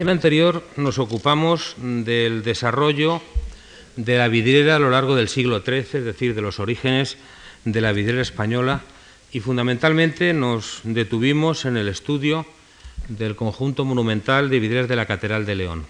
En 0.00 0.10
anterior 0.10 0.62
nos 0.76 1.00
ocupamos 1.00 1.74
del 1.76 2.44
desarrollo 2.44 3.20
de 3.96 4.16
la 4.16 4.28
vidriera 4.28 4.76
a 4.76 4.78
lo 4.78 4.90
largo 4.90 5.16
del 5.16 5.26
siglo 5.26 5.60
XIII, 5.60 5.78
es 5.78 6.04
decir, 6.04 6.36
de 6.36 6.40
los 6.40 6.60
orígenes 6.60 7.16
de 7.64 7.80
la 7.80 7.90
vidriera 7.90 8.22
española, 8.22 8.82
y 9.32 9.40
fundamentalmente 9.40 10.32
nos 10.34 10.82
detuvimos 10.84 11.64
en 11.64 11.76
el 11.76 11.88
estudio 11.88 12.46
del 13.08 13.34
conjunto 13.34 13.84
monumental 13.84 14.50
de 14.50 14.60
vidrieras 14.60 14.88
de 14.88 14.94
la 14.94 15.06
Catedral 15.06 15.46
de 15.46 15.56
León. 15.56 15.86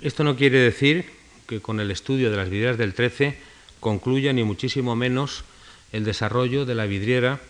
Esto 0.00 0.22
no 0.22 0.36
quiere 0.36 0.60
decir 0.60 1.06
que 1.48 1.60
con 1.60 1.80
el 1.80 1.90
estudio 1.90 2.30
de 2.30 2.36
las 2.36 2.50
vidrieras 2.50 2.78
del 2.78 2.94
XIII 2.94 3.34
concluya 3.80 4.32
ni 4.32 4.44
muchísimo 4.44 4.94
menos 4.94 5.42
el 5.90 6.04
desarrollo 6.04 6.66
de 6.66 6.76
la 6.76 6.86
vidriera 6.86 7.40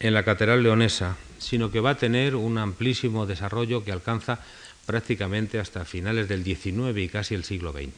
en 0.00 0.14
la 0.14 0.22
Catedral 0.22 0.62
leonesa, 0.62 1.18
sino 1.38 1.70
que 1.70 1.80
va 1.80 1.90
a 1.90 1.98
tener 1.98 2.34
un 2.34 2.56
amplísimo 2.56 3.26
desarrollo 3.26 3.84
que 3.84 3.92
alcanza 3.92 4.40
prácticamente 4.86 5.58
hasta 5.58 5.84
finales 5.84 6.28
del 6.28 6.44
XIX 6.44 6.96
y 6.96 7.08
casi 7.08 7.34
el 7.34 7.44
siglo 7.44 7.72
XX. 7.72 7.90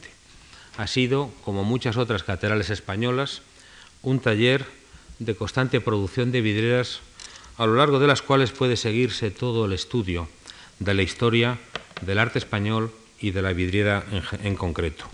Ha 0.77 0.87
sido, 0.87 1.31
como 1.43 1.63
muchas 1.63 1.97
otras 1.97 2.23
catedrales 2.23 2.69
españolas, 2.69 3.41
un 4.01 4.19
taller 4.19 4.65
de 5.19 5.35
constante 5.35 5.81
producción 5.81 6.31
de 6.31 6.41
vidrieras 6.41 6.99
a 7.57 7.65
lo 7.65 7.75
largo 7.75 7.99
de 7.99 8.07
las 8.07 8.21
cuales 8.21 8.51
puede 8.51 8.75
seguirse 8.75 9.31
todo 9.31 9.65
el 9.65 9.73
estudio 9.73 10.27
de 10.79 10.93
la 10.93 11.01
historia 11.01 11.57
del 12.01 12.19
arte 12.19 12.39
español 12.39 12.91
y 13.19 13.31
de 13.31 13.41
la 13.41 13.53
vidriera 13.53 14.03
en, 14.43 14.55
concreto. 14.55 15.05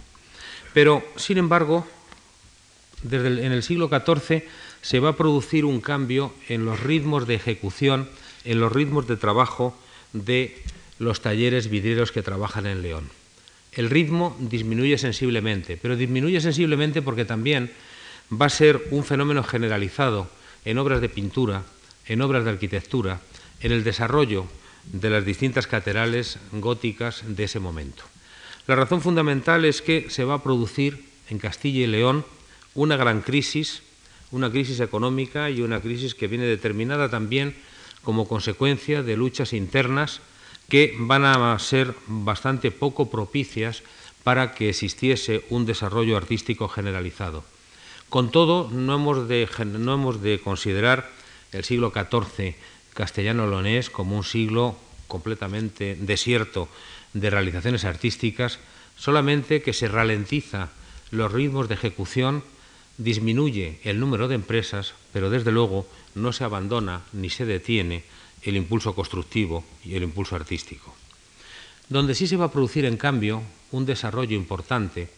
Pero, 0.74 1.04
sin 1.16 1.38
embargo, 1.38 1.86
desde 3.04 3.46
en 3.46 3.52
el 3.52 3.62
siglo 3.62 3.90
XIV 3.90 4.44
se 4.82 5.00
va 5.00 5.10
a 5.10 5.18
producir 5.18 5.66
un 5.66 5.82
cambio 5.82 6.34
en 6.50 6.66
los 6.66 6.80
ritmos 6.80 7.28
de 7.28 7.36
ejecución, 7.36 8.10
en 8.44 8.60
los 8.60 8.72
ritmos 8.72 9.08
de 9.08 9.18
trabajo 9.18 9.78
de 10.14 10.64
los 11.02 11.22
talleres 11.22 11.68
vidrieros 11.68 12.12
que 12.12 12.22
trabajan 12.22 12.68
en 12.68 12.84
León. 12.84 13.10
El 13.74 13.90
ritmo 13.90 14.38
disminuye 14.40 15.00
sensiblemente, 15.00 15.76
pero 15.82 15.96
disminuye 15.98 16.40
sensiblemente 16.40 17.02
porque 17.02 17.26
también 17.26 17.72
va 18.32 18.46
a 18.46 18.50
ser 18.50 18.80
un 18.92 19.04
fenómeno 19.04 19.44
generalizado 19.44 20.30
en 20.64 20.78
obras 20.78 21.02
de 21.02 21.10
pintura, 21.10 21.64
en 22.06 22.22
obras 22.22 22.44
de 22.44 22.52
arquitectura, 22.52 23.20
en 23.62 23.72
el 23.72 23.84
desarrollo 23.84 24.46
de 24.94 25.10
las 25.10 25.26
distintas 25.26 25.66
catedrales 25.66 26.38
góticas 26.52 27.24
de 27.26 27.46
ese 27.46 27.60
momento. 27.60 28.04
La 28.68 28.76
razón 28.76 29.02
fundamental 29.02 29.66
es 29.66 29.82
que 29.82 30.08
se 30.12 30.24
va 30.24 30.36
a 30.36 30.44
producir 30.44 31.04
en 31.30 31.40
Castilla 31.40 31.82
y 31.82 31.88
León 31.88 32.26
una 32.76 32.96
gran 32.96 33.22
crisis, 33.22 33.82
una 34.30 34.52
crisis 34.52 34.80
económica 34.80 35.50
y 35.50 35.62
una 35.62 35.82
crisis 35.82 36.14
que 36.14 36.28
viene 36.28 36.46
determinada 36.46 37.10
también 37.10 37.56
como 38.04 38.28
consecuencia 38.28 39.02
de 39.02 39.18
luchas 39.18 39.54
internas 39.54 40.22
que 40.72 40.96
van 40.98 41.26
a 41.26 41.60
ser 41.60 41.94
bastante 42.08 42.72
poco 42.72 43.12
propicias 43.12 43.84
para 44.24 44.56
que 44.56 44.70
existiese 44.72 45.44
un 45.52 45.68
desarrollo 45.68 46.16
artístico 46.16 46.72
generalizado. 46.72 47.44
Con 48.08 48.32
todo, 48.32 48.72
no 48.72 48.96
hemos 48.96 49.28
de, 49.28 50.40
considerar 50.42 51.12
el 51.52 51.66
siglo 51.66 51.92
XIV 51.92 52.56
castellano-leonés 52.94 53.90
como 53.90 54.16
un 54.16 54.24
siglo 54.24 54.78
completamente 55.10 55.98
desierto 56.00 56.70
de 57.12 57.30
realizaciones 57.30 57.84
artísticas, 57.84 58.60
solamente 58.96 59.62
que 59.62 59.74
se 59.74 59.90
ralentiza 59.90 60.70
los 61.12 61.34
ritmos 61.34 61.68
de 61.68 61.76
ejecución, 61.76 62.46
disminuye 62.98 63.80
el 63.84 64.00
número 64.00 64.30
de 64.30 64.36
empresas, 64.36 64.94
pero 65.12 65.30
desde 65.30 65.52
luego 65.52 65.86
no 66.16 66.32
se 66.32 66.46
abandona 66.46 67.02
ni 67.12 67.30
se 67.30 67.44
detiene 67.44 68.06
el 68.44 68.58
impulso 68.58 68.96
constructivo 68.96 69.64
y 69.84 69.96
el 69.96 70.04
impulso 70.04 70.36
artístico. 70.36 70.94
Donde 71.90 72.16
sí 72.16 72.28
se 72.28 72.38
va 72.38 72.46
a 72.46 72.52
producir, 72.52 72.86
en 72.86 72.98
cambio, 72.98 73.44
un 73.72 73.86
desarrollo 73.86 74.36
importante, 74.36 75.10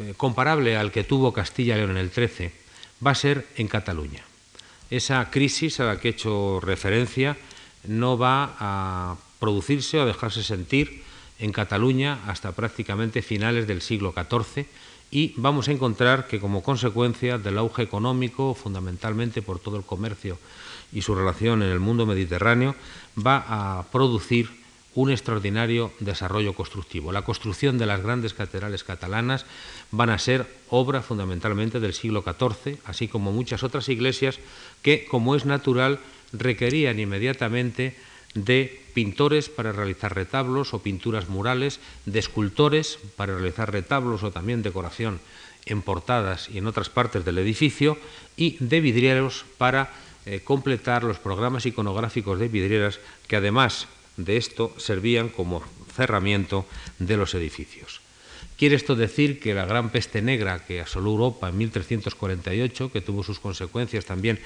eh, 0.00 0.14
comparable 0.16 0.76
al 0.76 0.92
que 0.92 1.04
tuvo 1.04 1.32
Castilla 1.32 1.74
y 1.74 1.78
León 1.78 1.92
en 1.92 1.96
el 1.96 2.10
13, 2.10 2.52
va 3.04 3.12
a 3.12 3.14
ser 3.14 3.46
en 3.56 3.68
Cataluña. 3.68 4.24
Esa 4.90 5.30
crisis 5.30 5.80
a 5.80 5.84
la 5.84 5.98
que 5.98 6.08
he 6.08 6.10
hecho 6.12 6.60
referencia 6.60 7.36
no 7.88 8.18
va 8.18 8.56
a 8.58 9.16
producirse 9.40 9.98
o 9.98 10.02
a 10.02 10.06
dejarse 10.06 10.42
sentir 10.42 11.02
en 11.38 11.52
Cataluña 11.52 12.20
hasta 12.26 12.52
prácticamente 12.52 13.22
finales 13.22 13.66
del 13.66 13.82
siglo 13.82 14.14
XIV 14.14 14.66
y 15.10 15.34
vamos 15.36 15.68
a 15.68 15.72
encontrar 15.72 16.26
que 16.26 16.40
como 16.40 16.62
consecuencia 16.62 17.38
del 17.38 17.58
auge 17.58 17.82
económico, 17.82 18.54
fundamentalmente 18.54 19.42
por 19.42 19.58
todo 19.60 19.76
el 19.76 19.84
comercio 19.84 20.38
y 20.92 21.02
su 21.02 21.14
relación 21.14 21.62
en 21.62 21.70
el 21.70 21.80
mundo 21.80 22.06
mediterráneo, 22.06 22.74
va 23.18 23.44
a 23.78 23.84
producir 23.90 24.50
un 24.96 25.10
extraordinario 25.10 25.92
desarrollo 26.00 26.54
constructivo. 26.54 27.12
La 27.12 27.22
construcción 27.22 27.76
de 27.76 27.84
las 27.84 28.02
grandes 28.02 28.32
catedrales 28.32 28.82
catalanas 28.82 29.44
van 29.90 30.08
a 30.08 30.18
ser 30.18 30.46
obra 30.70 31.02
fundamentalmente 31.02 31.80
del 31.80 31.92
siglo 31.92 32.24
XIV, 32.24 32.78
así 32.86 33.06
como 33.06 33.30
muchas 33.30 33.62
otras 33.62 33.90
iglesias 33.90 34.38
que, 34.80 35.04
como 35.04 35.36
es 35.36 35.44
natural, 35.44 36.00
requerían 36.32 36.98
inmediatamente 36.98 37.94
de 38.34 38.80
pintores 38.94 39.48
para 39.50 39.72
realizar 39.72 40.14
retablos 40.14 40.72
o 40.72 40.82
pinturas 40.82 41.28
murales, 41.28 41.78
de 42.06 42.18
escultores 42.18 42.98
para 43.16 43.34
realizar 43.34 43.70
retablos 43.70 44.22
o 44.22 44.32
también 44.32 44.62
decoración 44.62 45.20
en 45.66 45.82
portadas 45.82 46.48
y 46.48 46.58
en 46.58 46.66
otras 46.66 46.88
partes 46.88 47.24
del 47.24 47.38
edificio, 47.38 47.98
y 48.36 48.56
de 48.60 48.80
vidrieros 48.80 49.44
para 49.58 49.92
eh, 50.26 50.40
completar 50.40 51.04
los 51.04 51.20
programas 51.20 51.66
iconográficos 51.66 52.40
de 52.40 52.48
vidrieras 52.48 52.98
que 53.28 53.36
además 53.36 53.86
de 54.16 54.36
esto 54.36 54.74
servían 54.76 55.28
como 55.28 55.62
cerramiento 55.94 56.66
de 56.98 57.16
los 57.16 57.34
edificios. 57.34 58.00
Quiere 58.58 58.74
esto 58.74 58.96
decir 58.96 59.38
que 59.38 59.54
la 59.54 59.66
gran 59.66 59.90
peste 59.90 60.22
negra 60.22 60.64
que 60.66 60.80
asoló 60.80 61.10
Europa 61.10 61.48
en 61.48 61.58
1348, 61.58 62.90
que 62.90 63.02
tuvo 63.02 63.22
sus 63.22 63.38
consecuencias 63.38 64.04
también 64.04 64.40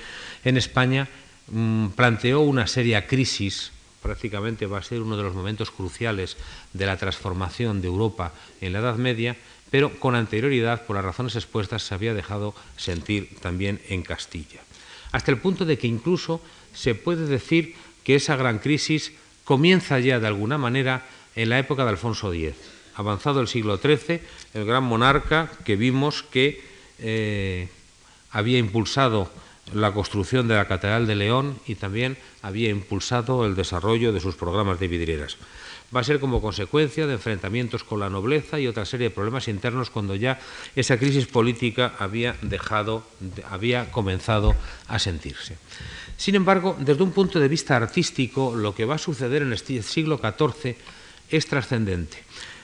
en 0.45 0.59
España, 0.59 1.09
mm, 1.49 1.97
planteó 1.97 2.41
una 2.41 2.67
seria 2.67 3.07
crisis, 3.07 3.73
prácticamente 4.03 4.67
va 4.67 4.79
a 4.79 4.83
ser 4.83 5.01
uno 5.01 5.17
de 5.17 5.23
los 5.23 5.35
momentos 5.35 5.71
cruciales 5.71 6.37
de 6.75 6.85
la 6.85 6.99
transformación 6.99 7.81
de 7.81 7.89
Europa 7.89 8.35
en 8.61 8.75
la 8.75 8.81
Edad 8.81 8.97
Media, 8.97 9.37
pero 9.71 9.99
con 9.99 10.15
anterioridad, 10.15 10.85
por 10.85 10.97
las 10.97 11.05
razones 11.07 11.37
expuestas, 11.37 11.85
se 11.85 11.95
había 11.95 12.13
dejado 12.13 12.55
sentir 12.77 13.37
también 13.41 13.81
en 13.89 14.03
Castilla 14.03 14.61
hasta 15.13 15.31
el 15.31 15.39
punto 15.39 15.65
de 15.65 15.79
que 15.79 15.87
incluso 15.87 16.41
se 16.75 16.95
puede 16.95 17.27
decir 17.27 17.75
que 18.05 18.15
esa 18.15 18.37
gran 18.37 18.59
crisis 18.59 19.13
comienza 19.45 19.99
ya 19.99 20.21
de 20.21 20.27
alguna 20.27 20.59
manera 20.59 21.07
en 21.35 21.49
la 21.51 21.59
época 21.59 21.85
de 21.85 21.91
Alfonso 21.91 22.33
X. 22.33 22.55
Avanzado 22.95 23.41
el 23.41 23.49
siglo 23.49 23.79
XIII, 23.79 24.21
el 24.55 24.65
gran 24.65 24.85
monarca 24.85 25.51
que 25.65 25.77
vimos 25.77 26.23
que 26.23 26.63
eh, 26.99 27.69
había 28.31 28.59
impulsado 28.59 29.31
la 29.73 29.93
construcción 29.93 30.49
de 30.49 30.57
la 30.57 30.67
Catedral 30.67 31.07
de 31.07 31.15
León 31.15 31.59
y 31.67 31.77
también 31.77 32.19
había 32.43 32.71
impulsado 32.71 33.47
el 33.47 33.55
desarrollo 33.55 34.13
de 34.13 34.21
sus 34.21 34.35
programas 34.35 34.81
de 34.81 34.89
vidrieras 34.89 35.37
va 35.95 36.01
a 36.01 36.05
ser 36.05 36.21
como 36.21 36.41
consecuencia 36.41 37.07
de 37.07 37.15
enfrentamientos 37.15 37.85
con 37.85 38.01
la 38.01 38.11
nobleza 38.11 38.61
y 38.61 38.67
otra 38.67 38.85
serie 38.85 39.09
de 39.09 39.15
problemas 39.15 39.49
internos 39.49 39.91
cuando 39.91 40.15
ya 40.15 40.39
esa 40.77 40.99
crisis 40.99 41.27
política 41.27 41.95
había 41.99 42.37
dejado, 42.43 43.05
había 43.49 43.91
comenzado 43.91 44.55
a 44.87 44.99
sentirse. 44.99 45.59
Sin 46.17 46.35
embargo, 46.35 46.77
desde 46.79 47.03
un 47.03 47.13
punto 47.13 47.41
de 47.41 47.49
vista 47.49 47.77
artístico, 47.77 48.55
lo 48.55 48.75
que 48.75 48.85
va 48.85 48.97
a 48.97 48.99
suceder 48.99 49.43
en 49.43 49.53
el 49.53 49.59
siglo 49.59 50.21
XIV 50.23 50.77
es 51.31 51.47
trascendente. 51.47 52.19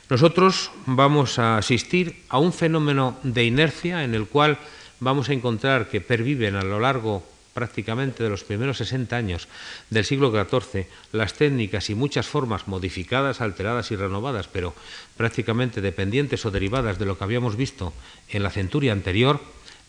Nosotros 0.08 0.70
vamos 0.86 1.38
a 1.38 1.58
asistir 1.58 2.22
a 2.28 2.38
un 2.38 2.52
fenómeno 2.52 3.18
de 3.24 3.44
inercia 3.44 4.04
en 4.04 4.14
el 4.14 4.26
cual 4.26 4.58
vamos 5.00 5.28
a 5.28 5.32
encontrar 5.32 5.88
que 5.88 6.00
perviven 6.00 6.54
a 6.54 6.62
lo 6.62 6.78
largo 6.78 7.24
prácticamente 7.56 8.22
de 8.22 8.28
los 8.28 8.44
primeros 8.44 8.76
60 8.76 9.16
años 9.16 9.48
del 9.88 10.04
siglo 10.04 10.30
XIV 10.30 10.84
las 11.12 11.32
técnicas 11.32 11.88
y 11.88 11.94
muchas 11.94 12.26
formas 12.26 12.68
modificadas, 12.68 13.40
alteradas 13.40 13.90
y 13.92 13.96
renovadas, 13.96 14.46
pero 14.46 14.74
prácticamente 15.16 15.80
dependientes 15.80 16.44
o 16.44 16.50
derivadas 16.50 16.98
de 16.98 17.06
lo 17.06 17.16
que 17.16 17.24
habíamos 17.24 17.56
visto 17.56 17.94
en 18.28 18.42
la 18.42 18.50
centuria 18.50 18.92
anterior, 18.92 19.40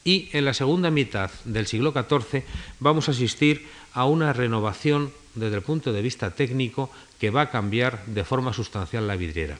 y 0.07 0.29
en 0.31 0.45
la 0.45 0.53
segunda 0.53 0.89
mitad 0.89 1.29
del 1.43 1.67
siglo 1.67 1.91
XIV 1.91 2.43
vamos 2.79 3.09
a 3.09 3.11
asistir 3.11 3.67
a 3.91 4.05
una 4.05 4.31
renovación 4.31 5.11
desde 5.35 5.57
el 5.57 5.61
punto 5.61 5.91
de 5.91 6.01
vista 6.01 6.31
técnico 6.31 6.89
que 7.19 7.29
va 7.29 7.41
a 7.41 7.51
cambiar 7.51 8.05
de 8.05 8.23
forma 8.23 8.53
sustancial 8.53 9.05
la 9.05 9.17
vidriera. 9.17 9.59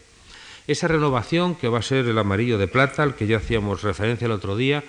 Esa 0.66 0.88
renovación, 0.88 1.56
que 1.56 1.68
va 1.68 1.80
a 1.80 1.81
ser 1.81 2.08
el 2.08 2.18
amarillo 2.18 2.58
de 2.58 2.70
plata, 2.70 3.04
al 3.04 3.16
que 3.16 3.28
ya 3.28 3.44
hacíamos 3.44 3.84
referencia 3.84 4.26
el 4.26 4.31
otro 4.31 4.56
día, 4.56 4.86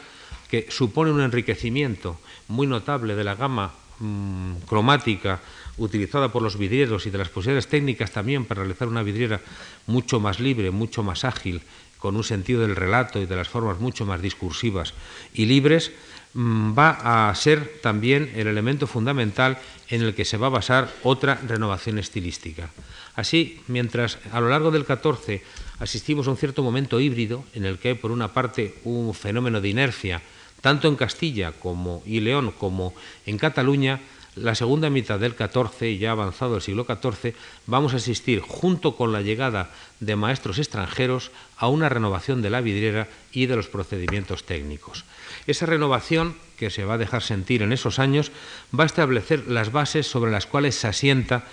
que 0.48 0.66
supone 0.70 1.10
un 1.10 1.20
enriquecimiento 1.20 2.18
muy 2.48 2.66
notable 2.66 3.14
de 3.14 3.24
la 3.24 3.34
gama 3.34 3.72
mm, 4.00 4.66
cromática 4.66 5.40
utilizada 5.76 6.32
por 6.32 6.42
los 6.42 6.58
vidrieros 6.58 7.06
y 7.06 7.10
de 7.10 7.18
las 7.18 7.28
posibilidades 7.28 7.68
técnicas 7.68 8.10
también 8.10 8.44
para 8.44 8.62
realizar 8.62 8.88
una 8.88 9.02
vidriera 9.02 9.40
mucho 9.86 10.20
más 10.20 10.40
libre, 10.40 10.70
mucho 10.70 11.02
más 11.02 11.24
ágil, 11.24 11.62
con 11.98 12.16
un 12.16 12.24
sentido 12.24 12.62
del 12.62 12.76
relato 12.76 13.20
y 13.20 13.26
de 13.26 13.36
las 13.36 13.48
formas 13.48 13.80
mucho 13.80 14.06
más 14.06 14.22
discursivas 14.22 14.94
y 15.34 15.46
libres, 15.46 15.92
mm, 16.34 16.78
va 16.78 17.28
a 17.28 17.34
ser 17.34 17.80
también 17.82 18.30
el 18.34 18.46
elemento 18.46 18.86
fundamental 18.86 19.58
en 19.88 20.02
el 20.02 20.14
que 20.14 20.24
se 20.24 20.36
va 20.36 20.46
a 20.46 20.50
basar 20.50 20.92
otra 21.02 21.34
renovación 21.46 21.98
estilística. 21.98 22.70
Así, 23.16 23.60
mientras 23.66 24.18
a 24.32 24.40
lo 24.40 24.48
largo 24.48 24.70
del 24.70 24.86
XIV 24.86 25.42
asistimos 25.80 26.28
a 26.28 26.30
un 26.30 26.36
cierto 26.36 26.62
momento 26.62 27.00
híbrido 27.00 27.44
en 27.54 27.64
el 27.64 27.78
que 27.78 27.88
hay 27.88 27.94
por 27.94 28.12
una 28.12 28.32
parte 28.32 28.76
un 28.84 29.12
fenómeno 29.12 29.60
de 29.60 29.68
inercia, 29.68 30.22
tanto 30.68 30.88
en 30.88 30.96
Castilla 30.96 31.52
como, 31.52 32.02
y 32.04 32.20
León 32.20 32.52
como 32.52 32.92
en 33.24 33.38
Cataluña, 33.38 34.00
la 34.36 34.54
segunda 34.54 34.90
mitad 34.90 35.18
del 35.18 35.32
XIV, 35.32 35.98
ya 35.98 36.10
avanzado 36.10 36.56
el 36.56 36.60
siglo 36.60 36.84
XIV, 36.84 37.34
vamos 37.64 37.94
a 37.94 37.96
asistir, 37.96 38.40
junto 38.40 38.94
con 38.94 39.10
la 39.10 39.22
llegada 39.22 39.70
de 40.00 40.14
maestros 40.14 40.58
extranjeros, 40.58 41.30
a 41.56 41.68
una 41.68 41.88
renovación 41.88 42.42
de 42.42 42.50
la 42.50 42.60
vidriera 42.60 43.08
y 43.32 43.46
de 43.46 43.56
los 43.56 43.68
procedimientos 43.68 44.44
técnicos. 44.44 45.06
Esa 45.46 45.64
renovación, 45.64 46.36
que 46.58 46.68
se 46.68 46.84
va 46.84 46.94
a 46.94 46.98
dejar 46.98 47.22
sentir 47.22 47.62
en 47.62 47.72
esos 47.72 47.98
años, 47.98 48.30
va 48.78 48.84
a 48.84 48.92
establecer 48.92 49.48
las 49.48 49.72
bases 49.72 50.06
sobre 50.06 50.30
las 50.30 50.44
cuales 50.44 50.74
se 50.74 50.86
asienta 50.86 51.44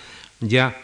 ya 0.41 0.75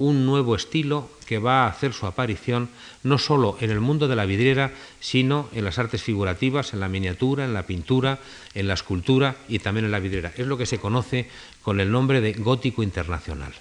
un 0.00 0.24
nuevo 0.24 0.56
estilo 0.56 1.10
que 1.26 1.38
va 1.38 1.64
a 1.64 1.68
hacer 1.68 1.92
su 1.92 2.06
aparición 2.06 2.70
no 3.04 3.18
solo 3.18 3.56
en 3.60 3.70
el 3.70 3.80
mundo 3.80 4.08
de 4.08 4.16
la 4.16 4.24
vidriera, 4.24 4.72
sino 4.98 5.48
en 5.52 5.64
las 5.64 5.78
artes 5.78 6.02
figurativas, 6.02 6.72
en 6.72 6.80
la 6.80 6.88
miniatura, 6.88 7.44
en 7.44 7.52
la 7.52 7.66
pintura, 7.66 8.18
en 8.54 8.66
la 8.66 8.74
escultura 8.74 9.36
y 9.46 9.58
también 9.58 9.84
en 9.84 9.92
la 9.92 10.00
vidriera. 10.00 10.32
Es 10.36 10.46
lo 10.46 10.56
que 10.56 10.64
se 10.64 10.78
conoce 10.78 11.28
con 11.62 11.80
el 11.80 11.92
nombre 11.92 12.22
de 12.22 12.32
gótico 12.32 12.82
internacional. 12.82 13.52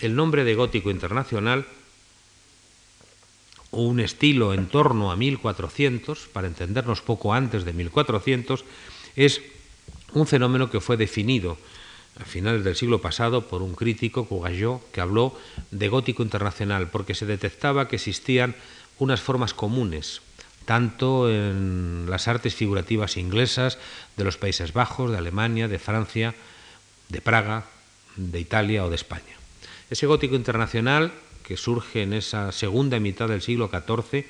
El 0.00 0.16
nombre 0.16 0.42
de 0.42 0.56
gótico 0.56 0.90
internacional, 0.90 1.64
un 3.70 4.00
estilo 4.00 4.52
en 4.52 4.66
torno 4.66 5.12
a 5.12 5.16
1400, 5.16 6.26
para 6.32 6.48
entendernos 6.48 7.02
poco 7.02 7.32
antes 7.32 7.64
de 7.64 7.72
1400, 7.72 8.64
es 9.14 9.42
un 10.12 10.26
fenómeno 10.26 10.70
que 10.70 10.80
fue 10.80 10.96
definido 10.96 11.56
a 12.20 12.24
finales 12.24 12.64
del 12.64 12.76
siglo 12.76 13.00
pasado 13.00 13.48
por 13.48 13.62
un 13.62 13.74
crítico, 13.74 14.26
Cougajot, 14.26 14.90
que 14.92 15.00
habló 15.00 15.36
de 15.70 15.88
gótico 15.88 16.22
internacional, 16.22 16.88
porque 16.90 17.14
se 17.14 17.26
detectaba 17.26 17.88
que 17.88 17.96
existían 17.96 18.54
unas 18.98 19.20
formas 19.20 19.54
comunes, 19.54 20.22
tanto 20.64 21.28
en 21.28 22.06
las 22.08 22.28
artes 22.28 22.54
figurativas 22.54 23.16
inglesas, 23.16 23.78
de 24.16 24.24
los 24.24 24.36
Países 24.36 24.72
Bajos, 24.72 25.10
de 25.10 25.18
Alemania, 25.18 25.68
de 25.68 25.78
Francia, 25.78 26.34
de 27.08 27.20
Praga, 27.20 27.64
de 28.16 28.40
Italia 28.40 28.84
o 28.84 28.90
de 28.90 28.96
España. 28.96 29.34
Ese 29.90 30.06
gótico 30.06 30.36
internacional, 30.36 31.12
que 31.42 31.56
surge 31.56 32.02
en 32.02 32.12
esa 32.12 32.52
segunda 32.52 32.98
mitad 33.00 33.28
del 33.28 33.42
siglo 33.42 33.68
XIV, 33.68 34.24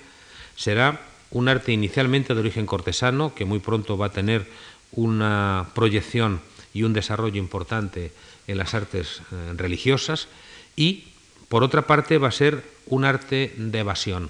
será 0.56 1.00
un 1.30 1.48
arte 1.48 1.72
inicialmente 1.72 2.34
de 2.34 2.40
origen 2.40 2.66
cortesano, 2.66 3.34
que 3.34 3.44
muy 3.44 3.58
pronto 3.58 3.98
va 3.98 4.06
a 4.06 4.12
tener 4.12 4.46
una 4.92 5.68
proyección 5.74 6.40
y 6.74 6.82
un 6.82 6.92
desarrollo 6.92 7.38
importante 7.38 8.12
en 8.46 8.58
las 8.58 8.74
artes 8.74 9.22
eh, 9.32 9.54
religiosas. 9.56 10.28
Y, 10.76 11.04
por 11.48 11.62
otra 11.62 11.86
parte, 11.86 12.18
va 12.18 12.28
a 12.28 12.32
ser 12.32 12.64
un 12.86 13.04
arte 13.04 13.54
de 13.56 13.78
evasión, 13.78 14.28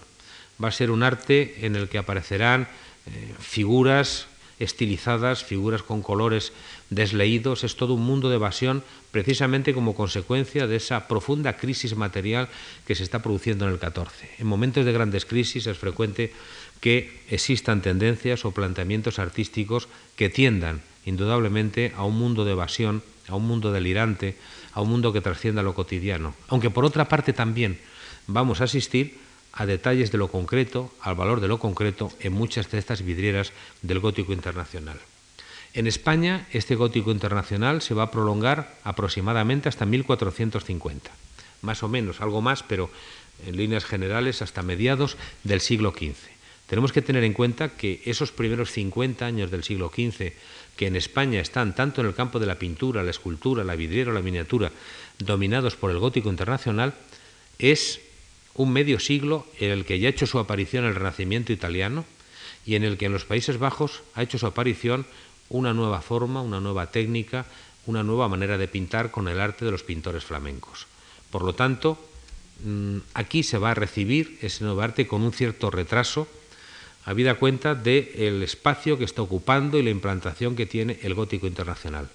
va 0.63 0.69
a 0.69 0.73
ser 0.73 0.91
un 0.91 1.03
arte 1.03 1.67
en 1.67 1.75
el 1.75 1.89
que 1.89 1.99
aparecerán 1.99 2.69
eh, 3.07 3.35
figuras 3.41 4.29
estilizadas, 4.61 5.43
figuras 5.43 5.83
con 5.83 6.03
colores 6.03 6.53
desleídos, 6.91 7.65
es 7.65 7.75
todo 7.75 7.95
un 7.95 8.05
mundo 8.05 8.29
de 8.29 8.37
evasión 8.37 8.85
precisamente 9.11 9.75
como 9.75 9.95
consecuencia 9.95 10.67
de 10.67 10.77
esa 10.77 11.09
profunda 11.09 11.57
crisis 11.57 11.97
material 11.97 12.49
que 12.87 12.95
se 12.95 13.03
está 13.03 13.21
produciendo 13.21 13.67
en 13.67 13.73
el 13.73 13.79
14. 13.79 14.31
En 14.39 14.47
momentos 14.47 14.85
de 14.85 14.93
grandes 14.93 15.25
crisis 15.27 15.67
es 15.67 15.79
frecuente 15.79 16.33
que 16.81 17.23
existan 17.31 17.83
tendencias 17.83 18.45
o 18.45 18.53
planteamientos 18.53 19.19
artísticos 19.19 19.89
que 20.15 20.31
tiendan 20.31 20.83
indudablemente 21.05 21.93
a 21.97 22.05
un 22.05 22.19
mundo 22.19 22.45
de 22.45 22.53
evasión, 22.53 23.03
a 23.29 23.37
un 23.37 23.47
mundo 23.47 23.73
delirante, 23.73 24.37
a 24.73 24.81
un 24.81 24.89
mundo 24.89 25.13
que 25.13 25.21
trascienda 25.21 25.63
lo 25.63 25.75
cotidiano. 25.75 26.35
Aunque 26.49 26.71
por 26.71 26.85
otra 26.85 27.09
parte 27.09 27.33
también 27.33 27.79
vamos 28.27 28.61
a 28.61 28.65
asistir 28.65 29.19
a 29.53 29.67
detalles 29.67 30.11
de 30.11 30.19
lo 30.19 30.29
concreto, 30.29 30.93
al 31.01 31.15
valor 31.15 31.41
de 31.41 31.49
lo 31.49 31.59
concreto 31.59 32.11
en 32.21 32.33
muchas 32.33 32.71
de 32.71 32.79
estas 32.79 33.03
vidrieras 33.03 33.53
del 33.83 34.01
gótico 34.01 34.33
internacional. 34.33 34.99
En 35.75 35.87
España, 35.87 36.47
este 36.53 36.75
gótico 36.75 37.11
internacional 37.11 37.83
se 37.83 37.95
va 37.95 38.05
a 38.05 38.11
prolongar 38.11 38.75
aproximadamente 38.85 39.69
hasta 39.69 39.87
1450, 39.87 41.11
más 41.63 41.83
o 41.83 41.89
menos, 41.89 42.21
algo 42.21 42.41
más, 42.43 42.63
pero 42.63 42.91
en 43.47 43.57
líneas 43.57 43.85
generales 43.85 44.43
hasta 44.43 44.63
mediados 44.63 45.17
del 45.43 45.61
siglo 45.61 45.91
XV. 45.91 46.34
Tenemos 46.75 46.91
que 46.91 47.03
tener 47.03 47.23
en 47.23 47.35
cuenta 47.35 47.69
que 47.69 48.03
esos 48.05 48.33
primeros 48.33 48.73
50 48.73 49.25
años 49.25 49.53
del 49.53 49.63
siglo 49.63 49.93
XV 49.95 50.33
que 50.75 50.89
en 50.89 50.97
España 50.97 51.39
están 51.41 51.73
tanto 51.73 52.01
en 52.01 52.09
el 52.09 52.17
campo 52.17 52.41
de 52.41 52.47
la 52.47 52.59
pintura, 52.59 53.05
la 53.05 53.13
escultura, 53.13 53.63
la 53.63 53.77
vidriera 53.77 54.11
o 54.11 54.13
la 54.13 54.23
miniatura, 54.23 54.73
dominados 55.21 55.77
por 55.77 55.93
el 55.93 56.01
gótico 56.01 56.31
internacional, 56.31 56.95
es 57.61 58.01
un 58.55 58.73
medio 58.73 58.99
siglo 58.99 59.47
en 59.61 59.71
el 59.71 59.85
que 59.85 60.01
ya 60.01 60.09
ha 60.09 60.11
hecho 60.11 60.27
su 60.27 60.41
aparición 60.41 60.85
el 60.85 60.97
Renacimiento 60.97 61.53
italiano 61.53 62.05
y 62.67 62.75
en 62.75 62.83
el 62.83 62.99
que 62.99 63.07
en 63.07 63.13
los 63.13 63.25
Países 63.25 63.59
Bajos 63.59 64.03
ha 64.17 64.25
hecho 64.25 64.39
su 64.39 64.47
aparición 64.49 65.07
una 65.51 65.75
nueva 65.75 66.01
forma, 66.01 66.43
una 66.43 66.59
nueva 66.59 66.91
técnica, 66.91 67.47
una 67.87 68.03
nueva 68.03 68.27
manera 68.27 68.59
de 68.59 68.67
pintar 68.67 69.13
con 69.13 69.29
el 69.29 69.39
arte 69.39 69.65
de 69.65 69.71
los 69.71 69.85
pintores 69.85 70.25
flamencos. 70.25 70.89
Por 71.31 71.45
lo 71.45 71.55
tanto, 71.55 72.05
mm, 72.65 72.97
aquí 73.15 73.45
se 73.45 73.59
va 73.59 73.71
a 73.71 73.75
recibir 73.75 74.41
ese 74.43 74.65
nuevo 74.65 74.81
arte 74.81 75.07
con 75.07 75.23
un 75.23 75.33
cierto 75.33 75.71
retraso, 75.71 76.27
habida 77.05 77.35
cuenta 77.35 77.75
del 77.75 78.43
espacio 78.43 78.99
que 78.99 79.05
está 79.05 79.23
ocupando 79.23 79.79
y 79.79 79.83
la 79.83 79.91
implantación 79.91 80.57
que 80.57 80.67
tiene 80.67 80.99
el 81.03 81.15
gótico 81.15 81.47
internacional. 81.47 82.09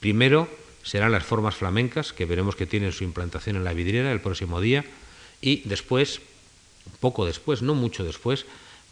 Primero 0.00 0.48
serán 0.82 1.12
las 1.12 1.24
formas 1.24 1.56
flamencas, 1.56 2.12
que 2.12 2.26
veremos 2.26 2.54
que 2.54 2.66
tienen 2.66 2.92
su 2.92 3.04
implantación 3.04 3.56
en 3.56 3.64
la 3.64 3.72
vidriera 3.72 4.12
el 4.12 4.20
próximo 4.20 4.60
día, 4.60 4.84
y 5.40 5.62
después, 5.68 6.20
poco 7.00 7.26
después, 7.26 7.62
no 7.62 7.74
mucho 7.74 8.04
después, 8.04 8.46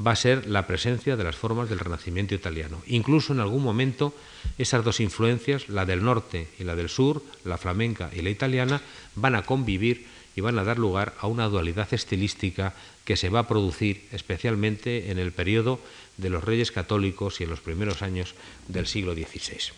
va 0.04 0.12
a 0.12 0.16
ser 0.16 0.46
la 0.48 0.66
presencia 0.66 1.16
de 1.16 1.24
las 1.24 1.36
formas 1.36 1.68
del 1.68 1.78
Renacimiento 1.78 2.34
italiano. 2.34 2.82
Incluso 2.86 3.32
en 3.32 3.40
algún 3.40 3.62
momento 3.62 4.12
esas 4.58 4.84
dos 4.84 4.98
influencias, 4.98 5.68
la 5.68 5.86
del 5.86 6.02
norte 6.02 6.48
y 6.58 6.64
la 6.64 6.74
del 6.74 6.88
sur, 6.88 7.22
la 7.44 7.58
flamenca 7.58 8.10
y 8.12 8.22
la 8.22 8.30
italiana, 8.30 8.82
van 9.14 9.36
a 9.36 9.42
convivir 9.42 10.06
y 10.36 10.40
van 10.40 10.58
a 10.58 10.64
dar 10.64 10.78
lugar 10.78 11.14
a 11.20 11.26
una 11.26 11.48
dualidad 11.48 11.88
estilística 11.92 12.74
que 13.04 13.16
se 13.16 13.28
va 13.28 13.40
a 13.40 13.48
producir 13.48 14.08
especialmente 14.12 15.10
en 15.10 15.18
el 15.18 15.32
periodo 15.32 15.78
de 16.16 16.30
los 16.30 16.42
reyes 16.42 16.72
católicos 16.72 17.40
y 17.40 17.44
en 17.44 17.50
los 17.50 17.60
primeros 17.60 18.02
años 18.02 18.34
del 18.68 18.86
siglo 18.86 19.14
XVI. 19.14 19.72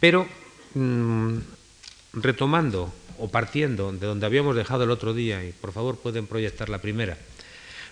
Pero, 0.00 0.26
mm, 0.74 1.38
retomando 2.14 2.92
o 3.18 3.28
partiendo 3.28 3.92
de 3.92 4.06
donde 4.06 4.26
habíamos 4.26 4.56
dejado 4.56 4.84
el 4.84 4.90
otro 4.90 5.14
día, 5.14 5.44
y 5.44 5.52
por 5.52 5.72
favor 5.72 5.96
pueden 5.98 6.26
proyectar 6.26 6.68
la 6.68 6.80
primera, 6.80 7.16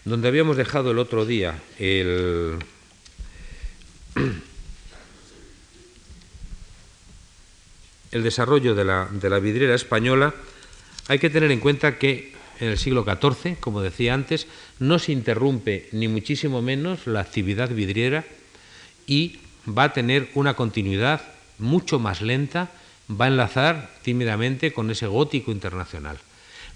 donde 0.04 0.28
habíamos 0.28 0.56
dejado 0.56 0.90
el 0.90 0.99
otro 0.99 1.25
día 1.25 1.62
el, 1.78 2.59
desarrollo 8.11 8.75
de 8.75 8.85
la, 8.85 9.09
de 9.11 9.30
la 9.30 9.38
vidriera 9.38 9.75
española, 9.75 10.35
hay 11.09 11.18
que 11.18 11.30
tener 11.30 11.50
en 11.50 11.61
cuenta 11.61 11.99
que 11.99 12.32
en 12.61 12.68
el 12.68 12.78
siglo 12.78 13.04
XIV, 13.04 13.59
como 13.59 13.82
decía 13.82 14.14
antes, 14.14 14.47
no 14.78 14.99
se 14.99 15.12
interrumpe 15.12 15.88
ni 15.92 16.09
muchísimo 16.09 16.62
menos 16.62 17.06
la 17.06 17.21
actividad 17.21 17.71
vidriera 17.71 18.25
y 19.06 19.38
va 19.66 19.85
a 19.85 19.92
tener 19.92 20.30
una 20.35 20.54
continuidad 20.54 21.23
mucho 21.59 21.99
más 21.99 22.23
lenta, 22.23 22.71
va 23.11 23.26
a 23.26 23.28
enlazar 23.28 23.90
tímidamente 24.02 24.73
con 24.73 24.90
ese 24.90 25.06
gótico 25.06 25.50
internacional. 25.50 26.18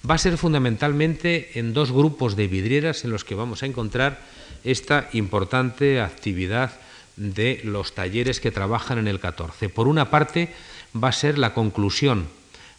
Va 0.09 0.15
a 0.15 0.19
ser 0.19 0.37
fundamentalmente 0.39 1.59
en 1.59 1.73
dos 1.73 1.93
grupos 1.93 2.37
de 2.37 2.49
vidrieras 2.49 3.05
en 3.05 3.11
los 3.11 3.25
que 3.25 3.35
vamos 3.35 3.63
a 3.63 3.67
encontrar 3.67 4.21
esta 4.65 5.09
importante 5.13 6.01
actividad 6.01 6.73
de 7.17 7.61
los 7.65 7.95
talleres 7.95 8.41
que 8.41 8.51
trabajan 8.51 8.99
en 8.99 9.09
el 9.09 9.21
14. 9.21 9.69
Por 9.69 9.89
una 9.89 10.11
parte, 10.11 10.51
va 10.95 11.09
a 11.09 11.13
ser 11.13 11.39
la 11.39 11.55
conclusión 11.55 12.29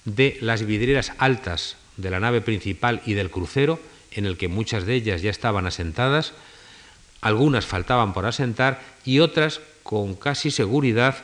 de 0.07 0.37
las 0.39 0.65
vidrieras 0.65 1.11
altas 1.17 1.75
de 1.97 2.09
la 2.09 2.21
nave 2.21 2.39
principal 2.39 3.01
y 3.05 3.13
del 3.13 3.29
crucero, 3.29 3.77
en 4.11 4.25
el 4.25 4.37
que 4.37 4.47
muchas 4.47 4.85
de 4.85 4.95
ellas 4.95 5.21
ya 5.21 5.29
estaban 5.29 5.67
asentadas, 5.67 6.33
algunas 7.19 7.65
faltaban 7.65 8.13
por 8.13 8.25
asentar 8.25 8.81
y 9.03 9.19
otras, 9.19 9.59
con 9.83 10.15
casi 10.15 10.49
seguridad, 10.49 11.17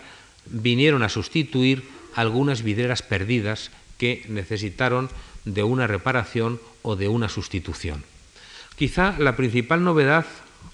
vinieron 0.46 1.02
a 1.02 1.10
sustituir 1.10 1.88
algunas 2.13 2.62
vidrieras 2.62 3.02
perdidas 3.02 3.72
que 3.98 4.25
necesitaron 4.28 5.10
de 5.46 5.63
una 5.63 5.88
reparación 5.88 6.60
o 6.82 6.98
de 6.98 7.08
una 7.08 7.30
sustitución. 7.30 8.04
Quizá 8.75 9.16
la 9.18 9.38
principal 9.38 9.84
novedad 9.84 10.25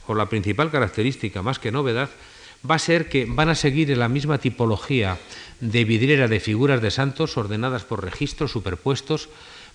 o 0.08 0.16
la 0.16 0.28
principal 0.30 0.72
característica, 0.72 1.44
más 1.44 1.60
que 1.60 1.72
novedad, 1.72 2.10
va 2.68 2.75
a 2.75 2.80
ser 2.80 3.10
que 3.10 3.25
van 3.25 3.50
a 3.50 3.56
seguir 3.56 3.92
en 3.92 4.00
la 4.00 4.10
misma 4.10 4.38
tipología 4.38 5.18
de 5.60 5.84
vidriera 5.86 6.28
de 6.28 6.39
figuras 6.39 6.82
de 6.82 6.92
santos 6.92 7.38
ordenadas 7.38 7.84
por 7.84 8.04
registros 8.04 8.51
superpuestos, 8.51 9.30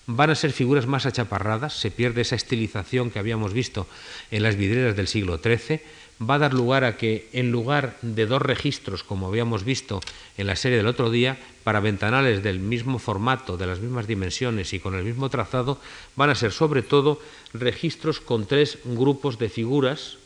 van 0.07 0.29
a 0.29 0.35
ser 0.35 0.51
figuras 0.51 0.85
más 0.85 1.05
achaparradas, 1.05 1.73
se 1.73 1.89
pierde 1.89 2.21
esa 2.21 2.35
estilización 2.35 3.09
que 3.09 3.19
habíamos 3.19 3.53
visto 3.53 3.87
en 4.29 4.43
las 4.43 4.55
vidrieras 4.55 4.95
del 4.95 5.07
siglo 5.07 5.39
XIII, 5.41 5.81
va 6.21 6.35
a 6.35 6.39
dar 6.39 6.53
lugar 6.53 6.83
a 6.83 6.95
que 6.95 7.27
en 7.33 7.51
lugar 7.51 7.97
de 8.01 8.25
dos 8.25 8.41
registros, 8.41 9.03
como 9.03 9.27
habíamos 9.27 9.63
visto 9.63 9.99
en 10.37 10.47
la 10.47 10.55
serie 10.55 10.77
del 10.77 10.87
otro 10.87 11.09
día, 11.09 11.37
para 11.63 11.79
ventanales 11.79 12.43
del 12.43 12.59
mismo 12.59 12.99
formato, 12.99 13.57
de 13.57 13.67
las 13.67 13.79
mismas 13.79 14.07
dimensiones 14.07 14.73
y 14.73 14.79
con 14.79 14.95
el 14.95 15.03
mismo 15.03 15.29
trazado, 15.29 15.79
van 16.15 16.29
a 16.29 16.35
ser 16.35 16.51
sobre 16.51 16.83
todo 16.83 17.19
registros 17.53 18.21
con 18.21 18.45
tres 18.45 18.77
grupos 18.85 19.39
de 19.39 19.49
figuras, 19.49 20.17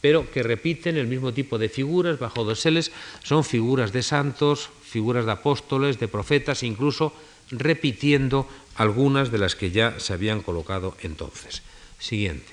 pero 0.00 0.30
que 0.30 0.42
repiten 0.42 0.96
el 0.96 1.06
mismo 1.06 1.32
tipo 1.32 1.58
de 1.58 1.68
figuras 1.68 2.18
bajo 2.18 2.44
doseles, 2.44 2.92
son 3.22 3.44
figuras 3.44 3.92
de 3.92 4.02
santos, 4.02 4.70
figuras 4.82 5.26
de 5.26 5.32
apóstoles, 5.32 5.98
de 5.98 6.08
profetas, 6.08 6.62
incluso 6.62 7.12
repitiendo 7.50 8.48
algunas 8.76 9.32
de 9.32 9.38
las 9.38 9.56
que 9.56 9.70
ya 9.70 9.98
se 9.98 10.12
habían 10.12 10.42
colocado 10.42 10.96
entonces. 11.02 11.62
Siguiente. 11.98 12.52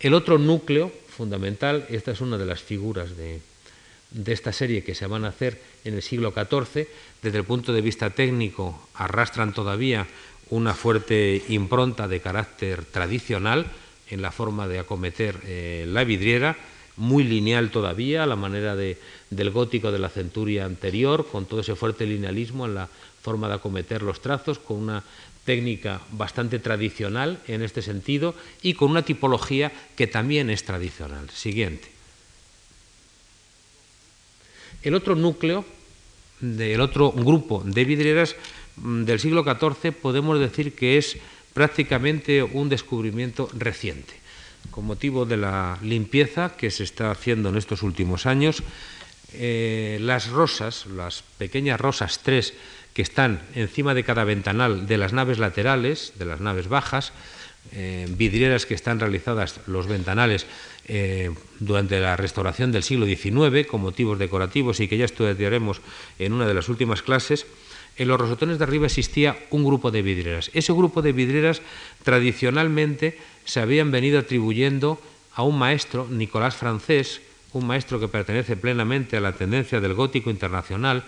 El 0.00 0.14
otro 0.14 0.38
núcleo 0.38 0.92
fundamental, 1.16 1.86
esta 1.88 2.10
es 2.10 2.20
una 2.20 2.38
de 2.38 2.46
las 2.46 2.60
figuras 2.60 3.16
de, 3.16 3.40
esta 4.26 4.52
serie 4.52 4.82
que 4.82 4.94
se 4.94 5.06
van 5.06 5.24
a 5.24 5.28
hacer 5.28 5.60
en 5.84 5.94
el 5.94 6.02
siglo 6.02 6.32
XIV, 6.32 6.88
desde 7.22 7.38
el 7.38 7.44
punto 7.44 7.72
de 7.72 7.80
vista 7.80 8.10
técnico 8.10 8.88
arrastran 8.94 9.54
todavía 9.54 10.06
una 10.50 10.74
fuerte 10.74 11.42
impronta 11.48 12.08
de 12.08 12.20
carácter 12.20 12.84
tradicional 12.84 13.66
en 14.10 14.20
la 14.20 14.32
forma 14.32 14.68
de 14.68 14.80
acometer 14.80 15.40
eh, 15.44 15.86
la 15.88 16.04
vidriera, 16.04 16.56
muy 16.96 17.24
lineal 17.24 17.70
todavía, 17.70 18.22
a 18.22 18.26
la 18.26 18.36
manera 18.36 18.76
de, 18.76 18.98
del 19.30 19.50
gótico 19.50 19.92
de 19.92 19.98
la 19.98 20.08
centuria 20.08 20.64
anterior, 20.64 21.26
con 21.30 21.46
todo 21.46 21.60
ese 21.60 21.74
fuerte 21.74 22.06
linealismo 22.06 22.66
en 22.66 22.74
la 22.74 22.88
forma 23.22 23.48
de 23.48 23.54
acometer 23.54 24.02
los 24.02 24.20
trazos, 24.20 24.58
con 24.58 24.78
una 24.78 25.02
técnica 25.44 26.00
bastante 26.12 26.58
tradicional 26.58 27.40
en 27.48 27.62
este 27.62 27.82
sentido 27.82 28.34
y 28.62 28.74
con 28.74 28.90
una 28.90 29.02
tipología 29.02 29.72
que 29.96 30.06
también 30.06 30.50
es 30.50 30.64
tradicional. 30.64 31.30
Siguiente. 31.30 31.88
El 34.82 34.94
otro 34.94 35.14
núcleo, 35.14 35.64
del 36.40 36.80
otro 36.80 37.12
grupo 37.12 37.62
de 37.64 37.84
vidrieras 37.84 38.34
mm, 38.76 39.04
del 39.04 39.20
siglo 39.20 39.44
XIV 39.44 39.92
podemos 39.92 40.38
decir 40.40 40.74
que 40.74 40.98
es 40.98 41.16
prácticamente 41.54 42.42
un 42.42 42.68
descubrimiento 42.68 43.48
reciente. 43.54 44.21
Con 44.70 44.86
motivo 44.86 45.26
de 45.26 45.36
la 45.36 45.78
limpieza 45.82 46.56
que 46.56 46.70
se 46.70 46.84
está 46.84 47.10
haciendo 47.10 47.48
en 47.48 47.56
estos 47.56 47.82
últimos 47.82 48.26
años, 48.26 48.62
eh, 49.34 49.98
las 50.00 50.28
rosas, 50.28 50.86
las 50.86 51.22
pequeñas 51.38 51.80
rosas 51.80 52.20
3 52.22 52.54
que 52.92 53.02
están 53.02 53.40
encima 53.54 53.94
de 53.94 54.04
cada 54.04 54.24
ventanal 54.24 54.86
de 54.86 54.98
las 54.98 55.12
naves 55.12 55.38
laterales, 55.38 56.12
de 56.18 56.26
las 56.26 56.40
naves 56.40 56.68
bajas, 56.68 57.12
eh, 57.72 58.06
vidrieras 58.10 58.66
que 58.66 58.74
están 58.74 59.00
realizadas 59.00 59.60
los 59.66 59.86
ventanales 59.86 60.46
eh, 60.88 61.30
durante 61.60 62.00
la 62.00 62.16
restauración 62.16 62.72
del 62.72 62.82
siglo 62.82 63.06
XIX 63.06 63.66
con 63.66 63.80
motivos 63.80 64.18
decorativos 64.18 64.80
y 64.80 64.88
que 64.88 64.98
ya 64.98 65.06
estudiaremos 65.06 65.80
en 66.18 66.32
una 66.34 66.46
de 66.46 66.54
las 66.54 66.68
últimas 66.68 67.02
clases, 67.02 67.46
en 67.96 68.08
los 68.08 68.20
rosotones 68.20 68.58
de 68.58 68.64
arriba 68.64 68.86
existía 68.86 69.38
un 69.50 69.64
grupo 69.64 69.90
de 69.90 70.02
vidrieras. 70.02 70.50
Ese 70.54 70.72
grupo 70.72 71.02
de 71.02 71.12
vidrieras 71.12 71.62
tradicionalmente 72.02 73.18
se 73.44 73.60
habían 73.60 73.90
venido 73.90 74.18
atribuyendo 74.18 75.00
a 75.34 75.42
un 75.42 75.58
maestro, 75.58 76.06
Nicolás 76.10 76.56
Francés, 76.56 77.20
un 77.52 77.66
maestro 77.66 78.00
que 78.00 78.08
pertenece 78.08 78.56
plenamente 78.56 79.16
a 79.16 79.20
la 79.20 79.32
tendencia 79.32 79.80
del 79.80 79.94
gótico 79.94 80.30
internacional, 80.30 81.04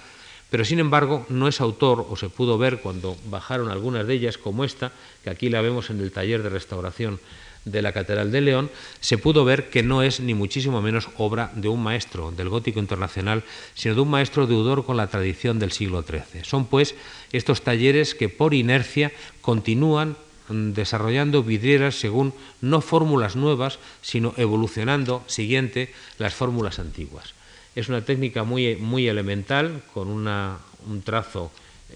pero 0.51 0.65
sin 0.65 0.79
embargo 0.79 1.27
no 1.29 1.49
es 1.49 1.61
autor, 1.61 2.07
o 2.09 2.17
se 2.17 2.29
pudo 2.29 2.59
ver 2.59 2.79
cuando 2.79 3.17
bajaron 3.27 3.71
algunas 3.71 4.07
de 4.07 4.15
ellas, 4.15 4.39
como 4.39 4.65
esta, 4.65 4.93
que 5.23 5.31
aquí 5.31 5.49
la 5.49 5.63
vemos 5.63 5.91
en 5.91 6.01
el 6.01 6.13
taller 6.13 6.43
de 6.43 6.51
restauración 6.51 7.19
de 7.65 7.81
la 7.81 7.93
Catedral 7.93 8.31
de 8.31 8.43
León, 8.43 8.71
se 9.01 9.17
pudo 9.17 9.45
ver 9.45 9.71
que 9.71 9.83
no 9.83 10.03
es 10.03 10.21
ni 10.21 10.35
muchísimo 10.35 10.83
menos 10.83 11.09
obra 11.17 11.51
de 11.55 11.69
un 11.69 11.83
maestro 11.83 12.31
del 12.31 12.51
gótico 12.51 12.79
internacional, 12.79 13.43
sino 13.75 13.95
de 13.95 14.03
un 14.03 14.11
maestro 14.11 14.47
deudor 14.47 14.85
con 14.85 14.99
la 14.99 15.07
tradición 15.07 15.59
del 15.59 15.73
siglo 15.73 16.03
XIII. 16.03 16.45
Son 16.45 16.67
pues 16.67 16.95
estos 17.33 17.63
talleres 17.63 18.15
que 18.15 18.29
por 18.29 18.53
inercia 18.53 19.13
continúan 19.41 20.17
desarrollando 20.49 21.43
vidrieras 21.43 21.99
según 21.99 22.35
no 22.61 22.81
fórmulas 22.81 23.37
nuevas, 23.37 23.79
sino 24.03 24.35
evolucionando 24.37 25.23
siguiente 25.27 25.93
las 26.19 26.35
fórmulas 26.35 26.79
antiguas. 26.79 27.35
Es 27.75 27.89
una 27.89 28.05
técnica 28.05 28.45
muy, 28.45 28.77
muy 28.77 29.09
elemental, 29.09 29.83
con 29.93 30.09
un 30.09 31.03
trazo 31.03 31.51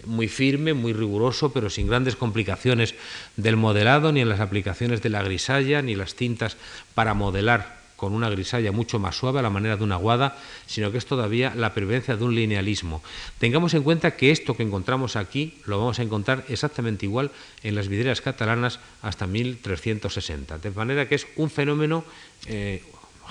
muy 0.05 0.29
firme, 0.29 0.75
muy 0.75 0.93
riguroso, 0.93 1.53
pero 1.53 1.71
sin 1.71 1.89
grandes 1.89 2.17
complicaciones 2.17 2.95
del 3.37 3.57
modelado, 3.57 4.13
ni 4.13 4.21
en 4.21 4.29
las 4.29 4.41
aplicaciones 4.41 5.03
de 5.03 5.11
la 5.11 5.23
grisalla, 5.23 5.83
ni 5.83 5.95
las 5.95 6.15
tintas 6.15 6.57
para 6.95 7.15
modelar 7.15 7.78
con 7.99 8.15
una 8.15 8.31
grisalla 8.31 8.71
mucho 8.71 9.01
más 9.01 9.17
suave 9.17 9.41
a 9.41 9.43
la 9.43 9.51
manera 9.51 9.77
de 9.77 9.83
una 9.83 9.97
aguada, 9.97 10.39
sino 10.67 10.93
que 10.93 10.99
es 10.99 11.05
todavía 11.05 11.53
la 11.57 11.75
prevencia 11.75 12.17
de 12.17 12.23
un 12.23 12.33
linealismo. 12.33 13.03
Tengamos 13.39 13.75
en 13.75 13.83
cuenta 13.83 14.15
que 14.15 14.31
esto 14.31 14.57
que 14.57 14.63
encontramos 14.63 15.17
aquí 15.17 15.59
lo 15.67 15.81
vamos 15.81 15.99
a 15.99 16.05
encontrar 16.05 16.45
exactamente 16.49 17.07
igual 17.07 17.33
en 17.65 17.75
las 17.75 17.89
vidrieras 17.89 18.21
catalanas 18.21 18.79
hasta 19.03 19.27
1360, 19.27 20.59
de 20.59 20.71
manera 20.71 21.09
que 21.09 21.17
es 21.17 21.27
un 21.35 21.51
fenómeno 21.51 22.05
eh, 22.47 22.85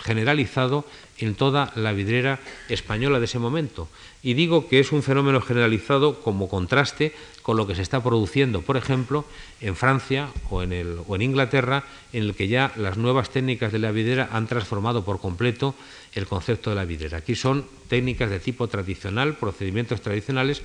generalizado 0.03 0.85
en 1.17 1.35
toda 1.35 1.71
la 1.75 1.93
vidriera 1.93 2.39
española 2.67 3.19
de 3.19 3.25
ese 3.25 3.39
momento. 3.39 3.87
Y 4.21 4.33
digo 4.33 4.67
que 4.67 4.81
es 4.81 4.91
un 4.91 5.01
fenómeno 5.01 5.39
generalizado 5.39 6.19
como 6.19 6.49
contraste 6.49 7.13
con 7.47 7.55
lo 7.55 7.65
que 7.65 7.75
se 7.75 7.81
está 7.81 8.03
produciendo, 8.03 8.61
por 8.61 8.75
ejemplo, 8.75 9.23
en 9.61 9.77
Francia 9.77 10.27
o 10.49 10.63
en, 10.63 11.21
Inglaterra, 11.21 11.85
en 12.11 12.23
el 12.23 12.35
que 12.35 12.49
ya 12.49 12.73
las 12.75 12.97
nuevas 12.97 13.29
técnicas 13.29 13.71
de 13.71 13.79
la 13.79 13.93
vidriera 13.93 14.27
han 14.33 14.47
transformado 14.47 15.05
por 15.05 15.21
completo 15.21 15.73
el 16.13 16.27
concepto 16.27 16.71
de 16.71 16.75
la 16.75 16.83
vidriera. 16.83 17.19
Aquí 17.19 17.35
son 17.35 17.65
técnicas 17.87 18.29
de 18.29 18.41
tipo 18.41 18.67
tradicional, 18.67 19.35
procedimientos 19.35 20.01
tradicionales, 20.01 20.61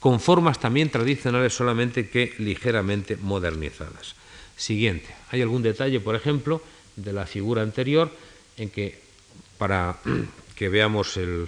con 0.00 0.20
formas 0.20 0.58
también 0.58 0.88
tradicionales 0.88 1.52
solamente 1.52 2.08
que 2.08 2.32
ligeramente 2.38 3.18
modernizadas. 3.18 4.14
Siguiente. 4.56 5.14
Hay 5.32 5.42
algún 5.42 5.62
detalle, 5.62 6.00
por 6.00 6.16
ejemplo, 6.16 6.62
de 6.96 7.12
la 7.12 7.26
figura 7.26 7.60
anterior 7.60 8.10
en 8.56 8.70
que, 8.70 8.98
para 9.58 9.98
que 10.56 10.70
veamos 10.70 11.18
el, 11.18 11.46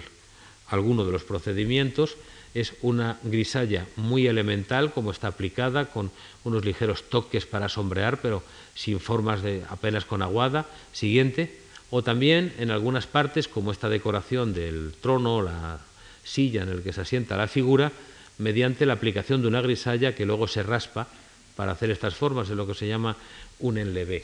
alguno 0.67 1.05
de 1.05 1.11
los 1.11 1.23
procedimientos, 1.23 2.17
es 2.55 2.73
una 2.81 3.19
grisalla 3.21 3.85
muy 3.97 4.27
elemental, 4.27 4.93
como 4.93 5.11
está 5.11 5.27
aplicada, 5.27 5.91
con 5.91 6.09
unos 6.45 6.63
ligeros 6.63 7.03
toques 7.09 7.45
para 7.45 7.67
sombrear, 7.67 8.21
pero 8.21 8.41
sin 8.73 9.01
formas 9.01 9.43
de 9.43 9.61
apenas 9.69 10.05
con 10.05 10.21
aguada. 10.21 10.65
Siguiente. 10.93 11.59
O 11.91 12.01
también 12.01 12.53
en 12.57 12.71
algunas 12.71 13.07
partes, 13.07 13.47
como 13.47 13.71
esta 13.71 13.89
decoración 13.89 14.53
del 14.53 14.93
trono, 15.01 15.41
la 15.41 15.79
silla 16.23 16.63
en 16.63 16.69
el 16.69 16.81
que 16.81 16.93
se 16.93 17.01
asienta 17.01 17.37
la 17.37 17.47
figura, 17.47 17.91
mediante 18.37 18.85
la 18.85 18.93
aplicación 18.93 19.41
de 19.41 19.49
una 19.49 19.61
grisalla 19.61 20.15
que 20.15 20.25
luego 20.25 20.47
se 20.47 20.63
raspa 20.63 21.07
para 21.55 21.73
hacer 21.73 21.91
estas 21.91 22.15
formas, 22.15 22.49
es 22.49 22.55
lo 22.55 22.65
que 22.65 22.73
se 22.73 22.87
llama 22.87 23.17
un 23.59 23.77
enlevé. 23.77 24.23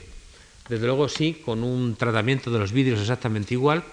Desde 0.68 0.86
luego 0.86 1.08
sí, 1.08 1.34
con 1.44 1.62
un 1.62 1.96
tratamiento 1.96 2.50
de 2.50 2.58
los 2.58 2.72
vídeos 2.72 3.00
exactamente 3.00 3.54
igual, 3.54 3.84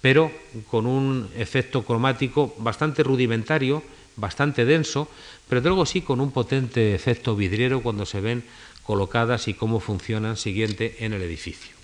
pero 0.00 0.30
con 0.70 0.86
un 0.86 1.28
efecto 1.36 1.84
cromático 1.84 2.54
bastante 2.58 3.02
rudimentario, 3.02 3.82
bastante 4.16 4.64
denso, 4.64 5.08
pero 5.48 5.60
luego 5.60 5.86
sí 5.86 6.02
con 6.02 6.20
un 6.20 6.30
potente 6.30 6.94
efecto 6.94 7.34
vidriero 7.34 7.82
cuando 7.82 8.06
se 8.06 8.20
ven 8.20 8.44
colocadas 8.82 9.48
y 9.48 9.54
cómo 9.54 9.80
funcionan 9.80 10.36
siguiente 10.36 10.96
en 11.00 11.12
el 11.12 11.22
edificio. 11.22 11.76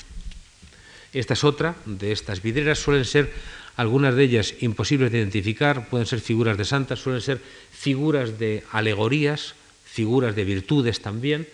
Esta 1.12 1.34
es 1.34 1.44
otra 1.44 1.76
de 1.84 2.12
estas 2.12 2.42
vidrieras, 2.42 2.78
suelen 2.78 3.04
ser 3.04 3.32
algunas 3.76 4.14
de 4.14 4.24
ellas 4.24 4.54
imposibles 4.60 5.12
de 5.12 5.18
identificar, 5.18 5.88
pueden 5.88 6.06
ser 6.06 6.20
figuras 6.20 6.56
de 6.56 6.64
santas, 6.64 7.00
suelen 7.00 7.20
ser 7.20 7.40
figuras 7.70 8.38
de 8.38 8.64
alegorías, 8.70 9.54
figuras 9.84 10.34
de 10.34 10.44
virtudes 10.44 11.00
también, 11.00 11.46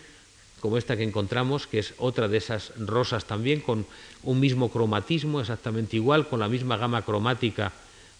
como 0.61 0.77
esta 0.77 0.95
que 0.95 1.03
encontramos, 1.03 1.67
que 1.67 1.79
es 1.79 1.93
otra 1.97 2.27
de 2.27 2.37
esas 2.37 2.71
rosas 2.77 3.25
también, 3.25 3.59
con 3.59 3.85
un 4.23 4.39
mismo 4.39 4.71
cromatismo 4.71 5.41
exactamente 5.41 5.97
igual, 5.97 6.29
con 6.29 6.39
la 6.39 6.47
misma 6.47 6.77
gama 6.77 7.01
cromática 7.01 7.73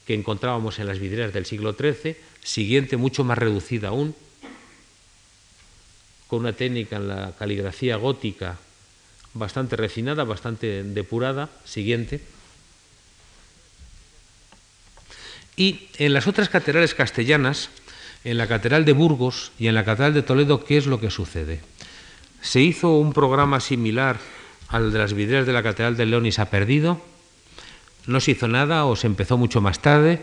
que 0.05 0.15
encontrábamos 0.15 0.79
en 0.79 0.87
las 0.87 0.99
vidrieras 0.99 1.33
del 1.33 1.45
siglo 1.45 1.73
XIII, 1.73 2.17
siguiente, 2.43 2.97
mucho 2.97 3.23
más 3.23 3.37
reducida 3.37 3.89
aún, 3.89 4.15
con 6.27 6.39
una 6.39 6.53
técnica 6.53 6.95
en 6.95 7.07
la 7.07 7.33
caligrafía 7.37 7.95
gótica 7.97 8.57
bastante 9.33 9.75
refinada, 9.75 10.23
bastante 10.23 10.83
depurada, 10.83 11.49
siguiente. 11.63 12.21
Y 15.55 15.89
en 15.99 16.13
las 16.13 16.27
otras 16.27 16.49
catedrales 16.49 16.95
castellanas, 16.95 17.69
en 18.23 18.37
la 18.37 18.47
Catedral 18.47 18.85
de 18.85 18.93
Burgos 18.93 19.51
y 19.59 19.67
en 19.67 19.75
la 19.75 19.85
Catedral 19.85 20.13
de 20.13 20.23
Toledo, 20.23 20.63
¿qué 20.63 20.77
es 20.77 20.87
lo 20.87 20.99
que 20.99 21.11
sucede? 21.11 21.61
Se 22.41 22.59
hizo 22.59 22.97
un 22.97 23.13
programa 23.13 23.59
similar 23.59 24.17
al 24.67 24.91
de 24.91 24.99
las 24.99 25.13
vidrieras 25.13 25.45
de 25.45 25.53
la 25.53 25.63
Catedral 25.63 25.95
de 25.95 26.05
León 26.05 26.25
y 26.25 26.31
se 26.31 26.41
ha 26.41 26.49
perdido. 26.49 26.99
No 28.07 28.19
se 28.19 28.31
hizo 28.31 28.47
nada 28.47 28.85
o 28.85 28.95
se 28.95 29.07
empezó 29.07 29.37
mucho 29.37 29.61
más 29.61 29.79
tarde. 29.79 30.21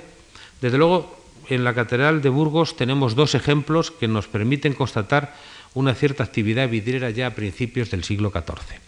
Desde 0.61 0.79
luego, 0.79 1.17
en 1.49 1.65
la 1.65 1.75
Catedral 1.75 2.21
de 2.21 2.29
Burgos 2.29 2.77
tenemos 2.77 3.15
dos 3.15 3.35
ejemplos 3.35 3.91
que 3.91 4.09
nos 4.09 4.27
permiten 4.27 4.75
constatar 4.75 5.35
una 5.75 5.95
cierta 5.95 6.25
actividad 6.25 6.69
vidriera 6.69 7.11
ya 7.11 7.29
a 7.29 7.35
principios 7.35 7.91
del 7.91 8.05
siglo 8.05 8.31
XIV. 8.31 8.81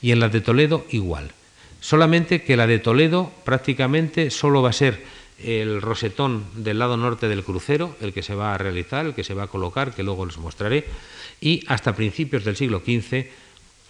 Y 0.00 0.12
en 0.12 0.20
la 0.20 0.28
de 0.28 0.40
Toledo 0.40 0.86
igual. 0.90 1.32
solamente 1.80 2.42
que 2.42 2.56
la 2.56 2.66
de 2.66 2.80
Toledo 2.80 3.30
prácticamente 3.44 4.30
solo 4.30 4.62
va 4.62 4.70
a 4.70 4.72
ser 4.72 5.04
el 5.38 5.80
rosetón 5.80 6.44
del 6.54 6.80
lado 6.80 6.96
norte 6.96 7.28
del 7.28 7.44
crucero, 7.44 7.94
el 8.00 8.12
que 8.12 8.22
se 8.22 8.34
va 8.34 8.54
a 8.54 8.58
realizar, 8.58 9.06
el 9.06 9.14
que 9.14 9.22
se 9.22 9.34
va 9.34 9.44
a 9.44 9.48
colocar, 9.48 9.94
que 9.94 10.02
luego 10.02 10.26
les 10.26 10.38
mostraré, 10.38 10.86
y 11.40 11.64
hasta 11.66 11.94
principios 11.94 12.44
del 12.44 12.56
siglo 12.56 12.80
XV, 12.80 13.26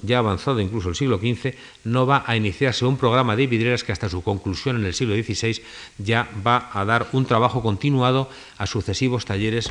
ya 0.02 0.19
avanzado 0.19 0.61
incluso 0.61 0.90
el 0.90 0.95
siglo 0.95 1.19
XV, 1.19 1.55
no 1.85 2.07
va 2.07 2.25
a 2.26 2.37
iniciarse 2.37 2.85
un 2.85 2.97
programa 2.97 3.37
de 3.37 3.47
vidrieras 3.47 3.85
que 3.85 3.93
hasta 3.93 4.09
su 4.09 4.23
conclusión 4.23 4.76
en 4.76 4.85
el 4.85 4.95
siglo 4.95 5.14
XVI 5.14 5.61
ya 5.99 6.28
va 6.47 6.71
a 6.73 6.85
dar 6.85 7.09
un 7.12 7.26
trabajo 7.26 7.62
continuado 7.62 8.31
a 8.59 8.67
sucesivos 8.67 9.25
talleres 9.25 9.71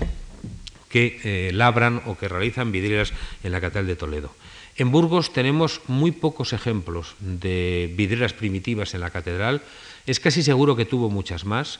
que 0.89 1.19
eh, 1.23 1.51
labran 1.53 2.01
o 2.05 2.17
que 2.17 2.27
realizan 2.27 2.71
vidrieras 2.71 3.13
en 3.43 3.51
la 3.51 3.61
Catedral 3.61 3.87
de 3.87 3.95
Toledo. 3.95 4.31
En 4.77 4.91
Burgos 4.91 5.33
tenemos 5.33 5.81
muy 5.87 6.11
pocos 6.11 6.53
ejemplos 6.53 7.15
de 7.19 7.91
vidrieras 7.97 8.33
primitivas 8.33 8.93
en 8.93 9.01
la 9.01 9.09
catedral. 9.09 9.63
Es 10.05 10.19
casi 10.19 10.43
seguro 10.43 10.75
que 10.75 10.85
tuvo 10.85 11.09
muchas 11.09 11.45
más. 11.45 11.79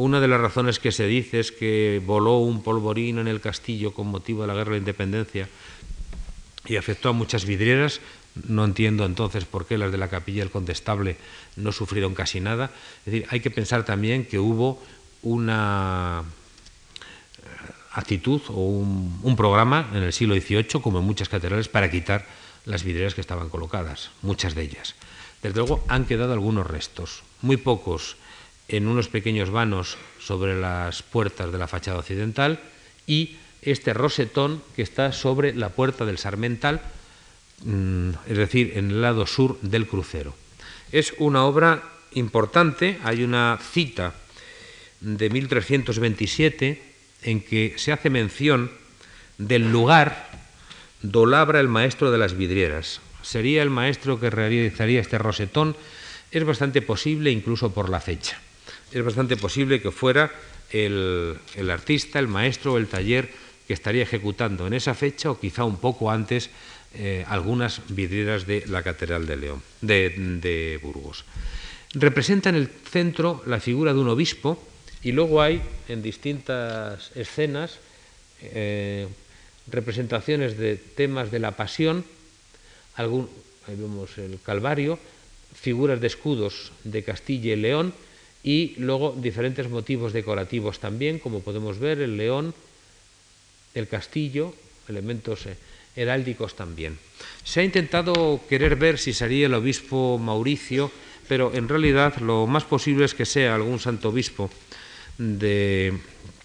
Una 0.00 0.18
de 0.18 0.28
las 0.28 0.40
razones 0.40 0.78
que 0.78 0.92
se 0.92 1.06
dice 1.06 1.40
es 1.40 1.52
que 1.52 2.00
voló 2.02 2.38
un 2.38 2.62
polvorín 2.62 3.18
en 3.18 3.28
el 3.28 3.42
castillo 3.42 3.92
con 3.92 4.06
motivo 4.06 4.40
de 4.40 4.46
la 4.46 4.54
guerra 4.54 4.70
de 4.70 4.76
la 4.76 4.78
independencia 4.78 5.46
y 6.64 6.76
afectó 6.76 7.10
a 7.10 7.12
muchas 7.12 7.44
vidrieras. 7.44 8.00
No 8.48 8.64
entiendo 8.64 9.04
entonces 9.04 9.44
por 9.44 9.66
qué 9.66 9.76
las 9.76 9.92
de 9.92 9.98
la 9.98 10.08
capilla 10.08 10.40
del 10.42 10.50
Condestable 10.50 11.18
no 11.56 11.70
sufrieron 11.70 12.14
casi 12.14 12.40
nada. 12.40 12.70
Es 13.00 13.12
decir, 13.12 13.26
hay 13.28 13.40
que 13.40 13.50
pensar 13.50 13.84
también 13.84 14.24
que 14.24 14.38
hubo 14.38 14.82
una 15.20 16.24
actitud 17.92 18.40
o 18.48 18.54
un, 18.54 19.36
programa 19.36 19.90
en 19.92 20.02
el 20.02 20.14
siglo 20.14 20.34
XVIII, 20.34 20.80
como 20.80 21.00
en 21.00 21.04
muchas 21.04 21.28
catedrales, 21.28 21.68
para 21.68 21.90
quitar 21.90 22.24
las 22.64 22.84
vidrieras 22.84 23.14
que 23.14 23.20
estaban 23.20 23.50
colocadas, 23.50 24.12
muchas 24.22 24.54
de 24.54 24.62
ellas. 24.62 24.94
Desde 25.42 25.58
luego 25.58 25.84
han 25.88 26.06
quedado 26.06 26.32
algunos 26.32 26.66
restos, 26.66 27.22
muy 27.42 27.58
pocos 27.58 28.16
en 28.70 28.86
unos 28.86 29.08
pequeños 29.08 29.50
vanos 29.50 29.98
sobre 30.20 30.58
las 30.58 31.02
puertas 31.02 31.50
de 31.50 31.58
la 31.58 31.66
fachada 31.66 31.98
occidental 31.98 32.60
y 33.06 33.36
este 33.62 33.92
rosetón 33.92 34.62
que 34.76 34.82
está 34.82 35.12
sobre 35.12 35.54
la 35.54 35.70
puerta 35.70 36.06
del 36.06 36.18
Sarmental, 36.18 36.80
mm, 37.64 38.10
es 38.28 38.36
decir, 38.38 38.72
en 38.76 38.90
el 38.90 39.02
lado 39.02 39.26
sur 39.26 39.58
del 39.60 39.86
crucero. 39.86 40.34
Es 40.92 41.14
una 41.18 41.44
obra 41.44 41.82
importante, 42.12 42.98
hay 43.04 43.22
una 43.22 43.58
cita 43.60 44.14
de 45.00 45.30
1327 45.30 46.82
en 47.22 47.40
que 47.42 47.74
se 47.76 47.92
hace 47.92 48.08
mención 48.08 48.70
del 49.38 49.70
lugar 49.70 50.30
do 51.02 51.24
labra 51.24 51.60
el 51.60 51.68
maestro 51.68 52.10
de 52.10 52.18
las 52.18 52.36
vidrieras. 52.36 53.00
Sería 53.22 53.62
el 53.62 53.70
maestro 53.70 54.20
que 54.20 54.30
realizaría 54.30 55.00
este 55.00 55.18
rosetón. 55.18 55.76
Es 56.30 56.44
bastante 56.44 56.82
posible, 56.82 57.30
incluso 57.30 57.72
por 57.72 57.88
la 57.88 58.00
fecha. 58.00 58.38
Es 58.92 59.04
bastante 59.04 59.36
posible 59.36 59.80
que 59.80 59.90
fuera 59.90 60.30
el, 60.70 61.38
artista, 61.70 62.18
el 62.18 62.28
maestro 62.28 62.74
o 62.74 62.78
el 62.78 62.88
taller 62.88 63.30
que 63.66 63.74
estaría 63.74 64.02
ejecutando 64.02 64.66
en 64.66 64.74
esa 64.74 64.94
fecha 64.94 65.30
o 65.30 65.38
quizá 65.38 65.62
un 65.62 65.78
poco 65.78 66.10
antes 66.10 66.50
eh, 66.94 67.24
algunas 67.28 67.82
vidrieras 67.88 68.46
de 68.46 68.64
la 68.66 68.82
Catedral 68.82 69.26
de 69.26 69.36
León, 69.36 69.62
de 69.80 70.78
Burgos. 70.82 71.24
Representa 71.94 72.50
en 72.50 72.56
el 72.56 72.68
centro 72.68 73.42
la 73.46 73.60
figura 73.60 73.94
de 73.94 74.00
un 74.00 74.08
obispo 74.08 74.58
y 75.02 75.12
luego 75.12 75.40
hay 75.40 75.62
en 75.88 76.02
distintas 76.02 77.10
escenas 77.14 77.78
eh, 78.42 79.06
representaciones 79.68 80.58
de 80.58 80.76
temas 80.76 81.30
de 81.30 81.38
la 81.38 81.52
pasión, 81.52 82.04
algún, 82.96 83.28
ahí 83.68 83.76
vemos 83.76 84.18
el 84.18 84.38
Calvario, 84.42 84.98
figuras 85.54 86.00
de 86.00 86.06
escudos 86.06 86.72
de 86.82 87.02
Castilla 87.02 87.52
y 87.52 87.56
León 87.56 87.94
y 88.42 88.74
luego 88.78 89.14
diferentes 89.16 89.68
motivos 89.68 90.12
decorativos 90.12 90.78
también, 90.78 91.18
como 91.18 91.40
podemos 91.40 91.78
ver, 91.78 92.00
el 92.00 92.16
león, 92.16 92.54
el 93.74 93.88
castillo, 93.88 94.54
elementos 94.88 95.46
eh, 95.46 95.56
heráldicos 95.96 96.54
también. 96.54 96.98
Se 97.44 97.60
ha 97.60 97.64
intentado 97.64 98.40
querer 98.48 98.76
ver 98.76 98.98
si 98.98 99.12
sería 99.12 99.46
el 99.46 99.54
obispo 99.54 100.18
Mauricio, 100.18 100.90
pero 101.28 101.52
en 101.54 101.68
realidad 101.68 102.16
lo 102.18 102.46
más 102.46 102.64
posible 102.64 103.04
es 103.04 103.14
que 103.14 103.26
sea 103.26 103.54
algún 103.54 103.78
santo 103.78 104.08
obispo 104.08 104.50
de 105.18 105.92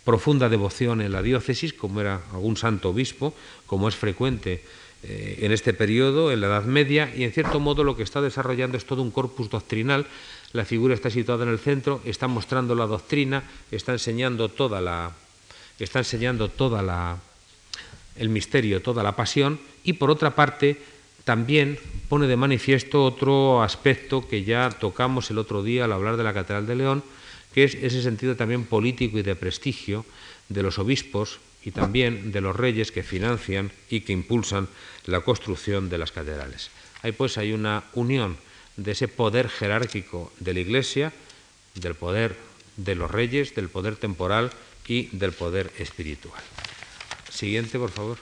profunda 0.04 0.50
devoción 0.50 1.02
en 1.02 1.12
la 1.12 1.22
diócesis, 1.22 1.74
como 1.74 2.02
era 2.02 2.22
algún 2.34 2.58
santo 2.58 2.90
obispo, 2.90 3.34
como 3.66 3.88
es 3.88 3.96
frecuente 3.96 4.62
eh, 5.08 5.46
en 5.46 5.52
este 5.52 5.74
periodo, 5.74 6.32
en 6.32 6.42
la 6.42 6.48
Edad 6.48 6.64
Media, 6.66 7.14
y 7.16 7.26
en 7.26 7.32
cierto 7.32 7.60
modo 7.60 7.84
lo 7.84 7.96
que 7.96 8.02
está 8.02 8.22
desarrollando 8.22 8.76
es 8.76 8.86
todo 8.86 9.04
un 9.04 9.12
corpus 9.12 9.52
doctrinal. 9.52 10.08
La 10.52 10.66
figura 10.66 10.96
está 10.96 11.12
situada 11.12 11.44
en 11.44 11.52
el 11.52 11.60
centro, 11.60 12.02
está 12.06 12.28
mostrando 12.28 12.74
la 12.74 12.88
doctrina, 12.88 13.44
está 13.70 13.92
enseñando 13.92 14.50
toda 14.50 14.82
la, 14.82 15.12
está 15.78 16.00
enseñando 16.00 16.50
toda 16.50 16.82
la, 16.82 17.18
el 18.16 18.30
misterio, 18.30 18.82
toda 18.82 19.04
la 19.04 19.16
pasión, 19.16 19.60
y 19.84 19.94
por 19.94 20.10
otra 20.10 20.34
parte 20.34 20.82
también 21.24 21.78
pone 22.10 22.26
de 22.26 22.38
manifiesto 22.38 23.06
otro 23.06 23.62
aspecto 23.62 24.28
que 24.28 24.44
ya 24.44 24.70
tocamos 24.70 25.30
el 25.30 25.38
otro 25.38 25.62
día 25.62 25.86
al 25.86 25.94
hablar 25.94 26.18
de 26.18 26.24
la 26.24 26.34
Catedral 26.34 26.66
de 26.66 26.76
León, 26.76 27.04
que 27.54 27.64
es 27.64 27.76
ese 27.76 28.02
sentido 28.02 28.36
también 28.36 28.66
político 28.66 29.20
y 29.20 29.22
de 29.22 29.36
prestigio 29.36 30.04
de 30.50 30.64
los 30.64 30.80
obispos 30.80 31.40
y 31.66 31.72
también 31.72 32.32
de 32.32 32.42
los 32.42 32.56
reyes 32.56 32.92
que 32.92 33.04
financian 33.04 33.72
y 33.90 34.02
que 34.02 34.14
impulsan 34.14 34.70
la 35.08 35.22
construcción 35.22 35.90
de 35.90 35.98
las 35.98 36.12
catedrales. 36.12 36.70
Ahí 37.02 37.12
pues 37.12 37.38
hay 37.40 37.54
una 37.54 37.84
unión 37.94 38.38
de 38.78 38.92
ese 38.92 39.08
poder 39.08 39.50
jerárquico 39.50 40.32
de 40.40 40.54
la 40.54 40.60
Iglesia, 40.60 41.12
del 41.74 41.96
poder 41.96 42.38
de 42.78 42.94
los 42.94 43.10
reyes, 43.10 43.56
del 43.56 43.70
poder 43.70 43.96
temporal 43.96 44.52
y 44.88 45.08
del 45.18 45.32
poder 45.32 45.72
espiritual. 45.80 46.42
Siguiente, 47.32 47.80
por 47.80 47.90
favor. 47.90 48.18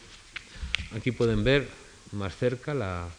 Aquí 0.95 1.11
pueden 1.11 1.43
ver 1.43 1.67
más 2.13 2.35
cerca 2.35 2.73
la, 2.73 3.09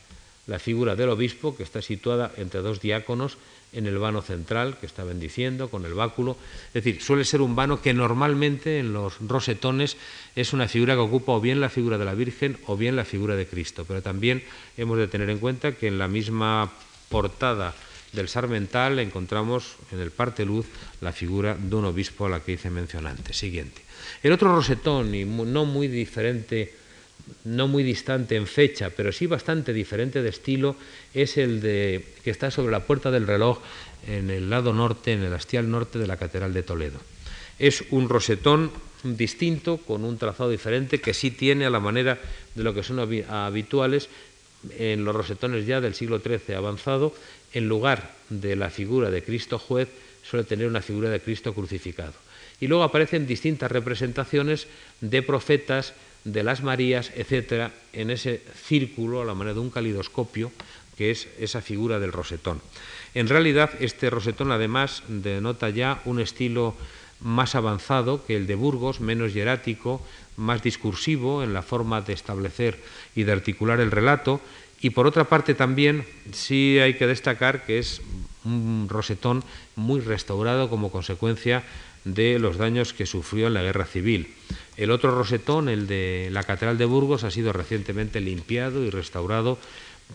la 0.46 0.58
figura 0.58 0.96
del 0.96 1.10
obispo 1.10 1.56
que 1.56 1.62
está 1.62 1.82
situada 1.82 2.32
entre 2.36 2.60
dos 2.60 2.80
diáconos 2.80 3.36
en 3.74 3.86
el 3.86 3.98
vano 3.98 4.22
central 4.22 4.78
que 4.78 4.86
está 4.86 5.04
bendiciendo 5.04 5.68
con 5.68 5.84
el 5.84 5.94
báculo. 5.94 6.36
Es 6.68 6.84
decir, 6.84 7.02
suele 7.02 7.24
ser 7.24 7.40
un 7.40 7.56
vano 7.56 7.82
que 7.82 7.94
normalmente 7.94 8.78
en 8.78 8.92
los 8.92 9.18
rosetones 9.20 9.96
es 10.36 10.52
una 10.52 10.68
figura 10.68 10.94
que 10.94 11.00
ocupa 11.00 11.32
o 11.32 11.40
bien 11.40 11.60
la 11.60 11.68
figura 11.68 11.98
de 11.98 12.04
la 12.04 12.14
Virgen 12.14 12.58
o 12.66 12.76
bien 12.76 12.96
la 12.96 13.04
figura 13.04 13.36
de 13.36 13.46
Cristo. 13.46 13.84
Pero 13.86 14.02
también 14.02 14.42
hemos 14.76 14.98
de 14.98 15.08
tener 15.08 15.30
en 15.30 15.38
cuenta 15.38 15.72
que 15.72 15.88
en 15.88 15.98
la 15.98 16.08
misma 16.08 16.72
portada 17.08 17.74
del 18.12 18.28
sarmental 18.28 18.98
encontramos 18.98 19.76
en 19.92 20.00
el 20.00 20.10
parte 20.10 20.44
luz 20.44 20.66
la 21.00 21.12
figura 21.12 21.56
de 21.58 21.74
un 21.74 21.84
obispo 21.84 22.26
a 22.26 22.28
la 22.28 22.40
que 22.40 22.52
hice 22.52 22.70
mención 22.70 23.06
antes. 23.06 23.36
Siguiente. 23.36 23.82
El 24.22 24.32
otro 24.32 24.54
rosetón, 24.54 25.14
y 25.14 25.24
no 25.24 25.64
muy 25.64 25.88
diferente 25.88 26.83
no 27.44 27.68
muy 27.68 27.82
distante 27.82 28.36
en 28.36 28.46
fecha, 28.46 28.90
pero 28.90 29.12
sí 29.12 29.26
bastante 29.26 29.72
diferente 29.72 30.22
de 30.22 30.28
estilo, 30.28 30.76
es 31.12 31.36
el 31.36 31.60
de, 31.60 32.04
que 32.22 32.30
está 32.30 32.50
sobre 32.50 32.72
la 32.72 32.80
puerta 32.80 33.10
del 33.10 33.26
reloj 33.26 33.58
en 34.06 34.30
el 34.30 34.50
lado 34.50 34.72
norte, 34.72 35.12
en 35.12 35.22
el 35.22 35.32
hastial 35.32 35.70
norte 35.70 35.98
de 35.98 36.06
la 36.06 36.16
Catedral 36.16 36.52
de 36.52 36.62
Toledo. 36.62 36.98
Es 37.58 37.84
un 37.90 38.08
rosetón 38.08 38.70
distinto, 39.02 39.78
con 39.78 40.04
un 40.04 40.18
trazado 40.18 40.50
diferente, 40.50 41.00
que 41.00 41.14
sí 41.14 41.30
tiene 41.30 41.66
a 41.66 41.70
la 41.70 41.80
manera 41.80 42.18
de 42.54 42.62
lo 42.62 42.74
que 42.74 42.82
son 42.82 42.98
habituales 42.98 44.08
en 44.78 45.04
los 45.04 45.14
rosetones 45.14 45.66
ya 45.66 45.80
del 45.80 45.94
siglo 45.94 46.20
XIII 46.20 46.56
avanzado, 46.56 47.14
en 47.52 47.68
lugar 47.68 48.12
de 48.30 48.56
la 48.56 48.70
figura 48.70 49.10
de 49.10 49.22
Cristo 49.22 49.58
juez, 49.58 49.88
suele 50.22 50.44
tener 50.44 50.66
una 50.66 50.80
figura 50.80 51.10
de 51.10 51.20
Cristo 51.20 51.54
crucificado. 51.54 52.14
Y 52.60 52.66
luego 52.66 52.84
aparecen 52.84 53.26
distintas 53.26 53.70
representaciones 53.70 54.66
de 55.00 55.22
profetas, 55.22 55.92
de 56.24 56.42
las 56.42 56.62
Marías, 56.62 57.12
etcétera, 57.14 57.72
en 57.92 58.10
ese 58.10 58.42
círculo 58.64 59.20
a 59.20 59.24
la 59.24 59.34
manera 59.34 59.54
de 59.54 59.60
un 59.60 59.70
calidoscopio 59.70 60.50
que 60.96 61.10
es 61.10 61.28
esa 61.38 61.60
figura 61.60 61.98
del 61.98 62.12
rosetón. 62.12 62.60
En 63.14 63.28
realidad, 63.28 63.70
este 63.80 64.10
rosetón 64.10 64.52
además 64.52 65.02
denota 65.08 65.70
ya 65.70 66.00
un 66.04 66.20
estilo 66.20 66.74
más 67.20 67.54
avanzado 67.54 68.24
que 68.24 68.36
el 68.36 68.46
de 68.46 68.54
Burgos, 68.54 69.00
menos 69.00 69.34
hierático, 69.34 70.04
más 70.36 70.62
discursivo 70.62 71.42
en 71.42 71.54
la 71.54 71.62
forma 71.62 72.00
de 72.00 72.12
establecer 72.12 72.78
y 73.14 73.24
de 73.24 73.32
articular 73.32 73.80
el 73.80 73.90
relato, 73.90 74.40
y 74.80 74.90
por 74.90 75.06
otra 75.06 75.24
parte 75.24 75.54
también 75.54 76.04
sí 76.32 76.78
hay 76.78 76.94
que 76.94 77.06
destacar 77.06 77.64
que 77.64 77.78
es 77.78 78.02
un 78.44 78.86
rosetón 78.90 79.42
muy 79.76 80.00
restaurado 80.00 80.68
como 80.68 80.90
consecuencia 80.90 81.62
de 82.04 82.38
los 82.38 82.56
daños 82.58 82.92
que 82.92 83.06
sufrió 83.06 83.46
en 83.46 83.54
la 83.54 83.62
guerra 83.62 83.86
civil. 83.86 84.34
El 84.76 84.90
otro 84.90 85.14
rosetón, 85.14 85.68
el 85.68 85.86
de 85.86 86.28
la 86.30 86.42
Catedral 86.42 86.78
de 86.78 86.84
Burgos, 86.84 87.24
ha 87.24 87.30
sido 87.30 87.52
recientemente 87.52 88.20
limpiado 88.20 88.84
y 88.84 88.90
restaurado 88.90 89.58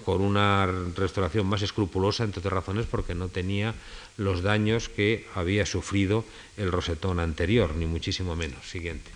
con 0.05 0.21
una 0.21 0.67
restauración 0.95 1.47
más 1.47 1.61
escrupulosa, 1.61 2.23
entre 2.23 2.39
otras 2.39 2.53
razones, 2.53 2.85
porque 2.85 3.15
no 3.15 3.27
tenía 3.27 3.73
los 4.17 4.43
daños 4.43 4.89
que 4.89 5.25
había 5.35 5.65
sufrido 5.65 6.25
el 6.57 6.71
rosetón 6.71 7.19
anterior, 7.19 7.75
ni 7.75 7.85
muchísimo 7.85 8.35
menos. 8.35 8.69
Siguiente. 8.69 9.11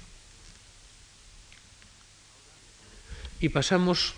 Y 3.39 3.49
pasamos 3.49 4.15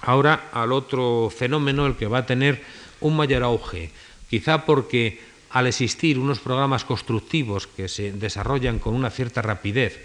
ahora 0.00 0.48
al 0.52 0.72
otro 0.72 1.30
fenómeno, 1.34 1.86
el 1.86 1.96
que 1.96 2.06
va 2.06 2.18
a 2.18 2.26
tener 2.26 2.62
un 3.00 3.16
mayor 3.16 3.42
auge, 3.42 3.92
quizá 4.30 4.64
porque 4.64 5.20
al 5.56 5.66
existir 5.66 6.18
unos 6.18 6.38
programas 6.38 6.84
constructivos 6.84 7.66
que 7.66 7.88
se 7.88 8.12
desarrollan 8.12 8.78
con 8.78 8.92
una 8.92 9.08
cierta 9.08 9.40
rapidez 9.40 10.04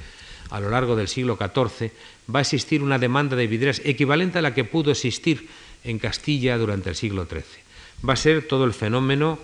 a 0.49 0.61
lo 0.61 0.69
largo 0.69 0.95
del 0.95 1.09
siglo 1.09 1.35
XIV, 1.35 1.91
va 2.33 2.39
a 2.39 2.41
existir 2.41 2.81
una 2.81 2.97
demanda 2.97 3.35
de 3.35 3.47
vidrieras 3.47 3.81
equivalente 3.83 4.39
a 4.39 4.41
la 4.41 4.53
que 4.53 4.63
pudo 4.63 4.91
existir 4.91 5.49
en 5.83 5.99
Castilla 5.99 6.57
durante 6.57 6.87
el 6.87 6.95
siglo 6.95 7.25
XIII. 7.25 7.43
Va 8.07 8.13
a 8.13 8.15
ser 8.15 8.47
todo 8.47 8.63
el 8.63 8.71
fenómeno 8.71 9.39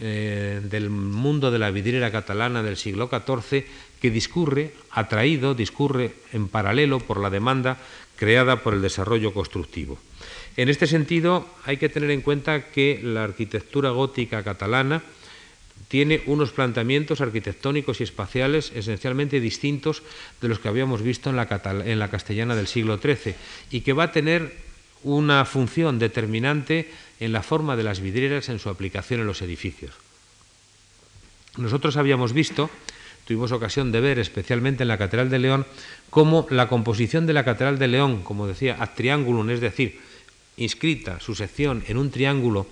eh, 0.00 0.62
del 0.64 0.88
mundo 0.88 1.50
de 1.50 1.58
la 1.58 1.70
vidriera 1.70 2.10
catalana 2.10 2.62
del 2.62 2.78
siglo 2.78 3.10
XIV 3.12 3.66
que 4.00 4.10
discurre, 4.10 4.72
atraído, 4.92 5.52
discurre 5.52 6.14
en 6.32 6.48
paralelo 6.48 7.00
por 7.00 7.20
la 7.20 7.28
demanda 7.28 7.76
creada 8.16 8.62
por 8.62 8.72
el 8.72 8.80
desarrollo 8.80 9.34
constructivo. 9.34 9.98
En 10.56 10.70
este 10.70 10.86
sentido, 10.86 11.46
hay 11.66 11.76
que 11.76 11.90
tener 11.90 12.10
en 12.12 12.22
cuenta 12.22 12.70
que 12.70 12.98
la 13.02 13.24
arquitectura 13.24 13.90
gótica 13.90 14.42
catalana 14.42 15.02
tiene 15.88 16.22
unos 16.26 16.50
planteamientos 16.50 17.20
arquitectónicos 17.20 18.00
y 18.00 18.04
espaciales 18.04 18.72
esencialmente 18.74 19.40
distintos 19.40 20.02
de 20.40 20.48
los 20.48 20.58
que 20.58 20.68
habíamos 20.68 21.02
visto 21.02 21.30
en 21.30 21.36
la, 21.36 21.48
en 21.84 21.98
la 21.98 22.10
castellana 22.10 22.54
del 22.54 22.66
siglo 22.66 22.98
XIII 22.98 23.34
y 23.70 23.80
que 23.80 23.92
va 23.92 24.04
a 24.04 24.12
tener 24.12 24.54
una 25.02 25.44
función 25.44 25.98
determinante 25.98 26.90
en 27.20 27.32
la 27.32 27.42
forma 27.42 27.76
de 27.76 27.82
las 27.82 28.00
vidrieras 28.00 28.48
en 28.48 28.58
su 28.58 28.68
aplicación 28.68 29.20
en 29.20 29.26
los 29.26 29.42
edificios. 29.42 29.92
Nosotros 31.56 31.96
habíamos 31.96 32.32
visto, 32.32 32.70
tuvimos 33.26 33.52
ocasión 33.52 33.92
de 33.92 34.00
ver 34.00 34.18
especialmente 34.18 34.84
en 34.84 34.88
la 34.88 34.98
Catedral 34.98 35.30
de 35.30 35.38
León, 35.38 35.66
cómo 36.10 36.46
la 36.50 36.68
composición 36.68 37.26
de 37.26 37.32
la 37.32 37.44
Catedral 37.44 37.78
de 37.78 37.88
León, 37.88 38.22
como 38.22 38.46
decía, 38.46 38.76
ad 38.78 38.90
triangulum, 38.94 39.50
es 39.50 39.60
decir, 39.60 40.00
inscrita 40.56 41.20
su 41.20 41.34
sección 41.34 41.82
en 41.88 41.96
un 41.96 42.10
triángulo 42.10 42.66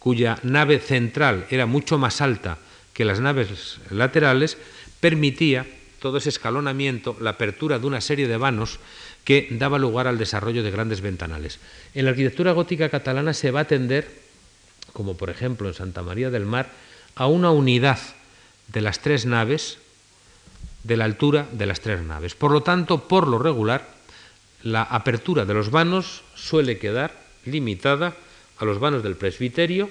cuya 0.00 0.40
nave 0.42 0.80
central 0.80 1.46
era 1.50 1.66
mucho 1.66 1.98
más 1.98 2.20
alta 2.20 2.58
que 2.92 3.04
las 3.04 3.20
naves 3.20 3.78
laterales, 3.90 4.58
permitía 4.98 5.66
todo 6.00 6.18
ese 6.18 6.30
escalonamiento, 6.30 7.16
la 7.20 7.30
apertura 7.30 7.78
de 7.78 7.86
una 7.86 8.00
serie 8.00 8.26
de 8.26 8.36
vanos 8.36 8.80
que 9.24 9.48
daba 9.52 9.78
lugar 9.78 10.08
al 10.08 10.18
desarrollo 10.18 10.62
de 10.64 10.70
grandes 10.72 11.02
ventanales. 11.02 11.60
En 11.94 12.06
la 12.06 12.10
arquitectura 12.10 12.52
gótica 12.52 12.88
catalana 12.88 13.34
se 13.34 13.52
va 13.52 13.60
a 13.60 13.68
tender, 13.68 14.10
como 14.92 15.16
por 15.16 15.30
ejemplo 15.30 15.68
en 15.68 15.74
Santa 15.74 16.02
María 16.02 16.30
del 16.30 16.46
Mar, 16.46 16.70
a 17.14 17.26
una 17.26 17.50
unidad 17.50 17.98
de 18.68 18.80
las 18.80 19.00
tres 19.00 19.26
naves, 19.26 19.78
de 20.82 20.96
la 20.96 21.04
altura 21.04 21.46
de 21.52 21.66
las 21.66 21.80
tres 21.80 22.00
naves. 22.00 22.34
Por 22.34 22.50
lo 22.50 22.62
tanto, 22.62 23.06
por 23.06 23.28
lo 23.28 23.38
regular, 23.38 23.86
la 24.62 24.82
apertura 24.82 25.44
de 25.44 25.54
los 25.54 25.70
vanos 25.70 26.22
suele 26.34 26.78
quedar 26.78 27.14
limitada 27.44 28.16
a 28.60 28.64
los 28.64 28.78
vanos 28.78 29.02
del 29.02 29.16
presbiterio 29.16 29.90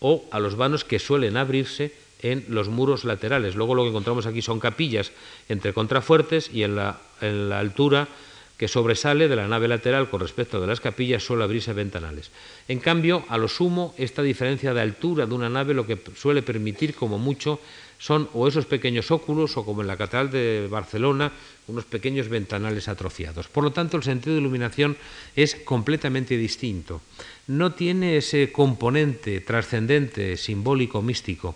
o 0.00 0.24
a 0.30 0.38
los 0.40 0.56
vanos 0.56 0.84
que 0.84 0.98
suelen 0.98 1.36
abrirse 1.36 1.92
en 2.22 2.46
los 2.48 2.68
muros 2.68 3.04
laterales. 3.04 3.54
Luego 3.54 3.74
lo 3.74 3.82
que 3.82 3.90
encontramos 3.90 4.26
aquí 4.26 4.40
son 4.40 4.60
capillas 4.60 5.12
entre 5.48 5.74
contrafuertes 5.74 6.48
y 6.52 6.62
en 6.62 6.76
la, 6.76 6.98
la 7.20 7.58
altura 7.58 8.08
que 8.56 8.68
sobresale 8.68 9.28
de 9.28 9.36
la 9.36 9.48
nave 9.48 9.66
lateral 9.66 10.08
con 10.08 10.20
respecto 10.20 10.60
de 10.60 10.66
las 10.66 10.80
capillas 10.80 11.24
suele 11.24 11.44
abrirse 11.44 11.72
ventanales. 11.72 12.30
En 12.68 12.78
cambio, 12.78 13.24
a 13.28 13.36
lo 13.36 13.48
sumo, 13.48 13.94
esta 13.98 14.22
diferencia 14.22 14.72
de 14.72 14.80
altura 14.80 15.26
de 15.26 15.34
una 15.34 15.50
nave 15.50 15.74
lo 15.74 15.86
que 15.86 15.98
suele 16.16 16.42
permitir 16.42 16.94
como 16.94 17.18
mucho 17.18 17.58
son 17.98 18.28
o 18.34 18.48
esos 18.48 18.66
pequeños 18.66 19.10
óculos 19.10 19.56
o 19.56 19.64
como 19.64 19.82
en 19.82 19.88
la 19.88 19.96
Catedral 19.96 20.30
de 20.30 20.68
Barcelona, 20.70 21.32
unos 21.68 21.84
pequeños 21.84 22.28
ventanales 22.28 22.88
atrofiados. 22.88 23.48
Por 23.48 23.64
lo 23.64 23.72
tanto, 23.72 23.96
el 23.96 24.02
sentido 24.02 24.34
de 24.34 24.40
iluminación 24.40 24.96
es 25.36 25.54
completamente 25.54 26.36
distinto. 26.36 27.00
No 27.46 27.72
tiene 27.72 28.16
ese 28.16 28.52
componente 28.52 29.40
trascendente, 29.40 30.36
simbólico, 30.36 31.02
místico. 31.02 31.54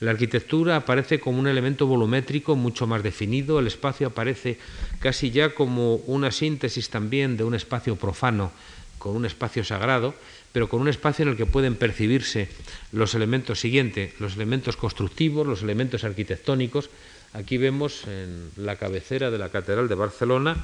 La 0.00 0.10
arquitectura 0.10 0.74
aparece 0.74 1.20
como 1.20 1.38
un 1.38 1.46
elemento 1.46 1.86
volumétrico 1.86 2.56
mucho 2.56 2.88
más 2.88 3.04
definido, 3.04 3.60
el 3.60 3.68
espacio 3.68 4.08
aparece 4.08 4.58
casi 4.98 5.30
ya 5.30 5.54
como 5.54 5.96
una 6.06 6.32
síntesis 6.32 6.90
también 6.90 7.36
de 7.36 7.44
un 7.44 7.54
espacio 7.54 7.94
profano 7.94 8.50
con 8.98 9.16
un 9.16 9.26
espacio 9.26 9.64
sagrado, 9.64 10.14
pero 10.52 10.68
con 10.68 10.80
un 10.80 10.88
espacio 10.88 11.24
en 11.24 11.30
el 11.30 11.36
que 11.36 11.46
pueden 11.46 11.76
percibirse 11.76 12.48
los 12.92 13.14
elementos 13.14 13.60
siguientes, 13.60 14.20
los 14.20 14.36
elementos 14.36 14.76
constructivos, 14.76 15.46
los 15.46 15.62
elementos 15.62 16.04
arquitectónicos. 16.04 16.90
Aquí 17.32 17.56
vemos 17.56 18.06
en 18.06 18.50
la 18.56 18.76
cabecera 18.76 19.30
de 19.30 19.38
la 19.38 19.48
Catedral 19.48 19.88
de 19.88 19.94
Barcelona 19.94 20.56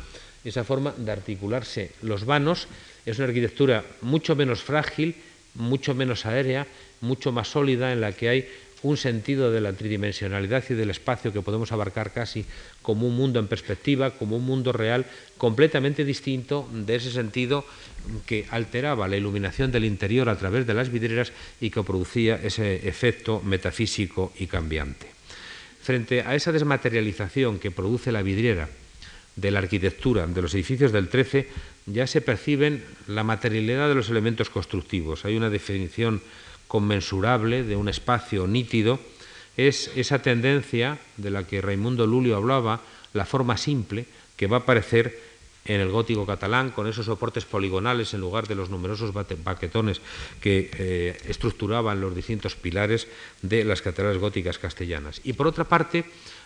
esa 0.44 0.64
forma 0.64 0.92
de 0.96 1.10
articularse 1.10 1.92
los 2.02 2.24
vanos. 2.24 2.68
Es 3.06 3.18
una 3.18 3.28
arquitectura 3.28 3.84
mucho 4.02 4.36
menos 4.36 4.62
frágil, 4.62 5.16
mucho 5.54 5.94
menos 5.94 6.26
aérea, 6.26 6.66
mucho 7.00 7.32
más 7.32 7.48
sólida, 7.48 7.92
en 7.92 8.00
la 8.00 8.12
que 8.12 8.28
hay 8.28 8.48
un 8.82 8.96
sentido 8.96 9.50
de 9.50 9.60
la 9.60 9.72
tridimensionalidad 9.72 10.64
y 10.70 10.74
del 10.74 10.90
espacio 10.90 11.32
que 11.32 11.42
podemos 11.42 11.72
abarcar 11.72 12.12
casi 12.12 12.44
como 12.82 13.06
un 13.06 13.16
mundo 13.16 13.40
en 13.40 13.48
perspectiva, 13.48 14.12
como 14.12 14.36
un 14.36 14.44
mundo 14.44 14.72
real, 14.72 15.06
completamente 15.36 16.04
distinto 16.04 16.68
de 16.72 16.96
ese 16.96 17.10
sentido 17.10 17.64
que 18.26 18.46
alteraba 18.50 19.08
la 19.08 19.16
iluminación 19.16 19.72
del 19.72 19.84
interior 19.84 20.28
a 20.28 20.38
través 20.38 20.66
de 20.66 20.74
las 20.74 20.90
vidrieras 20.90 21.32
y 21.60 21.70
que 21.70 21.82
producía 21.82 22.36
ese 22.36 22.88
efecto 22.88 23.40
metafísico 23.44 24.32
y 24.38 24.46
cambiante. 24.46 25.06
Frente 25.82 26.22
a 26.22 26.34
esa 26.34 26.52
desmaterialización 26.52 27.58
que 27.58 27.70
produce 27.70 28.12
la 28.12 28.22
vidriera 28.22 28.68
de 29.36 29.50
la 29.50 29.60
arquitectura 29.60 30.26
de 30.26 30.42
los 30.42 30.54
edificios 30.54 30.92
del 30.92 31.08
13, 31.08 31.48
ya 31.86 32.06
se 32.06 32.20
perciben 32.20 32.84
la 33.06 33.24
materialidad 33.24 33.88
de 33.88 33.94
los 33.94 34.10
elementos 34.10 34.50
constructivos. 34.50 35.24
Hay 35.24 35.36
una 35.36 35.48
definición 35.48 36.20
conmensurable 36.68 37.64
de 37.64 37.76
un 37.76 37.88
espacio 37.88 38.46
nítido, 38.46 39.00
es 39.56 39.90
esa 39.96 40.20
tendencia 40.22 40.98
de 41.16 41.30
la 41.30 41.44
que 41.44 41.60
Raimundo 41.60 42.06
Lulio 42.06 42.36
hablaba, 42.36 42.80
la 43.12 43.26
forma 43.26 43.56
simple, 43.56 44.06
que 44.36 44.46
va 44.46 44.58
a 44.58 44.60
aparecer 44.60 45.18
en 45.64 45.80
el 45.80 45.90
gótico 45.90 46.24
catalán 46.24 46.70
con 46.70 46.86
esos 46.86 47.06
soportes 47.06 47.44
poligonales 47.44 48.14
en 48.14 48.20
lugar 48.20 48.48
de 48.48 48.54
los 48.54 48.70
numerosos 48.70 49.12
baquetones 49.12 50.00
que 50.40 50.70
eh, 50.78 51.18
estructuraban 51.28 52.00
los 52.00 52.14
distintos 52.14 52.56
pilares 52.56 53.06
de 53.42 53.64
las 53.64 53.82
catedrales 53.82 54.20
góticas 54.20 54.58
castellanas. 54.58 55.20
Y 55.24 55.34
por 55.34 55.46
otra 55.46 55.64
parte, 55.64 56.04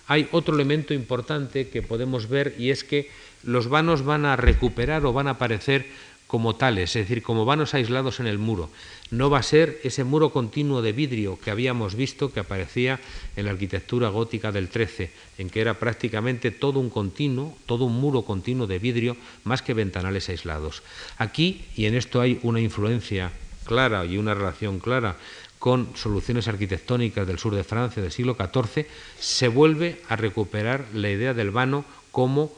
hay 0.08 0.28
otro 0.32 0.54
elemento 0.54 0.92
importante 0.92 1.68
que 1.68 1.82
podemos 1.82 2.28
ver 2.28 2.56
y 2.58 2.70
es 2.70 2.82
que 2.82 3.10
los 3.44 3.68
vanos 3.68 4.04
van 4.04 4.26
a 4.26 4.36
recuperar 4.36 5.06
o 5.06 5.12
van 5.12 5.28
a 5.28 5.32
aparecer 5.38 5.86
como 6.32 6.56
tales, 6.56 6.96
es 6.96 7.06
decir, 7.06 7.22
como 7.22 7.44
vanos 7.44 7.74
aislados 7.74 8.18
en 8.18 8.26
el 8.26 8.38
muro. 8.38 8.70
No 9.10 9.28
va 9.28 9.40
a 9.40 9.42
ser 9.42 9.78
ese 9.84 10.02
muro 10.02 10.32
continuo 10.32 10.80
de 10.80 10.92
vidrio 10.92 11.38
que 11.38 11.50
habíamos 11.50 11.94
visto 11.94 12.32
que 12.32 12.40
aparecía 12.40 13.00
en 13.36 13.44
la 13.44 13.50
arquitectura 13.50 14.08
gótica 14.08 14.50
del 14.50 14.70
XIII, 14.72 15.10
en 15.36 15.50
que 15.50 15.60
era 15.60 15.74
prácticamente 15.74 16.50
todo 16.50 16.80
un 16.80 16.88
continuo, 16.88 17.54
todo 17.66 17.84
un 17.84 18.00
muro 18.00 18.22
continuo 18.22 18.66
de 18.66 18.78
vidrio, 18.78 19.18
más 19.44 19.60
que 19.60 19.74
ventanales 19.74 20.30
aislados. 20.30 20.82
Aquí, 21.18 21.66
y 21.76 21.84
en 21.84 21.96
esto 21.96 22.22
hay 22.22 22.40
una 22.44 22.62
influencia 22.62 23.30
clara 23.66 24.06
y 24.06 24.16
una 24.16 24.32
relación 24.32 24.78
clara 24.78 25.18
con 25.58 25.94
soluciones 25.96 26.48
arquitectónicas 26.48 27.26
del 27.26 27.38
sur 27.38 27.54
de 27.54 27.62
Francia 27.62 28.02
del 28.02 28.10
siglo 28.10 28.38
XIV, 28.40 28.86
se 29.20 29.48
vuelve 29.48 30.00
a 30.08 30.16
recuperar 30.16 30.86
la 30.94 31.10
idea 31.10 31.34
del 31.34 31.50
vano 31.50 31.84
como 32.10 32.50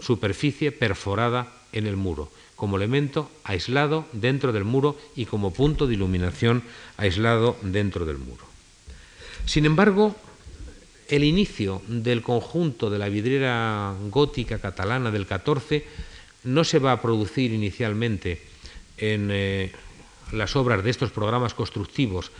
superficie 0.00 0.70
perforada 0.70 1.48
en 1.72 1.86
el 1.86 1.96
muro 1.96 2.28
como 2.56 2.76
elemento 2.76 3.30
aislado 3.44 4.06
dentro 4.12 4.52
del 4.52 4.64
muro 4.64 4.96
y 5.14 5.26
como 5.26 5.52
punto 5.52 5.86
de 5.86 5.94
iluminación 5.94 6.62
aislado 6.96 7.56
dentro 7.62 8.06
del 8.06 8.18
muro. 8.18 8.44
Sin 9.44 9.66
embargo, 9.66 10.16
el 11.08 11.22
inicio 11.22 11.82
del 11.86 12.22
conjunto 12.22 12.90
de 12.90 12.98
la 12.98 13.08
vidriera 13.08 13.94
gótica 14.10 14.58
catalana 14.58 15.10
del 15.10 15.26
XIV 15.26 15.84
no 16.44 16.64
se 16.64 16.78
va 16.78 16.92
a 16.92 17.02
producir 17.02 17.52
inicialmente 17.52 18.40
en 18.96 19.28
eh, 19.30 19.72
las 20.32 20.56
obras 20.56 20.82
de 20.82 20.90
estos 20.90 21.10
programas 21.10 21.54
constructivos 21.54 22.32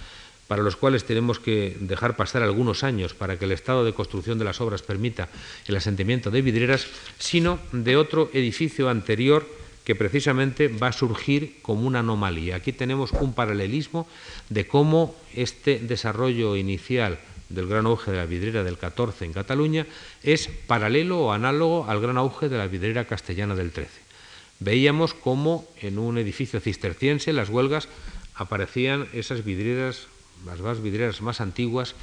para 0.49 0.63
los 0.63 0.77
cuales 0.77 1.05
tenemos 1.05 1.41
que 1.41 1.77
dejar 1.81 2.17
pasar 2.17 2.43
algunos 2.43 2.85
años 2.85 3.15
para 3.15 3.39
que 3.39 3.45
el 3.45 3.53
estado 3.53 3.85
de 3.85 3.95
construcción 3.95 4.39
de 4.39 4.45
las 4.45 4.61
obras 4.61 4.83
permita 4.83 5.29
el 5.67 5.77
asentamiento 5.77 6.31
de 6.31 6.43
vidrieras, 6.43 6.87
sino 7.19 7.59
de 7.73 7.97
otro 7.97 8.31
edificio 8.33 8.89
anterior 8.89 9.47
que 9.87 9.95
precisamente 9.95 10.67
va 10.67 10.89
a 10.89 10.93
surgir 10.93 11.63
como 11.63 11.87
una 11.87 12.01
anomalía. 12.01 12.57
Aquí 12.57 12.73
tenemos 12.73 13.13
un 13.13 13.35
paralelismo 13.35 14.09
de 14.51 14.67
cómo 14.67 15.15
este 15.33 15.79
desarrollo 15.79 16.57
inicial 16.57 17.21
del 17.51 17.69
gran 17.69 17.87
auge 17.87 18.11
de 18.11 18.17
la 18.17 18.27
vidriera 18.27 18.65
del 18.65 18.79
14 18.79 19.25
en 19.25 19.33
Cataluña 19.33 19.87
es 20.25 20.51
paralelo 20.67 21.21
o 21.21 21.33
análogo 21.33 21.87
al 21.87 22.01
gran 22.01 22.19
auge 22.19 22.49
de 22.49 22.59
la 22.59 22.67
vidriera 22.67 23.07
castellana 23.07 23.55
del 23.55 23.71
13. 23.71 23.89
Veíamos 24.59 25.15
cómo 25.15 25.65
en 25.81 26.01
un 26.01 26.19
edificio 26.19 26.59
cisterciense, 26.59 27.33
las 27.33 27.49
huelgas, 27.49 27.89
aparecían 28.35 29.07
esas 29.13 29.45
vidrieras, 29.45 30.09
las 30.47 30.59
más 30.59 30.83
vidrieras 30.83 31.23
más 31.23 31.41
antiguas 31.41 31.95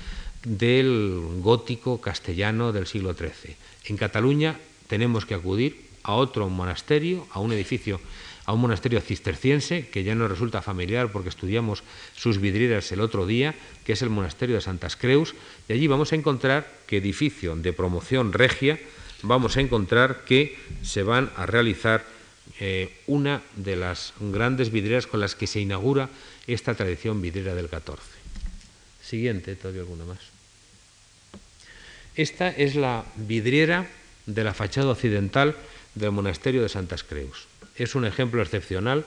del 0.45 1.19
gótico 1.41 1.99
castellano 1.99 2.71
del 2.71 2.87
siglo 2.87 3.13
XIII. 3.13 3.57
En 3.87 3.97
Cataluña 3.97 4.57
tenemos 4.87 5.25
que 5.25 5.35
acudir 5.35 5.91
a 6.03 6.13
otro 6.13 6.49
monasterio, 6.49 7.25
a 7.31 7.39
un 7.39 7.53
edificio 7.53 7.99
a 8.45 8.53
un 8.53 8.61
monasterio 8.61 8.99
cisterciense 8.99 9.87
que 9.87 10.03
ya 10.03 10.15
nos 10.15 10.29
resulta 10.29 10.61
familiar 10.61 11.11
porque 11.11 11.29
estudiamos 11.29 11.83
sus 12.15 12.39
vidrieras 12.39 12.91
el 12.91 12.99
otro 12.99 13.25
día, 13.25 13.55
que 13.85 13.93
es 13.93 14.01
el 14.01 14.09
monasterio 14.09 14.55
de 14.55 14.61
Santas 14.61 14.95
Creus, 14.95 15.33
y 15.69 15.73
allí 15.73 15.87
vamos 15.87 16.11
a 16.11 16.15
encontrar 16.15 16.67
que 16.87 16.97
edificio 16.97 17.55
de 17.55 17.71
promoción 17.71 18.33
regia, 18.33 18.79
vamos 19.21 19.55
a 19.55 19.61
encontrar 19.61 20.25
que 20.25 20.57
se 20.81 21.03
van 21.03 21.31
a 21.37 21.45
realizar 21.45 22.03
eh, 22.59 22.93
una 23.07 23.41
de 23.55 23.77
las 23.77 24.13
grandes 24.19 24.71
vidrieras 24.71 25.07
con 25.07 25.21
las 25.21 25.35
que 25.35 25.47
se 25.47 25.61
inaugura 25.61 26.09
esta 26.45 26.75
tradición 26.75 27.21
vidriera 27.21 27.55
del 27.55 27.69
14. 27.69 28.03
Siguiente, 29.01 29.55
todavía 29.55 29.81
alguna 29.81 30.05
más. 30.05 30.19
Esta 32.15 32.49
es 32.49 32.75
la 32.75 33.05
vidriera 33.15 33.87
de 34.25 34.43
la 34.43 34.53
fachada 34.53 34.91
occidental 34.91 35.55
del 35.95 36.11
monasterio 36.11 36.61
de 36.61 36.69
Santas 36.69 37.03
Creus. 37.03 37.47
Es 37.75 37.95
un 37.95 38.05
ejemplo 38.05 38.41
excepcional 38.41 39.05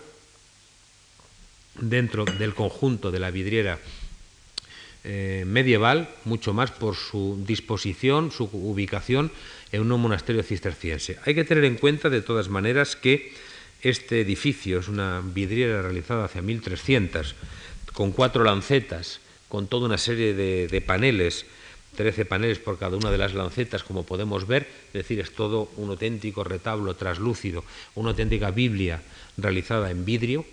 dentro 1.80 2.24
del 2.24 2.54
conjunto 2.54 3.10
de 3.10 3.20
la 3.20 3.30
vidriera 3.30 3.78
eh, 5.04 5.44
medieval, 5.46 6.08
mucho 6.24 6.52
más 6.52 6.72
por 6.72 6.96
su 6.96 7.40
disposición, 7.46 8.32
su 8.32 8.44
ubicación 8.52 9.30
en 9.70 9.92
un 9.92 10.00
monasterio 10.00 10.42
cisterciense. 10.42 11.18
Hay 11.24 11.34
que 11.34 11.44
tener 11.44 11.64
en 11.64 11.76
cuenta, 11.76 12.10
de 12.10 12.22
todas 12.22 12.48
maneras, 12.48 12.96
que 12.96 13.32
este 13.82 14.20
edificio 14.20 14.80
es 14.80 14.88
una 14.88 15.22
vidriera 15.22 15.82
realizada 15.82 16.24
hacia 16.24 16.42
1300, 16.42 17.36
con 17.92 18.10
cuatro 18.10 18.42
lancetas, 18.42 19.20
con 19.48 19.68
toda 19.68 19.86
una 19.86 19.98
serie 19.98 20.34
de, 20.34 20.66
de 20.66 20.80
paneles 20.80 21.46
13 21.96 22.24
paneles 22.24 22.58
por 22.58 22.78
cada 22.78 22.96
una 22.96 23.10
de 23.10 23.18
las 23.18 23.34
lancetas, 23.34 23.82
como 23.82 24.04
podemos 24.04 24.46
ver, 24.46 24.68
es 24.88 24.92
decir, 24.92 25.18
es 25.18 25.34
todo 25.34 25.70
un 25.76 25.90
auténtico 25.90 26.44
retablo 26.44 26.94
traslúcido, 26.94 27.64
una 27.96 28.10
auténtica 28.10 28.50
Biblia 28.52 29.02
realizada 29.36 29.90
en 29.90 30.04
vidrio 30.04 30.44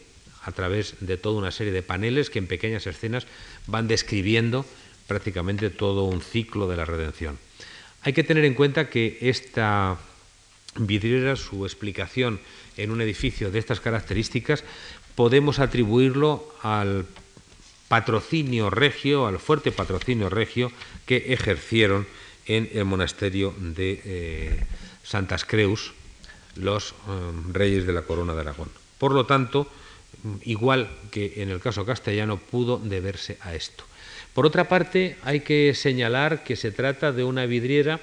a 0.43 0.51
través 0.51 0.95
de 0.99 1.17
toda 1.17 1.38
una 1.38 1.51
serie 1.51 1.71
de 1.71 1.84
paneles 1.84 2.29
que 2.29 2.39
en 2.39 2.47
pequeñas 2.47 2.88
escenas 2.88 3.27
van 3.67 3.88
describiendo 3.88 4.65
prácticamente 5.08 5.69
todo 5.69 6.06
un 6.06 6.21
ciclo 6.21 6.67
de 6.67 6.77
la 6.77 6.86
redención. 6.86 7.38
Hay 8.01 8.13
que 8.13 8.23
tener 8.23 8.43
en 8.43 8.53
cuenta 8.53 8.89
que 8.89 9.17
esta 9.21 9.97
vidriera, 10.75 11.36
su 11.36 11.65
explicación 11.65 12.39
en 12.77 12.91
un 12.91 13.01
edificio 13.01 13.51
de 13.51 13.60
estas 13.60 13.79
características, 13.79 14.63
podemos 15.15 15.60
atribuirlo 15.60 16.53
al 16.62 17.06
patrocinio 17.93 18.71
regio, 18.71 19.27
al 19.27 19.38
fuerte 19.38 19.71
patrocinio 19.71 20.27
regio 20.27 20.71
que 21.06 21.32
ejercieron 21.32 22.08
en 22.47 22.67
el 22.73 22.86
monasterio 22.86 23.53
de 23.60 24.01
eh, 24.03 24.65
Santas 25.03 25.45
Creus 25.45 25.93
los 26.56 26.89
eh, 26.89 26.95
reyes 27.51 27.86
de 27.86 27.93
la 27.93 28.01
corona 28.01 28.34
de 28.34 28.41
Aragón. 28.41 28.69
Por 28.97 29.12
lo 29.12 29.27
tanto, 29.27 29.67
igual 30.41 30.89
que 31.12 31.43
en 31.43 31.49
el 31.49 31.60
caso 31.60 31.86
castellano, 31.86 32.38
pudo 32.38 32.79
deberse 32.79 33.38
a 33.41 33.53
esto. 33.53 33.84
Por 34.34 34.47
otra 34.47 34.67
parte, 34.67 35.17
hay 35.21 35.41
que 35.41 35.75
señalar 35.75 36.43
que 36.43 36.56
se 36.56 36.71
trata 36.71 37.12
de 37.12 37.23
una 37.23 37.45
vidriera 37.45 37.99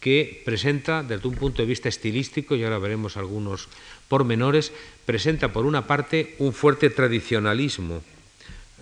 que 0.00 0.42
presenta, 0.44 1.04
desde 1.04 1.28
un 1.28 1.36
punto 1.36 1.62
de 1.62 1.68
vista 1.68 1.88
estilístico, 1.88 2.56
y 2.56 2.64
ahora 2.64 2.82
veremos 2.82 3.16
algunos 3.16 3.68
pormenores, 4.08 4.72
presenta 5.06 5.52
por 5.52 5.66
una 5.66 5.86
parte 5.86 6.34
un 6.40 6.52
fuerte 6.52 6.90
tradicionalismo 6.90 8.02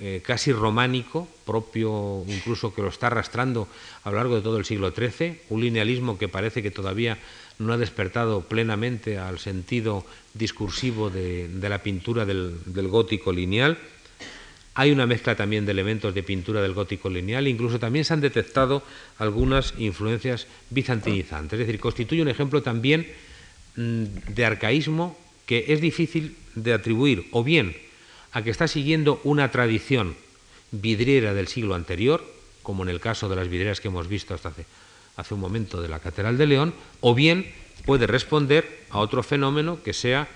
eh, 0.00 0.22
casi 0.24 0.52
románico, 0.52 1.26
propio 1.44 2.24
incluso 2.28 2.72
que 2.72 2.82
lo 2.82 2.88
está 2.88 3.08
arrastrando 3.08 3.66
a 4.04 4.11
lo 4.11 4.16
largo 4.16 4.37
de 4.37 4.42
todo 4.42 4.58
el 4.58 4.64
siglo 4.64 4.92
XIII, 4.92 5.40
un 5.50 5.61
linealismo 5.61 6.18
que 6.18 6.28
parece 6.28 6.62
que 6.62 6.70
todavía 6.70 7.18
no 7.58 7.72
ha 7.72 7.78
despertado 7.78 8.42
plenamente 8.42 9.18
al 9.18 9.40
sentido 9.40 10.06
discursivo 10.34 11.11
de, 11.11 11.50
la 11.61 11.82
pintura 11.82 12.24
del, 12.24 12.61
gótico 12.88 13.32
lineal. 13.32 13.76
Hay 14.74 14.92
una 14.92 15.06
mezcla 15.06 15.34
también 15.34 15.66
de 15.66 15.72
elementos 15.72 16.14
de 16.14 16.22
pintura 16.22 16.62
del 16.62 16.74
gótico 16.74 17.11
lineal, 17.11 17.48
incluso 17.48 17.80
también 17.80 18.04
se 18.04 18.14
han 18.14 18.20
detectado 18.20 18.84
algunas 19.18 19.74
influencias 19.78 20.46
bizantinizantes, 20.70 21.58
es 21.58 21.66
decir, 21.66 21.80
constituye 21.80 22.22
un 22.22 22.28
ejemplo 22.28 22.62
también 22.62 23.08
mm, 23.74 24.04
de 24.28 24.44
arcaísmo 24.44 25.18
que 25.44 25.64
es 25.68 25.80
difícil 25.80 26.37
de 26.54 26.72
atribuir 26.72 27.26
o 27.32 27.42
bien 27.42 27.88
a 28.32 28.42
que 28.42 28.50
está 28.50 28.68
siguiendo 28.68 29.20
una 29.24 29.50
tradición 29.50 30.16
vidriera 30.70 31.34
del 31.34 31.48
siglo 31.48 31.74
anterior, 31.74 32.24
como 32.62 32.82
en 32.82 32.90
el 32.90 33.00
caso 33.00 33.28
de 33.28 33.36
las 33.36 33.48
vidrieras 33.48 33.80
que 33.80 33.88
hemos 33.88 34.08
visto 34.08 34.34
hasta 34.34 34.50
hace, 34.50 34.66
hace 35.16 35.34
un 35.34 35.40
momento 35.40 35.80
de 35.80 35.88
la 35.88 36.00
Catedral 36.00 36.38
de 36.38 36.46
León, 36.46 36.74
o 37.00 37.14
bien 37.14 37.50
puede 37.86 38.06
responder 38.06 38.84
a 38.90 38.98
otro 38.98 39.22
fenómeno 39.22 39.82
que 39.82 39.92
sea 39.92 40.28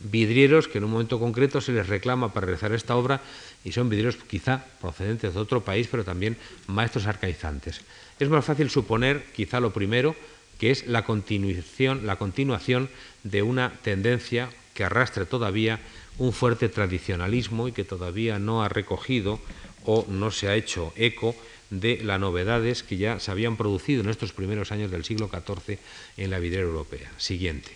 vidrieros 0.00 0.68
que 0.68 0.78
en 0.78 0.84
un 0.84 0.92
momento 0.92 1.18
concreto 1.18 1.60
se 1.60 1.72
les 1.72 1.88
reclama 1.88 2.32
para 2.32 2.46
realizar 2.46 2.72
esta 2.72 2.94
obra 2.94 3.20
y 3.64 3.72
son 3.72 3.88
vidrieros 3.88 4.16
quizá 4.16 4.64
procedentes 4.80 5.34
de 5.34 5.40
otro 5.40 5.64
país, 5.64 5.88
pero 5.90 6.04
también 6.04 6.36
maestros 6.66 7.06
arcaizantes. 7.06 7.80
Es 8.18 8.28
más 8.28 8.44
fácil 8.44 8.70
suponer, 8.70 9.24
quizá 9.34 9.60
lo 9.60 9.72
primero, 9.72 10.14
que 10.58 10.70
es 10.70 10.86
la 10.86 11.04
continuación, 11.04 12.06
la 12.06 12.16
continuación 12.16 12.88
de 13.22 13.42
una 13.42 13.72
tendencia 13.82 14.50
que 14.74 14.84
arrastre 14.84 15.24
todavía 15.24 15.80
un 16.18 16.32
fuerte 16.32 16.68
tradicionalismo 16.68 17.68
y 17.68 17.72
que 17.72 17.84
todavía 17.84 18.38
no 18.38 18.62
ha 18.62 18.68
recogido 18.68 19.40
o 19.84 20.04
no 20.08 20.30
se 20.30 20.48
ha 20.48 20.56
hecho 20.56 20.92
eco 20.96 21.34
de 21.70 22.00
las 22.02 22.20
novedades 22.20 22.82
que 22.82 22.96
ya 22.96 23.20
se 23.20 23.30
habían 23.30 23.56
producido 23.56 24.02
en 24.02 24.08
estos 24.10 24.32
primeros 24.32 24.72
años 24.72 24.90
del 24.90 25.04
siglo 25.04 25.28
XIV 25.28 25.78
en 26.16 26.30
la 26.30 26.38
vidriera 26.38 26.66
europea. 26.66 27.10
Siguiente. 27.18 27.70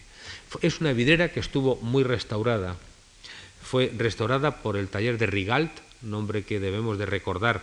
Es 0.61 0.81
una 0.81 0.93
vidriera 0.93 1.31
que 1.31 1.41
estuvo 1.41 1.77
muy 1.77 2.03
restaurada. 2.03 2.77
Fue 3.63 3.93
restaurada 3.97 4.63
por 4.63 4.77
el 4.77 4.89
taller 4.89 5.19
de 5.19 5.27
Rigalt, 5.27 5.73
nombre 6.03 6.43
que 6.43 6.61
debemos 6.61 6.99
de 6.99 7.07
recordar 7.07 7.63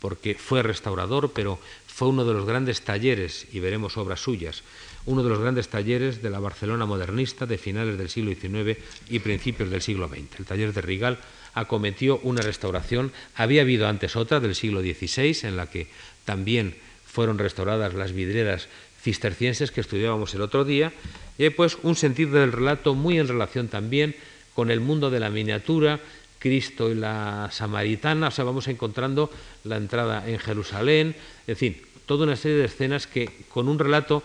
porque 0.00 0.34
fue 0.34 0.62
restaurador, 0.62 1.32
pero 1.32 1.58
fue 1.86 2.08
uno 2.08 2.24
de 2.24 2.32
los 2.32 2.46
grandes 2.46 2.80
talleres, 2.82 3.46
y 3.52 3.60
veremos 3.60 3.98
obras 3.98 4.20
suyas, 4.20 4.62
uno 5.06 5.22
de 5.22 5.30
los 5.30 5.40
grandes 5.40 5.68
talleres 5.68 6.22
de 6.22 6.30
la 6.30 6.40
Barcelona 6.40 6.86
modernista 6.86 7.46
de 7.46 7.58
finales 7.58 7.98
del 7.98 8.08
siglo 8.08 8.34
XIX 8.34 8.78
y 9.08 9.18
principios 9.20 9.70
del 9.70 9.82
siglo 9.82 10.08
XX. 10.08 10.40
El 10.40 10.46
taller 10.46 10.72
de 10.72 10.80
Rigal 10.80 11.18
acometió 11.54 12.18
una 12.22 12.42
restauración, 12.42 13.12
había 13.34 13.62
habido 13.62 13.88
antes 13.88 14.16
otra 14.16 14.40
del 14.40 14.54
siglo 14.54 14.80
XVI 14.80 15.36
en 15.48 15.56
la 15.56 15.66
que 15.66 15.88
también 16.24 16.76
fueron 17.06 17.38
restauradas 17.38 17.94
las 17.94 18.12
vidrieras 18.12 18.68
cistercienses 19.02 19.70
que 19.70 19.80
estudiábamos 19.80 20.34
el 20.34 20.42
otro 20.42 20.64
día, 20.64 20.92
y 21.38 21.48
pues 21.50 21.78
un 21.82 21.96
sentido 21.96 22.38
del 22.38 22.52
relato 22.52 22.94
muy 22.94 23.18
en 23.18 23.28
relación 23.28 23.68
también 23.68 24.14
con 24.54 24.70
el 24.70 24.80
mundo 24.80 25.10
de 25.10 25.20
la 25.20 25.30
miniatura, 25.30 26.00
Cristo 26.38 26.90
y 26.90 26.94
la 26.94 27.48
Samaritana, 27.50 28.28
o 28.28 28.30
sea, 28.30 28.44
vamos 28.44 28.68
encontrando 28.68 29.30
la 29.64 29.76
entrada 29.76 30.28
en 30.28 30.38
Jerusalén, 30.38 31.16
en 31.46 31.56
fin, 31.56 31.76
toda 32.06 32.24
una 32.24 32.36
serie 32.36 32.58
de 32.58 32.64
escenas 32.64 33.06
que 33.06 33.30
con 33.48 33.68
un 33.68 33.78
relato 33.78 34.22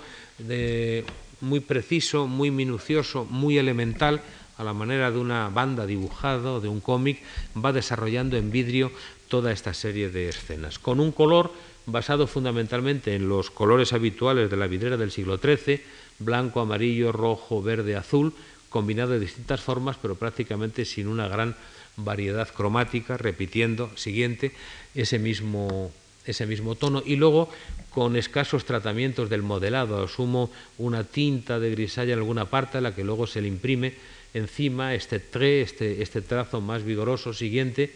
muy 1.41 1.59
preciso, 1.59 2.27
muy 2.27 2.51
minucioso, 2.51 3.25
muy 3.25 3.57
elemental, 3.57 4.21
a 4.57 4.63
la 4.63 4.73
manera 4.73 5.11
de 5.11 5.19
una 5.19 5.49
banda 5.49 5.85
dibujada 5.85 6.53
o 6.53 6.61
de 6.61 6.69
un 6.69 6.79
cómic, 6.79 7.21
va 7.57 7.73
desarrollando 7.73 8.37
en 8.37 8.51
vidrio 8.51 8.91
toda 9.27 9.51
esta 9.51 9.73
serie 9.73 10.09
de 10.09 10.29
escenas, 10.29 10.79
con 10.79 10.99
un 10.99 11.11
color 11.11 11.51
basado 11.85 12.25
fundamentalmente 12.25 13.15
en 13.15 13.27
los 13.29 13.51
colores 13.51 13.93
habituales 13.93 14.49
de 14.49 14.57
la 14.57 14.67
vidriera 14.67 14.97
del 14.97 15.11
siglo 15.11 15.37
XIII, 15.37 15.81
blanco, 16.19 16.61
amarillo, 16.61 17.11
rojo, 17.11 17.61
verde, 17.61 17.95
azul, 17.95 18.33
combinado 18.69 19.11
de 19.11 19.19
distintas 19.19 19.61
formas, 19.61 19.97
pero 20.01 20.15
prácticamente 20.15 20.85
sin 20.85 21.07
una 21.07 21.27
gran 21.27 21.55
variedad 21.97 22.47
cromática, 22.49 23.17
repitiendo, 23.17 23.91
siguiente, 23.95 24.51
ese 24.95 25.19
mismo 25.19 25.91
ese 26.25 26.45
mismo 26.45 26.75
tono. 26.75 27.03
Y 27.05 27.15
luego 27.15 27.49
con 27.91 28.15
escasos 28.15 28.65
tratamientos 28.65 29.29
del 29.29 29.41
modelado, 29.41 30.03
asumo 30.03 30.51
una 30.77 31.03
tinta 31.03 31.59
de 31.59 31.71
grisalla 31.71 32.13
en 32.13 32.19
alguna 32.19 32.45
parte 32.45 32.77
a 32.77 32.81
la 32.81 32.93
que 32.93 33.03
luego 33.03 33.27
se 33.27 33.41
le 33.41 33.47
imprime 33.47 33.93
encima 34.33 34.93
este 34.93 35.19
tre, 35.19 35.61
este, 35.61 36.01
este 36.01 36.21
trazo 36.21 36.59
más 36.59 36.83
vigoroso 36.83 37.33
siguiente 37.33 37.93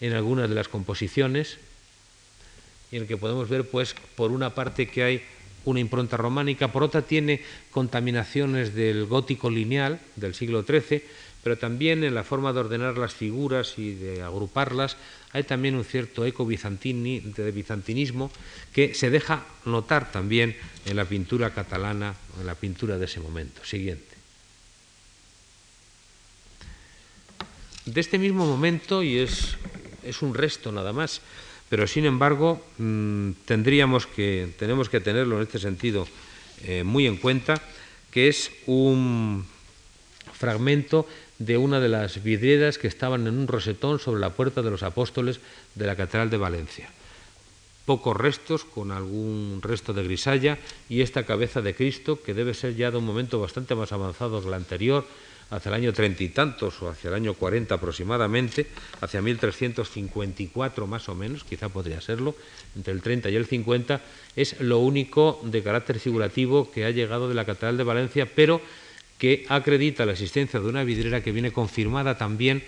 en 0.00 0.12
algunas 0.12 0.48
de 0.48 0.54
las 0.54 0.68
composiciones 0.68 1.58
en 2.90 3.02
el 3.02 3.08
que 3.08 3.16
podemos 3.16 3.48
ver 3.48 3.68
pues 3.68 3.94
por 4.16 4.30
una 4.30 4.54
parte 4.54 4.88
que 4.88 5.02
hay 5.02 5.22
una 5.64 5.80
impronta 5.80 6.16
románica, 6.16 6.72
por 6.72 6.82
otra 6.82 7.02
tiene 7.02 7.42
contaminaciones 7.70 8.74
del 8.74 9.04
gótico 9.04 9.50
lineal 9.50 10.00
del 10.16 10.34
siglo 10.34 10.62
XIII, 10.62 11.02
pero 11.42 11.58
también 11.58 12.04
en 12.04 12.14
la 12.14 12.24
forma 12.24 12.52
de 12.52 12.60
ordenar 12.60 12.96
las 12.96 13.14
figuras 13.14 13.78
y 13.78 13.94
de 13.94 14.22
agruparlas 14.22 14.96
hay 15.32 15.42
también 15.44 15.74
un 15.74 15.84
cierto 15.84 16.24
eco 16.24 16.46
de 16.46 17.52
bizantinismo 17.52 18.30
que 18.72 18.94
se 18.94 19.10
deja 19.10 19.44
notar 19.64 20.10
también 20.10 20.56
en 20.86 20.96
la 20.96 21.04
pintura 21.04 21.52
catalana, 21.52 22.14
en 22.40 22.46
la 22.46 22.54
pintura 22.54 22.96
de 22.96 23.04
ese 23.04 23.20
momento. 23.20 23.64
Siguiente. 23.64 24.16
De 27.84 28.00
este 28.00 28.18
mismo 28.18 28.46
momento, 28.46 29.02
y 29.02 29.18
es, 29.18 29.56
es 30.02 30.22
un 30.22 30.34
resto 30.34 30.72
nada 30.72 30.92
más, 30.92 31.20
pero 31.68 31.86
sin 31.86 32.06
embargo 32.06 32.64
mm, 32.78 33.32
tendríamos 33.44 34.06
que, 34.06 34.52
tenemos 34.58 34.88
que 34.88 35.00
tenerlo 35.00 35.36
en 35.36 35.42
este 35.42 35.58
sentido 35.58 36.08
eh, 36.64 36.84
muy 36.84 37.06
en 37.06 37.16
cuenta, 37.16 37.60
que 38.10 38.28
es 38.28 38.50
un 38.66 39.44
fragmento 40.32 41.06
de 41.38 41.56
una 41.56 41.80
de 41.80 41.88
las 41.88 42.22
vidrieras 42.22 42.78
que 42.78 42.88
estaban 42.88 43.26
en 43.26 43.38
un 43.38 43.46
rosetón 43.46 43.98
sobre 43.98 44.20
la 44.20 44.30
puerta 44.30 44.62
de 44.62 44.70
los 44.70 44.82
apóstoles 44.82 45.40
de 45.74 45.86
la 45.86 45.96
Catedral 45.96 46.30
de 46.30 46.36
Valencia. 46.36 46.90
Pocos 47.84 48.16
restos, 48.16 48.64
con 48.64 48.90
algún 48.90 49.60
resto 49.62 49.94
de 49.94 50.02
grisalla, 50.02 50.58
y 50.88 51.00
esta 51.00 51.24
cabeza 51.24 51.62
de 51.62 51.74
Cristo, 51.74 52.20
que 52.20 52.34
debe 52.34 52.54
ser 52.54 52.76
ya 52.76 52.90
de 52.90 52.98
un 52.98 53.06
momento 53.06 53.40
bastante 53.40 53.74
más 53.74 53.92
avanzado 53.92 54.42
que 54.42 54.50
la 54.50 54.56
anterior, 54.56 55.06
hacia 55.50 55.70
el 55.70 55.76
año 55.76 55.92
treinta 55.94 56.22
y 56.22 56.28
tantos 56.28 56.82
o 56.82 56.90
hacia 56.90 57.08
el 57.08 57.14
año 57.14 57.34
cuarenta 57.34 57.76
aproximadamente, 57.76 58.66
hacia 59.00 59.22
1354 59.22 60.86
más 60.86 61.08
o 61.08 61.14
menos, 61.14 61.44
quizá 61.44 61.70
podría 61.70 62.02
serlo, 62.02 62.34
entre 62.76 62.92
el 62.92 63.00
30 63.00 63.30
y 63.30 63.36
el 63.36 63.46
50, 63.46 64.02
es 64.36 64.60
lo 64.60 64.80
único 64.80 65.40
de 65.44 65.62
carácter 65.62 65.98
figurativo 66.00 66.70
que 66.70 66.84
ha 66.84 66.90
llegado 66.90 67.28
de 67.28 67.34
la 67.34 67.46
Catedral 67.46 67.78
de 67.78 67.84
Valencia, 67.84 68.28
pero 68.34 68.60
que 69.18 69.44
acredita 69.48 70.06
la 70.06 70.12
existencia 70.12 70.60
de 70.60 70.68
una 70.68 70.84
vidriera 70.84 71.22
que 71.22 71.32
viene 71.32 71.52
confirmada 71.52 72.16
también 72.16 72.62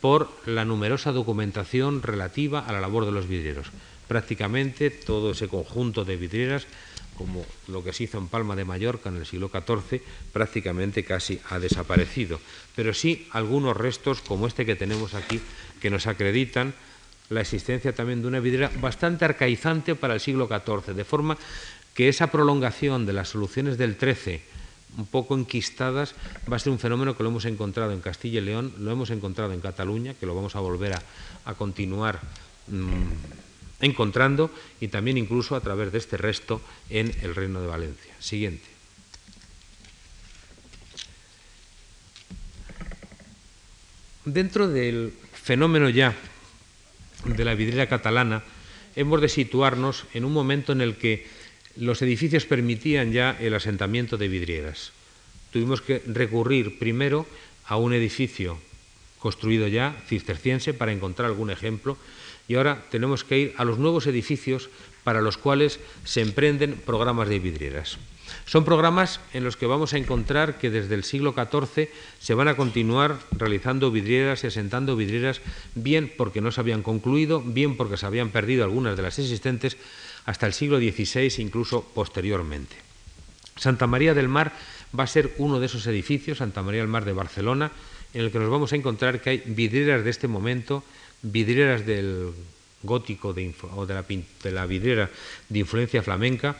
por 0.00 0.30
la 0.46 0.64
numerosa 0.64 1.12
documentación 1.12 2.02
relativa 2.02 2.60
a 2.60 2.72
la 2.72 2.80
labor 2.80 3.04
de 3.06 3.12
los 3.12 3.28
vidrieros. 3.28 3.68
Prácticamente 4.08 4.90
todo 4.90 5.32
ese 5.32 5.48
conjunto 5.48 6.04
de 6.04 6.16
vidrieras 6.16 6.66
como 7.16 7.44
lo 7.68 7.82
que 7.82 7.92
se 7.92 8.04
hizo 8.04 8.18
en 8.18 8.28
Palma 8.28 8.54
de 8.54 8.64
Mallorca 8.64 9.08
en 9.08 9.16
el 9.16 9.26
siglo 9.26 9.50
XIV, 9.50 10.02
prácticamente 10.32 11.04
casi 11.04 11.40
ha 11.48 11.58
desaparecido. 11.58 12.38
Pero 12.74 12.94
sí 12.94 13.26
algunos 13.32 13.76
restos, 13.76 14.20
como 14.20 14.46
este 14.46 14.66
que 14.66 14.76
tenemos 14.76 15.14
aquí, 15.14 15.40
que 15.80 15.90
nos 15.90 16.06
acreditan 16.06 16.74
la 17.30 17.40
existencia 17.40 17.94
también 17.94 18.22
de 18.22 18.28
una 18.28 18.40
vidriera 18.40 18.70
bastante 18.80 19.24
arcaizante 19.24 19.94
para 19.94 20.14
el 20.14 20.20
siglo 20.20 20.46
XIV, 20.46 20.94
de 20.94 21.04
forma 21.04 21.36
que 21.94 22.08
esa 22.08 22.30
prolongación 22.30 23.06
de 23.06 23.14
las 23.14 23.30
soluciones 23.30 23.78
del 23.78 23.96
XIII, 23.98 24.42
un 24.96 25.06
poco 25.06 25.36
enquistadas, 25.36 26.14
va 26.50 26.56
a 26.56 26.58
ser 26.58 26.72
un 26.72 26.78
fenómeno 26.78 27.16
que 27.16 27.22
lo 27.22 27.28
hemos 27.28 27.44
encontrado 27.44 27.92
en 27.92 28.00
Castilla 28.00 28.40
y 28.40 28.44
León, 28.44 28.72
lo 28.78 28.90
hemos 28.90 29.10
encontrado 29.10 29.52
en 29.52 29.60
Cataluña, 29.60 30.14
que 30.14 30.26
lo 30.26 30.34
vamos 30.34 30.56
a 30.56 30.60
volver 30.60 30.94
a, 31.44 31.54
continuar. 31.54 32.20
Mm, 32.68 33.46
encontrando 33.80 34.50
y 34.80 34.88
también 34.88 35.18
incluso 35.18 35.54
a 35.56 35.60
través 35.60 35.92
de 35.92 35.98
este 35.98 36.16
resto 36.16 36.60
en 36.88 37.14
el 37.22 37.34
Reino 37.34 37.60
de 37.60 37.66
Valencia. 37.66 38.14
Siguiente. 38.18 38.64
Dentro 44.24 44.68
del 44.68 45.12
fenómeno 45.32 45.88
ya 45.88 46.14
de 47.24 47.44
la 47.44 47.54
vidriera 47.54 47.86
catalana, 47.88 48.42
hemos 48.96 49.20
de 49.20 49.28
situarnos 49.28 50.04
en 50.14 50.24
un 50.24 50.32
momento 50.32 50.72
en 50.72 50.80
el 50.80 50.96
que 50.96 51.26
los 51.76 52.02
edificios 52.02 52.46
permitían 52.46 53.12
ya 53.12 53.36
el 53.40 53.54
asentamiento 53.54 54.16
de 54.16 54.28
vidrieras. 54.28 54.92
Tuvimos 55.52 55.80
que 55.80 56.02
recurrir 56.06 56.78
primero 56.78 57.26
a 57.66 57.76
un 57.76 57.92
edificio 57.92 58.58
construido 59.18 59.66
ya, 59.66 59.96
cisterciense, 60.06 60.74
para 60.74 60.92
encontrar 60.92 61.26
algún 61.26 61.50
ejemplo, 61.50 61.96
y 62.48 62.54
ahora 62.54 62.84
tenemos 62.90 63.24
que 63.24 63.38
ir 63.38 63.54
a 63.56 63.64
los 63.64 63.78
nuevos 63.78 64.06
edificios 64.06 64.70
para 65.02 65.20
los 65.20 65.36
cuales 65.36 65.80
se 66.04 66.20
emprenden 66.20 66.80
programas 66.84 67.28
de 67.28 67.38
vidrieras. 67.38 67.98
Son 68.44 68.64
programas 68.64 69.20
en 69.32 69.44
los 69.44 69.56
que 69.56 69.66
vamos 69.66 69.92
a 69.92 69.98
encontrar 69.98 70.58
que 70.58 70.70
desde 70.70 70.94
el 70.94 71.04
siglo 71.04 71.34
XIV 71.34 71.88
se 72.20 72.34
van 72.34 72.48
a 72.48 72.56
continuar 72.56 73.18
realizando 73.32 73.90
vidrieras 73.90 74.44
y 74.44 74.48
asentando 74.48 74.96
vidrieras, 74.96 75.40
bien 75.74 76.12
porque 76.16 76.40
no 76.40 76.52
se 76.52 76.60
habían 76.60 76.82
concluido, 76.82 77.40
bien 77.40 77.76
porque 77.76 77.96
se 77.96 78.06
habían 78.06 78.30
perdido 78.30 78.64
algunas 78.64 78.96
de 78.96 79.02
las 79.02 79.18
existentes, 79.18 79.76
hasta 80.26 80.46
el 80.46 80.52
siglo 80.52 80.78
XVI 80.78 81.32
incluso 81.38 81.82
posteriormente. 81.82 82.76
Santa 83.56 83.86
María 83.86 84.12
del 84.12 84.28
Mar 84.28 84.52
va 84.98 85.04
a 85.04 85.08
ser 85.08 85.32
uno 85.38 85.58
de 85.58 85.66
esos 85.66 85.86
edificios, 85.86 86.38
Santa 86.38 86.62
María 86.62 86.80
del 86.82 86.90
Mar 86.90 87.04
de 87.04 87.12
Barcelona, 87.12 87.72
en 88.12 88.20
el 88.20 88.30
que 88.30 88.38
nos 88.38 88.50
vamos 88.50 88.72
a 88.72 88.76
encontrar 88.76 89.20
que 89.20 89.30
hay 89.30 89.42
vidrieras 89.46 90.04
de 90.04 90.10
este 90.10 90.28
momento 90.28 90.84
vidrieras 91.22 91.86
del 91.86 92.32
gótico 92.82 93.28
o 93.28 93.86
de 93.86 93.94
la, 93.94 94.04
de 94.42 94.52
la 94.52 94.66
vidriera 94.66 95.10
de 95.48 95.58
influencia 95.58 96.02
flamenca, 96.02 96.56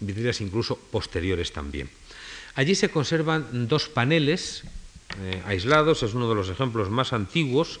vidrieras 0.00 0.40
incluso 0.40 0.76
posteriores 0.76 1.52
también. 1.52 1.88
Allí 2.54 2.74
se 2.74 2.88
conservan 2.88 3.68
dos 3.68 3.88
paneles 3.88 4.64
eh, 5.22 5.42
aislados, 5.46 6.02
es 6.02 6.14
uno 6.14 6.28
de 6.28 6.34
los 6.34 6.48
ejemplos 6.48 6.90
más 6.90 7.12
antiguos, 7.12 7.80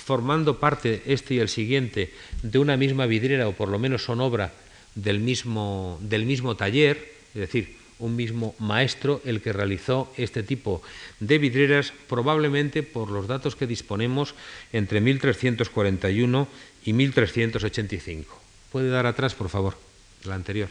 formando 0.00 0.58
parte 0.58 1.02
este 1.06 1.34
y 1.34 1.38
el 1.38 1.48
siguiente 1.48 2.12
de 2.42 2.58
una 2.58 2.76
misma 2.76 3.06
vidriera 3.06 3.46
o 3.48 3.52
por 3.52 3.68
lo 3.68 3.78
menos 3.78 4.02
son 4.02 4.20
obra 4.20 4.52
del 4.94 5.20
mismo, 5.20 5.98
del 6.02 6.24
mismo 6.24 6.56
taller, 6.56 7.12
es 7.34 7.40
decir, 7.40 7.76
un 8.00 8.16
mismo 8.16 8.54
maestro 8.58 9.20
el 9.24 9.40
que 9.40 9.52
realizó 9.52 10.12
este 10.16 10.42
tipo 10.42 10.82
de 11.20 11.38
vidrieras, 11.38 11.92
probablemente 12.08 12.82
por 12.82 13.10
los 13.10 13.28
datos 13.28 13.54
que 13.54 13.66
disponemos 13.66 14.34
entre 14.72 15.00
1341 15.00 16.48
y 16.84 16.92
1385. 16.92 18.40
¿Puede 18.72 18.88
dar 18.88 19.06
atrás, 19.06 19.34
por 19.34 19.50
favor, 19.50 19.76
la 20.24 20.34
anterior? 20.34 20.68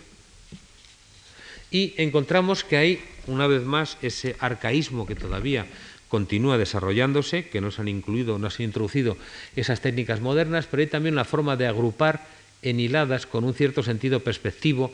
Y 1.71 1.93
encontramos 1.97 2.63
que 2.63 2.77
hay, 2.77 3.01
una 3.27 3.45
vez 3.45 3.63
más, 3.63 3.97
ese 4.01 4.35
arcaísmo 4.39 5.05
que 5.05 5.13
todavía 5.13 5.67
continúa 6.09 6.57
desarrollándose, 6.57 7.47
que 7.47 7.61
no 7.61 7.71
se 7.71 7.81
han 7.81 7.87
incluido, 7.87 8.39
no 8.39 8.49
se 8.49 8.63
han 8.63 8.69
introducido 8.69 9.15
esas 9.55 9.79
técnicas 9.79 10.19
modernas, 10.19 10.67
pero 10.69 10.81
hay 10.81 10.87
también 10.87 11.15
una 11.15 11.23
forma 11.23 11.55
de 11.55 11.67
agrupar 11.67 12.27
en 12.61 12.79
hiladas 12.79 13.25
con 13.25 13.45
un 13.45 13.53
cierto 13.53 13.83
sentido 13.83 14.19
perspectivo 14.19 14.91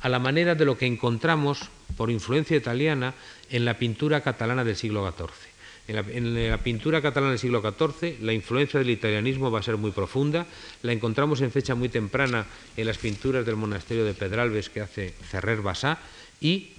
a 0.00 0.08
la 0.08 0.18
manera 0.18 0.54
de 0.54 0.64
lo 0.64 0.78
que 0.78 0.86
encontramos 0.86 1.68
por 1.96 2.10
influencia 2.10 2.56
italiana 2.56 3.14
en 3.50 3.64
la 3.64 3.76
pintura 3.76 4.22
catalana 4.22 4.64
del 4.64 4.76
siglo 4.76 5.06
XIV. 5.06 5.52
En 5.88 6.48
la, 6.48 6.58
pintura 6.58 7.02
catalana 7.02 7.30
del 7.30 7.40
siglo 7.40 7.60
XIV 7.60 8.20
la 8.22 8.32
influencia 8.32 8.78
del 8.78 8.90
italianismo 8.90 9.50
va 9.50 9.58
a 9.58 9.64
ser 9.64 9.76
muy 9.76 9.90
profunda, 9.90 10.46
la 10.82 10.92
encontramos 10.92 11.40
en 11.40 11.50
fecha 11.50 11.74
muy 11.74 11.88
temprana 11.88 12.46
en 12.76 12.86
las 12.86 12.98
pinturas 12.98 13.44
del 13.44 13.56
monasterio 13.56 14.04
de 14.04 14.14
Pedralbes 14.14 14.70
que 14.70 14.80
hace 14.80 15.10
Ferrer 15.10 15.60
Basá 15.60 15.98
y 16.40 16.70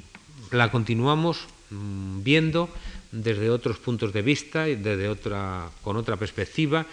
la 0.51 0.71
continuamos 0.71 1.47
mm, 1.69 2.23
viendo 2.23 2.69
desde 3.13 3.49
otros 3.49 3.77
puntos 3.77 4.11
de 4.11 4.25
vista 4.25 4.67
y 4.67 4.75
desde 4.75 5.07
otra, 5.07 5.69
con 5.83 5.95
otra 5.97 6.17
perspectiva, 6.17 6.85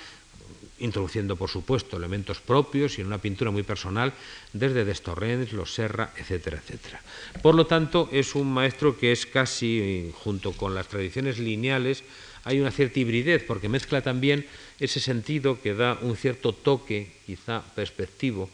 introduciendo, 0.80 1.36
por 1.36 1.48
supuesto, 1.48 1.96
elementos 1.96 2.40
propios 2.40 2.98
y 2.98 3.00
en 3.00 3.06
una 3.06 3.18
pintura 3.18 3.50
muy 3.50 3.62
personal, 3.62 4.12
desde 4.52 4.84
Destorrens, 4.84 5.52
Los 5.52 5.72
Serra, 5.72 6.12
etcétera, 6.16 6.60
etcétera. 6.62 7.00
Por 7.42 7.54
lo 7.54 7.66
tanto, 7.66 8.08
es 8.12 8.34
un 8.34 8.52
maestro 8.52 8.98
que 8.98 9.12
es 9.12 9.24
casi, 9.24 10.12
junto 10.22 10.52
con 10.52 10.74
las 10.74 10.88
tradiciones 10.88 11.38
lineales, 11.38 12.04
hay 12.44 12.60
una 12.60 12.70
cierta 12.70 13.00
hibridez, 13.00 13.44
porque 13.44 13.68
mezcla 13.68 14.00
también 14.00 14.46
ese 14.78 15.00
sentido 15.00 15.60
que 15.60 15.74
da 15.74 15.98
un 16.00 16.16
cierto 16.16 16.52
toque, 16.52 17.12
quizá 17.26 17.62
perspectivo, 17.74 18.48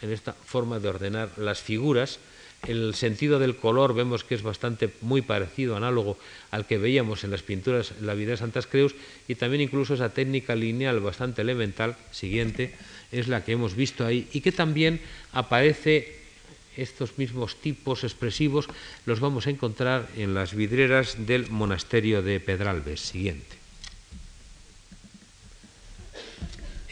en 0.00 0.12
esta 0.12 0.32
forma 0.32 0.80
de 0.80 0.88
ordenar 0.88 1.32
las 1.36 1.60
figuras, 1.60 2.18
el 2.66 2.94
sentido 2.94 3.38
del 3.38 3.56
color 3.56 3.94
vemos 3.94 4.24
que 4.24 4.34
es 4.34 4.42
bastante 4.42 4.90
muy 5.00 5.22
parecido, 5.22 5.76
análogo 5.76 6.18
al 6.50 6.66
que 6.66 6.78
veíamos 6.78 7.24
en 7.24 7.30
las 7.30 7.42
pinturas 7.42 7.92
en 7.98 8.06
la 8.06 8.14
vida 8.14 8.32
de 8.32 8.36
Santas 8.36 8.66
Creus 8.66 8.94
y 9.28 9.34
también 9.34 9.62
incluso 9.62 9.94
esa 9.94 10.10
técnica 10.10 10.54
lineal 10.54 11.00
bastante 11.00 11.42
elemental, 11.42 11.96
siguiente, 12.10 12.74
es 13.12 13.28
la 13.28 13.44
que 13.44 13.52
hemos 13.52 13.74
visto 13.74 14.04
ahí 14.04 14.28
y 14.32 14.40
que 14.40 14.52
también 14.52 15.00
aparece 15.32 16.20
estos 16.76 17.18
mismos 17.18 17.56
tipos 17.56 18.04
expresivos 18.04 18.68
los 19.06 19.20
vamos 19.20 19.46
a 19.46 19.50
encontrar 19.50 20.08
en 20.16 20.34
las 20.34 20.54
vidrieras 20.54 21.26
del 21.26 21.50
monasterio 21.50 22.22
de 22.22 22.40
Pedralbes, 22.40 23.00
siguiente. 23.00 23.65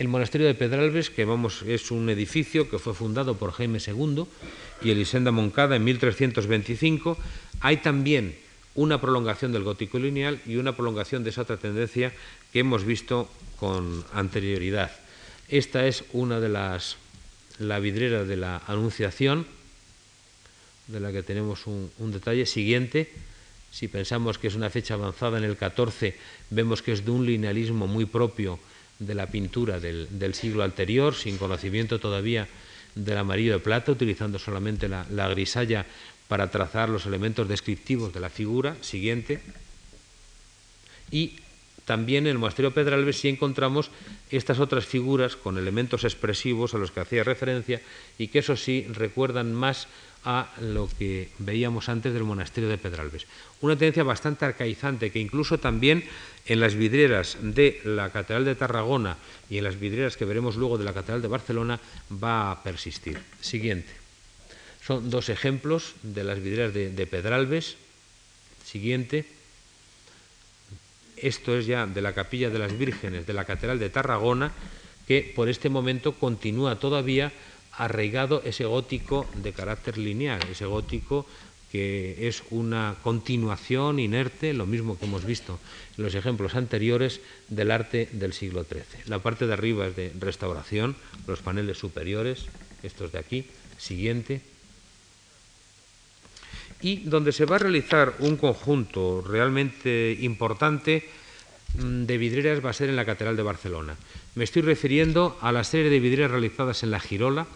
El 0.05 0.11
monasterio 0.11 0.47
de 0.47 0.55
Pedralbes, 0.55 1.09
que 1.09 1.25
vamos, 1.25 1.62
es 1.62 1.90
un 1.90 2.11
edificio 2.11 2.69
que 2.69 2.79
fue 2.79 2.93
fundado 2.93 3.38
por 3.38 3.53
Jaime 3.53 3.79
II 3.79 4.27
y 4.83 4.90
Elisenda 4.90 5.31
Moncada 5.31 5.77
en 5.77 5.85
1325, 5.85 7.17
hay 7.61 7.79
también 7.79 8.37
una 8.75 9.01
prolongación 9.01 9.53
del 9.53 9.62
gótico 9.62 9.99
lineal 9.99 10.43
y 10.45 10.57
una 10.57 10.77
prolongación 10.77 11.25
de 11.25 11.31
esa 11.31 11.40
otra 11.40 11.57
tendencia 11.57 12.12
que 12.53 12.59
hemos 12.59 12.85
visto 12.85 13.31
con 13.59 14.05
anterioridad. 14.12 14.93
Esta 15.49 15.87
es 15.87 16.05
una 16.12 16.38
de 16.38 16.51
las, 16.51 16.99
la 17.59 17.79
vidriera 17.79 18.25
de 18.25 18.37
la 18.37 18.61
Anunciación, 18.67 19.47
de 20.87 21.00
la 21.00 21.13
que 21.13 21.23
tenemos 21.23 21.67
un, 21.67 21.90
un 21.98 22.13
detalle 22.13 22.44
siguiente. 22.44 23.11
Si 23.71 23.88
pensamos 23.88 24.37
que 24.37 24.48
es 24.48 24.55
una 24.55 24.69
fecha 24.69 24.94
avanzada 24.94 25.38
en 25.38 25.44
el 25.44 25.57
14, 25.57 26.15
vemos 26.50 26.83
que 26.83 26.92
es 26.92 27.07
de 27.07 27.11
un 27.11 27.25
linealismo 27.25 27.87
muy 27.87 28.05
propio 28.05 28.61
de 28.99 29.15
la 29.15 29.27
pintura 29.27 29.81
del, 29.81 30.35
siglo 30.35 30.63
anterior, 30.63 31.15
sin 31.15 31.38
conocimiento 31.38 31.99
todavía 31.99 32.49
del 32.95 33.19
amarillo 33.19 33.55
de 33.55 33.59
plata, 33.59 33.92
utilizando 33.92 34.38
solamente 34.38 34.88
la, 34.88 35.29
grisalla 35.29 35.87
para 36.29 36.51
trazar 36.51 36.88
los 36.88 37.07
elementos 37.07 37.49
descriptivos 37.49 38.13
de 38.13 38.21
la 38.21 38.31
figura 38.31 38.77
siguiente. 38.81 39.40
Y 41.11 41.38
también 41.85 42.27
en 42.27 42.33
el 42.33 42.39
monasterio 42.39 42.73
Pedralbes 42.73 43.19
sí 43.21 43.29
encontramos 43.29 43.91
estas 44.31 44.59
otras 44.59 44.87
figuras 44.87 45.37
con 45.37 45.59
elementos 45.59 46.05
expresivos 46.05 46.75
a 46.75 46.79
los 46.79 46.91
que 46.91 47.01
hacía 47.01 47.25
referencia 47.25 47.81
y 48.19 48.29
que 48.29 48.39
eso 48.41 48.57
sí 48.57 48.87
recuerdan 48.91 49.53
más 49.53 49.87
a 50.25 50.49
lo 50.61 50.89
que 50.99 51.29
veíamos 51.39 51.91
antes 51.91 52.15
del 52.15 52.25
monasterio 52.25 52.71
de 52.71 52.79
Pedralbes. 52.79 53.27
Una 53.61 53.77
tendencia 53.77 54.03
bastante 54.03 54.47
arcaizante 54.47 55.13
que 55.13 55.21
incluso 55.21 55.59
también 55.59 56.05
en 56.47 56.61
las 56.61 56.75
vidrieras 56.75 57.37
de 57.43 57.81
la 57.85 58.09
Catedral 58.09 58.47
de 58.47 58.55
Tarragona 58.55 59.19
y 59.51 59.59
en 59.59 59.65
las 59.65 59.79
vidrieras 59.79 60.17
que 60.17 60.25
veremos 60.25 60.57
luego 60.57 60.79
de 60.79 60.85
la 60.85 60.95
Catedral 60.95 61.21
de 61.21 61.29
Barcelona 61.29 61.81
va 62.23 62.51
a 62.51 62.63
persistir. 62.63 63.21
Siguiente. 63.41 63.93
Son 64.81 65.11
dos 65.11 65.29
ejemplos 65.29 65.95
de 66.03 66.25
las 66.25 66.43
vidrieras 66.43 66.73
de, 66.73 66.91
de 66.91 67.07
Pedralbes. 67.07 67.77
Siguiente. 68.65 69.27
Esto 71.25 71.56
es 71.56 71.64
ya 71.64 71.87
de 71.87 72.02
la 72.02 72.12
Capilla 72.12 72.50
de 72.50 72.58
las 72.58 72.77
Vírgenes 72.77 73.27
de 73.27 73.33
la 73.33 73.46
Catedral 73.46 73.79
de 73.79 73.88
Tarragona, 73.88 74.52
que 75.08 75.33
por 75.35 75.48
este 75.48 75.70
momento 75.70 76.12
continúa 76.12 76.79
todavía 76.79 77.33
arraigado 77.72 78.42
ese 78.44 78.66
gótico 78.66 79.25
de 79.37 79.54
carácter 79.54 79.96
lineal, 79.96 80.40
ese 80.52 80.66
gótico 80.66 81.25
que 81.72 82.29
es 82.29 82.42
una 82.50 82.96
continuación 83.02 84.00
inerte, 84.00 84.52
lo 84.52 84.66
mismo 84.66 84.98
que 84.98 85.06
hemos 85.06 85.25
visto 85.25 85.58
en 85.96 86.04
los 86.04 86.14
ejemplos 86.14 86.56
anteriores 86.56 87.22
del 87.48 87.70
arte 87.70 88.06
del 88.12 88.35
siglo 88.35 88.64
XIII. 88.64 89.04
La 89.06 89.20
parte 89.20 89.46
de 89.46 89.54
arriba 89.54 89.87
es 89.87 89.96
de 89.96 90.12
restauración, 90.20 90.94
los 91.27 91.40
paneles 91.40 91.79
superiores, 91.79 92.44
estos 92.83 93.12
de 93.12 93.18
aquí, 93.18 93.46
siguiente, 93.79 94.42
y 96.81 97.04
donde 97.04 97.33
se 97.33 97.46
va 97.46 97.56
a 97.56 97.60
realizar 97.60 98.14
un 98.18 98.37
conjunto 98.37 99.22
realmente 99.27 100.16
importante 100.20 101.08
mm, 101.79 102.04
de 102.04 102.18
vidrieras 102.18 102.64
va 102.64 102.70
a 102.70 102.75
ser 102.75 102.88
en 102.88 102.96
la 102.96 103.04
Catedral 103.04 103.37
de 103.37 103.42
Barcelona. 103.42 103.96
Me 104.35 104.44
estoy 104.44 104.62
refiriendo 104.62 105.38
a 105.40 105.52
la 105.52 105.64
serie 105.64 105.90
de 105.90 106.00
vidrieras 106.00 106.31
realizadas 106.31 106.83
en 106.83 106.90
la 106.90 107.00
Girola, 107.00 107.46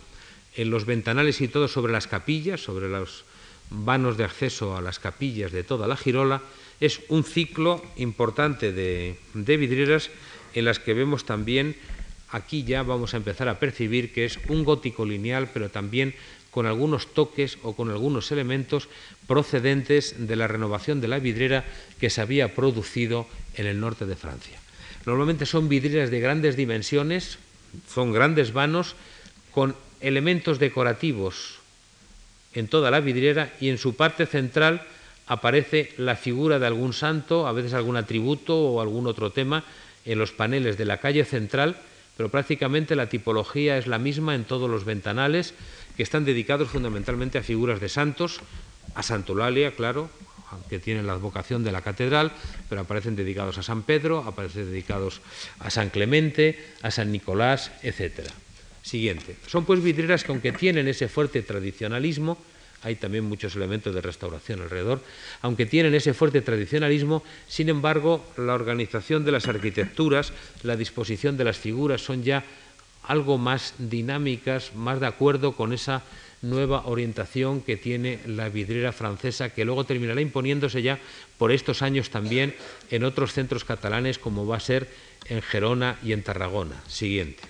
en 0.57 0.71
los 0.71 0.87
ventanales 0.87 1.41
y 1.41 1.49
todo 1.49 1.69
sobre 1.69 1.93
las 1.93 2.07
capillas, 2.07 2.61
sobre 2.61 2.89
los 2.89 3.25
vanos 3.71 4.17
de 4.17 4.25
acceso 4.25 4.77
a 4.77 4.81
las 4.81 4.99
capillas 4.99 5.53
de 5.53 5.65
toda 5.65 5.87
la 5.87 5.97
Girola, 5.97 6.43
es 6.81 7.01
un 7.09 7.25
ciclo 7.25 7.83
importante 7.97 8.73
de, 8.73 9.19
de 9.35 9.57
vidrieras 9.57 10.11
en 10.55 10.65
las 10.65 10.79
que 10.79 10.95
vemos 10.95 11.25
también, 11.25 11.77
aquí 12.31 12.65
ya 12.65 12.83
vamos 12.83 13.15
a 13.15 13.19
empezar 13.19 13.49
a 13.49 13.59
percibir 13.59 14.13
que 14.13 14.25
es 14.25 14.39
un 14.49 14.65
gótico 14.65 15.05
lineal, 15.05 15.51
pero 15.53 15.71
también 15.71 16.15
con 16.51 16.67
algunos 16.67 17.13
toques 17.15 17.59
o 17.63 17.75
con 17.75 17.91
algunos 17.91 18.33
elementos 18.33 18.89
procedentes 19.27 20.27
de 20.27 20.37
la 20.37 20.49
renovación 20.49 21.01
de 21.01 21.09
la 21.09 21.19
vidriera 21.19 21.65
que 22.01 22.11
se 22.11 22.21
había 22.21 22.55
producido 22.55 23.27
en 23.55 23.67
el 23.67 23.81
norte 23.81 24.07
de 24.07 24.17
Francia. 24.17 24.59
Normalmente 25.05 25.47
son 25.47 25.69
vidrieras 25.69 26.11
de 26.11 26.21
grandes 26.21 26.57
dimensiones, 26.57 27.39
son 27.93 28.13
grandes 28.13 28.53
vanos 28.53 28.95
con 29.53 29.77
elementos 30.01 30.59
decorativos 30.59 31.59
en 32.55 32.69
toda 32.69 32.91
la 32.91 33.01
vidriera 33.01 33.53
y 33.61 33.69
en 33.69 33.79
su 33.79 33.95
parte 33.95 34.27
central 34.27 34.83
aparece 35.27 35.93
la 35.99 36.17
figura 36.17 36.59
de 36.59 36.67
algún 36.67 36.93
santo, 36.93 37.47
a 37.47 37.53
veces 37.53 37.75
algún 37.75 37.97
atributo 37.97 38.57
o 38.59 38.81
algún 38.81 39.07
otro 39.07 39.31
tema 39.31 39.65
en 40.05 40.19
los 40.19 40.33
paneles 40.33 40.79
de 40.79 40.87
la 40.87 40.99
calle 40.99 41.25
central, 41.25 41.77
pero 42.17 42.31
prácticamente 42.31 42.97
la 42.97 43.09
tipología 43.09 43.77
es 43.77 43.87
la 43.87 43.99
misma 43.99 44.35
en 44.35 44.45
todos 44.45 44.71
los 44.71 44.85
ventanales, 44.85 45.55
que 45.99 46.07
están 46.07 46.23
dedicados 46.25 46.71
fundamentalmente 46.71 47.39
a 47.39 47.43
figuras 47.43 47.83
de 47.83 47.91
santos, 47.91 48.39
a 48.95 49.03
Santolalia, 49.03 49.75
claro, 49.75 50.07
aunque 50.53 50.79
tienen 50.79 51.11
la 51.11 51.19
vocación 51.19 51.65
de 51.67 51.73
la 51.75 51.83
catedral, 51.83 52.31
pero 52.71 52.83
aparecen 52.83 53.17
dedicados 53.17 53.59
a 53.59 53.67
San 53.67 53.83
Pedro, 53.83 54.23
aparecen 54.23 54.71
dedicados 54.71 55.21
a 55.59 55.71
San 55.75 55.91
Clemente, 55.91 56.55
a 56.83 56.93
San 56.93 57.11
Nicolás, 57.11 57.73
etcétera. 57.83 58.31
Siguiente. 58.81 59.35
Son 59.49 59.65
pues 59.65 59.83
vidrieras 59.83 60.23
que 60.23 60.31
aunque 60.31 60.53
tienen 60.53 60.87
ese 60.87 61.09
fuerte 61.09 61.43
tradicionalismo, 61.43 62.39
hay 62.85 62.95
también 62.95 63.25
muchos 63.25 63.57
elementos 63.57 63.93
de 63.93 64.01
restauración 64.01 64.63
alrededor, 64.63 65.03
aunque 65.43 65.67
tienen 65.67 65.97
ese 65.97 66.15
fuerte 66.15 66.43
tradicionalismo, 66.43 67.25
sin 67.49 67.71
embargo, 67.71 68.25
la 68.37 68.55
organización 68.55 69.25
de 69.25 69.33
las 69.33 69.49
arquitecturas, 69.49 70.33
la 70.63 70.77
disposición 70.77 71.37
de 71.37 71.43
las 71.43 71.59
figuras 71.59 72.03
son 72.03 72.23
ya 72.23 72.45
algo 73.09 73.39
más 73.39 73.75
dinámicas, 73.79 74.75
más 74.75 75.01
de 75.01 75.07
acuerdo 75.07 75.53
con 75.53 75.73
esa 75.73 76.03
nueva 76.43 76.87
orientación 76.87 77.63
que 77.63 77.77
tiene 77.77 78.21
la 78.27 78.49
vidriera 78.49 78.93
francesa, 78.93 79.51
que 79.51 79.65
luego 79.65 79.85
terminará 79.85 80.21
imponiéndose 80.21 80.83
ya 80.83 81.01
por 81.37 81.51
estos 81.51 81.83
años 81.83 82.11
también 82.11 82.55
en 82.91 83.05
otros 83.05 83.33
centros 83.33 83.65
catalanes, 83.65 84.19
como 84.19 84.47
va 84.47 84.59
a 84.59 84.61
ser 84.61 84.89
en 85.27 85.43
Gerona 85.43 85.99
y 86.05 86.13
en 86.13 86.23
Tarragona. 86.23 86.77
Siguiente. 86.87 87.43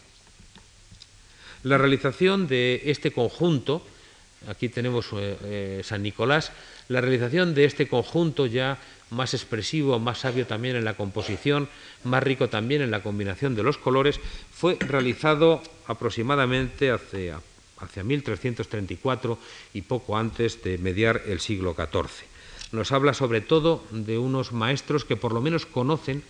La 1.64 1.76
realización 1.76 2.46
de 2.46 2.82
este 2.86 3.10
conjunto, 3.10 3.84
aquí 4.46 4.68
tenemos 4.68 5.06
eh, 5.12 5.36
eh, 5.42 5.80
San 5.84 6.02
Nicolás, 6.02 6.52
la 6.88 7.00
realización 7.00 7.54
de 7.54 7.64
este 7.64 7.88
conjunto 7.88 8.46
ya 8.46 8.78
más 9.10 9.34
expresivo, 9.34 9.98
más 9.98 10.18
sabio 10.18 10.46
también 10.46 10.76
en 10.76 10.84
la 10.84 10.94
composición, 10.94 11.68
más 12.04 12.22
rico 12.22 12.48
también 12.48 12.82
en 12.82 12.90
la 12.90 13.02
combinación 13.02 13.54
de 13.54 13.62
los 13.62 13.78
colores, 13.78 14.20
fue 14.58 14.76
realizado 14.80 15.62
aproximadamente 15.86 16.90
hacia, 16.90 17.40
hacia 17.78 18.02
1334 18.02 19.38
y 19.72 19.82
poco 19.82 20.18
antes 20.18 20.64
de 20.64 20.78
mediar 20.78 21.22
el 21.26 21.38
siglo 21.38 21.76
XIV. 21.78 22.26
Nos 22.72 22.90
habla 22.90 23.14
sobre 23.14 23.40
todo 23.40 23.84
de 23.92 24.18
unos 24.18 24.50
maestros 24.50 25.04
que 25.04 25.14
por 25.14 25.32
lo 25.32 25.40
menos 25.40 25.64
conocen 25.64 26.24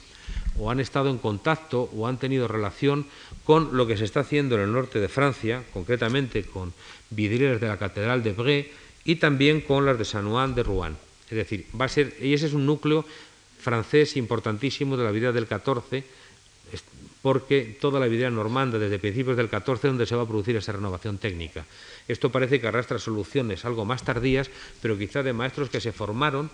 o 0.58 0.70
han 0.70 0.78
estado 0.78 1.08
en 1.08 1.16
contacto 1.16 1.88
o 1.96 2.06
han 2.06 2.18
tenido 2.18 2.48
relación 2.48 3.06
con 3.44 3.74
lo 3.74 3.86
que 3.86 3.96
se 3.96 4.04
está 4.04 4.20
haciendo 4.20 4.56
en 4.56 4.60
el 4.60 4.72
norte 4.72 5.00
de 5.00 5.08
Francia, 5.08 5.64
concretamente 5.72 6.44
con 6.44 6.74
vidrieras 7.08 7.62
de 7.62 7.68
la 7.68 7.78
Catedral 7.78 8.22
de 8.22 8.32
Bré 8.32 8.72
y 9.06 9.16
también 9.16 9.62
con 9.62 9.86
las 9.86 9.96
de 9.96 10.04
San 10.04 10.28
Juan 10.28 10.54
de 10.54 10.64
Rouen. 10.64 10.98
Es 11.30 11.36
decir, 11.36 11.64
va 11.80 11.86
a 11.86 11.88
ser, 11.88 12.14
y 12.20 12.34
ese 12.34 12.46
es 12.46 12.52
un 12.52 12.66
núcleo 12.66 13.06
francés 13.58 14.18
importantísimo 14.18 14.98
de 14.98 15.04
la 15.04 15.12
vida 15.12 15.32
del 15.32 15.48
XIV, 15.48 16.04
porque 17.22 17.76
toda 17.80 17.98
la 17.98 18.06
vida 18.06 18.30
normanda 18.30 18.78
desde 18.78 18.98
principios 18.98 19.36
del 19.36 19.50
XIV 19.50 19.82
donde 19.82 20.06
se 20.06 20.14
va 20.14 20.22
a 20.22 20.28
producir 20.28 20.56
esa 20.56 20.72
renovación 20.72 21.18
técnica. 21.18 21.66
Esto 22.06 22.30
parece 22.30 22.60
que 22.60 22.68
arrastra 22.68 22.98
soluciones 22.98 23.64
algo 23.64 23.84
más 23.84 24.04
tardías, 24.04 24.50
pero 24.80 24.98
quizá 24.98 25.22
de 25.22 25.32
maestros 25.32 25.70
que 25.70 25.80
se 25.80 25.92
formaron 25.92 26.50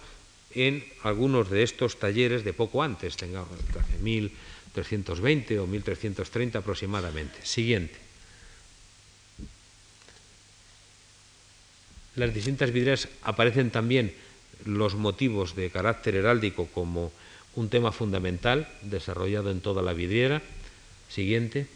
en 0.54 0.84
algunos 1.02 1.50
de 1.50 1.62
estos 1.62 1.98
talleres 1.98 2.44
de 2.44 2.52
poco 2.52 2.82
antes, 2.82 3.16
tengamos 3.16 3.58
1320 4.00 5.58
o 5.58 5.66
1330 5.66 6.58
aproximadamente. 6.58 7.38
Siguiente. 7.42 7.98
Las 12.14 12.32
distintas 12.32 12.70
vidrieras 12.70 13.08
aparecen 13.22 13.70
también 13.70 14.14
los 14.64 14.94
motivos 14.94 15.56
de 15.56 15.70
carácter 15.70 16.14
heráldico 16.14 16.66
como 16.70 17.12
un 17.56 17.68
tema 17.68 17.92
fundamental 17.92 18.68
desarrollado 18.82 19.50
en 19.50 19.60
toda 19.60 19.82
la 19.82 19.92
vidriera. 19.92 20.42
Siguiente. 21.08 21.66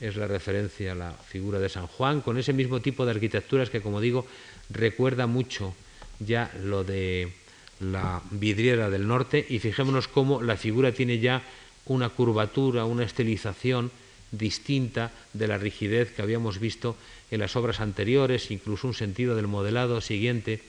Es 0.00 0.16
la 0.16 0.26
referencia 0.26 0.92
a 0.92 0.96
la 0.96 1.12
figura 1.12 1.58
de 1.58 1.68
San 1.68 1.86
Juan, 1.86 2.20
con 2.20 2.38
ese 2.38 2.52
mismo 2.52 2.80
tipo 2.80 3.04
de 3.04 3.12
arquitecturas 3.12 3.70
que, 3.70 3.80
como 3.80 4.00
digo, 4.00 4.26
recuerda 4.70 5.26
mucho 5.26 5.74
ya 6.18 6.50
lo 6.62 6.84
de 6.84 7.32
la 7.80 8.22
vidriera 8.30 8.90
del 8.90 9.06
norte 9.06 9.44
y 9.48 9.58
fijémonos 9.58 10.08
cómo 10.08 10.42
la 10.42 10.56
figura 10.56 10.92
tiene 10.92 11.18
ya 11.18 11.42
una 11.86 12.08
curvatura, 12.08 12.84
una 12.84 13.04
estilización 13.04 13.90
distinta 14.30 15.10
de 15.32 15.46
la 15.46 15.58
rigidez 15.58 16.12
que 16.12 16.22
habíamos 16.22 16.58
visto 16.58 16.96
en 17.30 17.40
las 17.40 17.56
obras 17.56 17.80
anteriores, 17.80 18.50
incluso 18.50 18.86
un 18.86 18.94
sentido 18.94 19.36
del 19.36 19.46
modelado 19.46 20.00
siguiente 20.00 20.60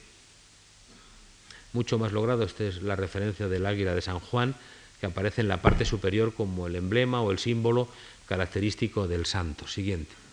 mucho 1.74 1.98
más 1.98 2.12
logrado. 2.12 2.44
Esta 2.44 2.64
es 2.64 2.82
la 2.82 2.96
referencia 2.96 3.48
del 3.48 3.66
águila 3.66 3.94
de 3.94 4.00
San 4.00 4.18
Juan, 4.18 4.54
que 5.00 5.06
aparece 5.06 5.42
en 5.42 5.48
la 5.48 5.60
parte 5.60 5.84
superior 5.84 6.32
como 6.32 6.66
el 6.66 6.76
emblema 6.76 7.20
o 7.20 7.30
el 7.30 7.38
símbolo 7.38 7.88
característico 8.26 9.06
del 9.06 9.26
santo. 9.26 9.68
Siguiente. 9.68 10.24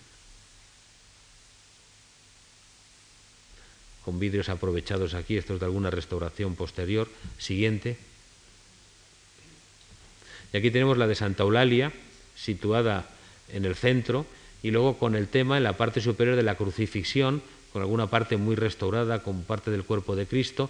con 4.03 4.19
vidrios 4.19 4.49
aprovechados 4.49 5.13
aquí, 5.13 5.37
esto 5.37 5.53
es 5.53 5.59
de 5.59 5.65
alguna 5.65 5.89
restauración 5.89 6.55
posterior. 6.55 7.07
Siguiente. 7.37 7.97
Y 10.53 10.57
aquí 10.57 10.71
tenemos 10.71 10.97
la 10.97 11.07
de 11.07 11.15
Santa 11.15 11.43
Eulalia, 11.43 11.91
situada 12.35 13.09
en 13.49 13.65
el 13.65 13.75
centro, 13.75 14.25
y 14.63 14.71
luego 14.71 14.97
con 14.97 15.15
el 15.15 15.27
tema 15.27 15.57
en 15.57 15.63
la 15.63 15.77
parte 15.77 16.01
superior 16.01 16.35
de 16.35 16.43
la 16.43 16.55
crucifixión, 16.55 17.41
con 17.71 17.81
alguna 17.81 18.07
parte 18.07 18.37
muy 18.37 18.55
restaurada, 18.55 19.23
con 19.23 19.43
parte 19.43 19.71
del 19.71 19.83
cuerpo 19.83 20.15
de 20.15 20.25
Cristo, 20.25 20.69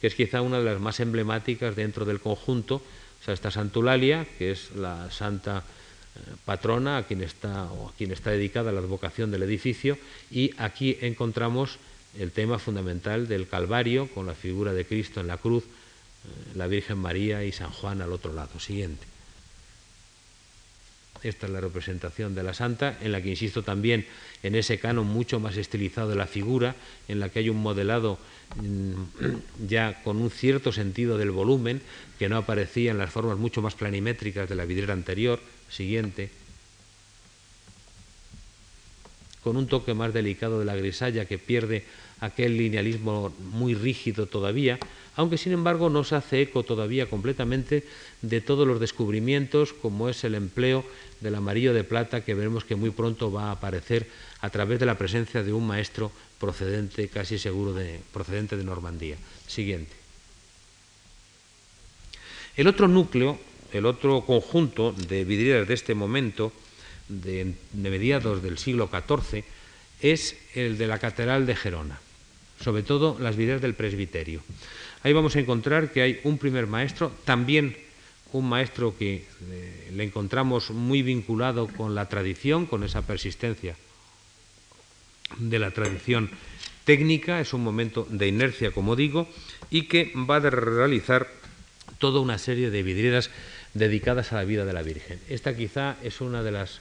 que 0.00 0.06
es 0.06 0.14
quizá 0.14 0.42
una 0.42 0.58
de 0.58 0.64
las 0.64 0.80
más 0.80 1.00
emblemáticas 1.00 1.76
dentro 1.76 2.04
del 2.04 2.20
conjunto. 2.20 2.76
O 2.76 3.24
sea, 3.24 3.34
esta 3.34 3.50
Santa 3.50 3.78
Eulalia, 3.78 4.26
que 4.38 4.50
es 4.50 4.74
la 4.74 5.10
santa 5.10 5.58
eh, 5.58 6.20
patrona 6.44 6.98
a 6.98 7.02
quien 7.04 7.22
está, 7.22 7.64
o 7.72 7.88
a 7.88 7.92
quien 7.92 8.12
está 8.12 8.30
dedicada 8.30 8.72
la 8.72 8.80
advocación 8.80 9.30
del 9.30 9.44
edificio, 9.44 9.96
y 10.30 10.52
aquí 10.58 10.98
encontramos 11.00 11.78
el 12.18 12.32
tema 12.32 12.58
fundamental 12.58 13.28
del 13.28 13.48
Calvario, 13.48 14.08
con 14.08 14.26
la 14.26 14.34
figura 14.34 14.72
de 14.72 14.84
Cristo 14.84 15.20
en 15.20 15.28
la 15.28 15.38
cruz, 15.38 15.64
la 16.54 16.66
Virgen 16.66 16.98
María 16.98 17.44
y 17.44 17.52
San 17.52 17.70
Juan 17.70 18.02
al 18.02 18.12
otro 18.12 18.32
lado. 18.32 18.60
Siguiente. 18.60 19.11
Esta 21.22 21.46
es 21.46 21.52
la 21.52 21.60
representación 21.60 22.34
de 22.34 22.42
la 22.42 22.52
santa, 22.52 22.98
en 23.00 23.12
la 23.12 23.22
que 23.22 23.30
insisto 23.30 23.62
también 23.62 24.06
en 24.42 24.56
ese 24.56 24.78
canon 24.78 25.06
mucho 25.06 25.38
más 25.38 25.56
estilizado 25.56 26.08
de 26.08 26.16
la 26.16 26.26
figura, 26.26 26.74
en 27.06 27.20
la 27.20 27.28
que 27.28 27.38
hay 27.38 27.48
un 27.48 27.62
modelado 27.62 28.18
mm, 28.56 28.94
ya 29.68 30.02
con 30.02 30.16
un 30.16 30.30
cierto 30.30 30.72
sentido 30.72 31.18
del 31.18 31.30
volumen, 31.30 31.80
que 32.18 32.28
no 32.28 32.36
aparecía 32.36 32.90
en 32.90 32.98
las 32.98 33.10
formas 33.10 33.38
mucho 33.38 33.62
más 33.62 33.74
planimétricas 33.74 34.48
de 34.48 34.56
la 34.56 34.64
vidriera 34.64 34.94
anterior. 34.94 35.40
Siguiente. 35.70 36.30
Con 39.42 39.56
un 39.56 39.66
toque 39.66 39.94
más 39.94 40.12
delicado 40.12 40.58
de 40.58 40.66
la 40.66 40.76
grisalla 40.76 41.24
que 41.24 41.38
pierde 41.38 41.84
aquel 42.22 42.56
linealismo 42.56 43.34
muy 43.52 43.74
rígido 43.74 44.26
todavía, 44.26 44.78
aunque 45.16 45.36
sin 45.36 45.52
embargo 45.52 45.90
no 45.90 46.04
se 46.04 46.14
hace 46.14 46.40
eco 46.40 46.62
todavía 46.62 47.10
completamente 47.10 47.84
de 48.22 48.40
todos 48.40 48.66
los 48.66 48.78
descubrimientos, 48.78 49.72
como 49.72 50.08
es 50.08 50.22
el 50.22 50.36
empleo 50.36 50.84
del 51.20 51.34
amarillo 51.34 51.74
de 51.74 51.82
plata, 51.82 52.24
que 52.24 52.34
veremos 52.34 52.64
que 52.64 52.76
muy 52.76 52.90
pronto 52.90 53.32
va 53.32 53.50
a 53.50 53.58
aparecer 53.58 54.06
a 54.40 54.50
través 54.50 54.78
de 54.78 54.86
la 54.86 54.96
presencia 54.96 55.42
de 55.42 55.52
un 55.52 55.66
maestro 55.66 56.12
procedente, 56.38 57.08
casi 57.08 57.38
seguro, 57.38 57.74
de, 57.74 58.00
procedente 58.12 58.56
de 58.56 58.64
Normandía. 58.64 59.16
Siguiente. 59.48 59.92
El 62.56 62.68
otro 62.68 62.86
núcleo, 62.86 63.38
el 63.72 63.84
otro 63.84 64.22
conjunto 64.22 64.92
de 64.92 65.24
vidrieras 65.24 65.66
de 65.66 65.74
este 65.74 65.94
momento, 65.94 66.52
de, 67.08 67.54
de 67.72 67.90
mediados 67.90 68.42
del 68.42 68.58
siglo 68.58 68.88
XIV, 68.88 69.42
es 70.00 70.36
el 70.54 70.78
de 70.78 70.86
la 70.86 70.98
Catedral 70.98 71.46
de 71.46 71.56
Gerona, 71.56 72.00
sobre 72.62 72.82
todo 72.82 73.16
las 73.18 73.36
vidrieras 73.36 73.62
del 73.62 73.74
presbiterio. 73.74 74.40
Ahí 75.02 75.12
vamos 75.12 75.36
a 75.36 75.40
encontrar 75.40 75.90
que 75.90 76.02
hay 76.02 76.20
un 76.24 76.38
primer 76.38 76.66
maestro, 76.66 77.12
también 77.24 77.76
un 78.32 78.48
maestro 78.48 78.96
que 78.96 79.26
eh, 79.50 79.90
le 79.92 80.04
encontramos 80.04 80.70
muy 80.70 81.02
vinculado 81.02 81.66
con 81.68 81.94
la 81.94 82.08
tradición, 82.08 82.66
con 82.66 82.82
esa 82.82 83.02
persistencia 83.02 83.76
de 85.38 85.58
la 85.58 85.70
tradición 85.70 86.30
técnica, 86.84 87.40
es 87.40 87.52
un 87.52 87.62
momento 87.62 88.06
de 88.10 88.28
inercia, 88.28 88.70
como 88.70 88.96
digo, 88.96 89.28
y 89.70 89.82
que 89.88 90.12
va 90.16 90.36
a 90.36 90.50
realizar 90.50 91.28
toda 91.98 92.20
una 92.20 92.38
serie 92.38 92.70
de 92.70 92.82
vidrieras 92.82 93.30
dedicadas 93.74 94.32
a 94.32 94.36
la 94.36 94.44
vida 94.44 94.64
de 94.64 94.72
la 94.72 94.82
Virgen. 94.82 95.20
Esta 95.28 95.56
quizá 95.56 95.96
es 96.02 96.20
una 96.20 96.42
de 96.42 96.52
las 96.52 96.80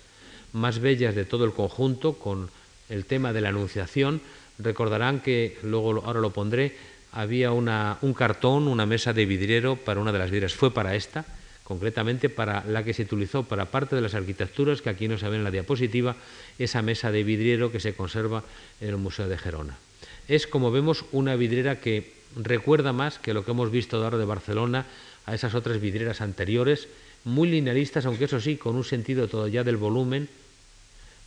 más 0.53 0.79
bellas 0.79 1.15
de 1.15 1.25
todo 1.25 1.45
el 1.45 1.53
conjunto, 1.53 2.13
con 2.13 2.49
el 2.89 3.05
tema 3.05 3.33
de 3.33 3.41
la 3.41 3.49
Anunciación. 3.49 4.21
Recordarán 4.61 5.19
que, 5.21 5.57
luego 5.63 6.03
ahora 6.05 6.19
lo 6.19 6.31
pondré, 6.31 6.75
había 7.11 7.51
un 7.51 8.13
cartón, 8.13 8.67
una 8.67 8.85
mesa 8.85 9.13
de 9.13 9.25
vidriero 9.25 9.75
para 9.75 9.99
una 9.99 10.11
de 10.11 10.19
las 10.19 10.31
vidrieras. 10.31 10.53
Fue 10.53 10.73
para 10.73 10.95
esta, 10.95 11.25
concretamente 11.63 12.29
para 12.29 12.63
la 12.65 12.83
que 12.83 12.93
se 12.93 13.03
utilizó 13.03 13.43
para 13.43 13.65
parte 13.65 13.95
de 13.95 14.01
las 14.01 14.13
arquitecturas, 14.13 14.81
que 14.81 14.89
aquí 14.89 15.07
no 15.07 15.17
se 15.17 15.27
ve 15.27 15.37
en 15.37 15.43
la 15.43 15.51
diapositiva, 15.51 16.15
esa 16.57 16.81
mesa 16.81 17.11
de 17.11 17.23
vidriero 17.23 17.71
que 17.71 17.79
se 17.79 17.93
conserva 17.93 18.43
en 18.79 18.89
el 18.89 18.97
Museo 18.97 19.27
de 19.27 19.37
Gerona. 19.37 19.77
Es, 20.27 20.47
como 20.47 20.71
vemos, 20.71 21.05
una 21.11 21.35
vidriera 21.35 21.79
que 21.79 22.13
recuerda 22.35 22.93
más 22.93 23.19
que 23.19 23.33
lo 23.33 23.43
que 23.43 23.51
hemos 23.51 23.71
visto 23.71 24.01
ahora 24.01 24.17
de 24.17 24.25
Barcelona 24.25 24.85
a 25.25 25.35
esas 25.35 25.53
otras 25.53 25.81
vidrieras 25.81 26.21
anteriores, 26.21 26.87
muy 27.23 27.49
linealistas, 27.49 28.05
aunque 28.05 28.25
eso 28.25 28.39
sí, 28.39 28.55
con 28.55 28.75
un 28.75 28.83
sentido 28.83 29.27
todavía 29.27 29.63
del 29.63 29.77
volumen, 29.77 30.29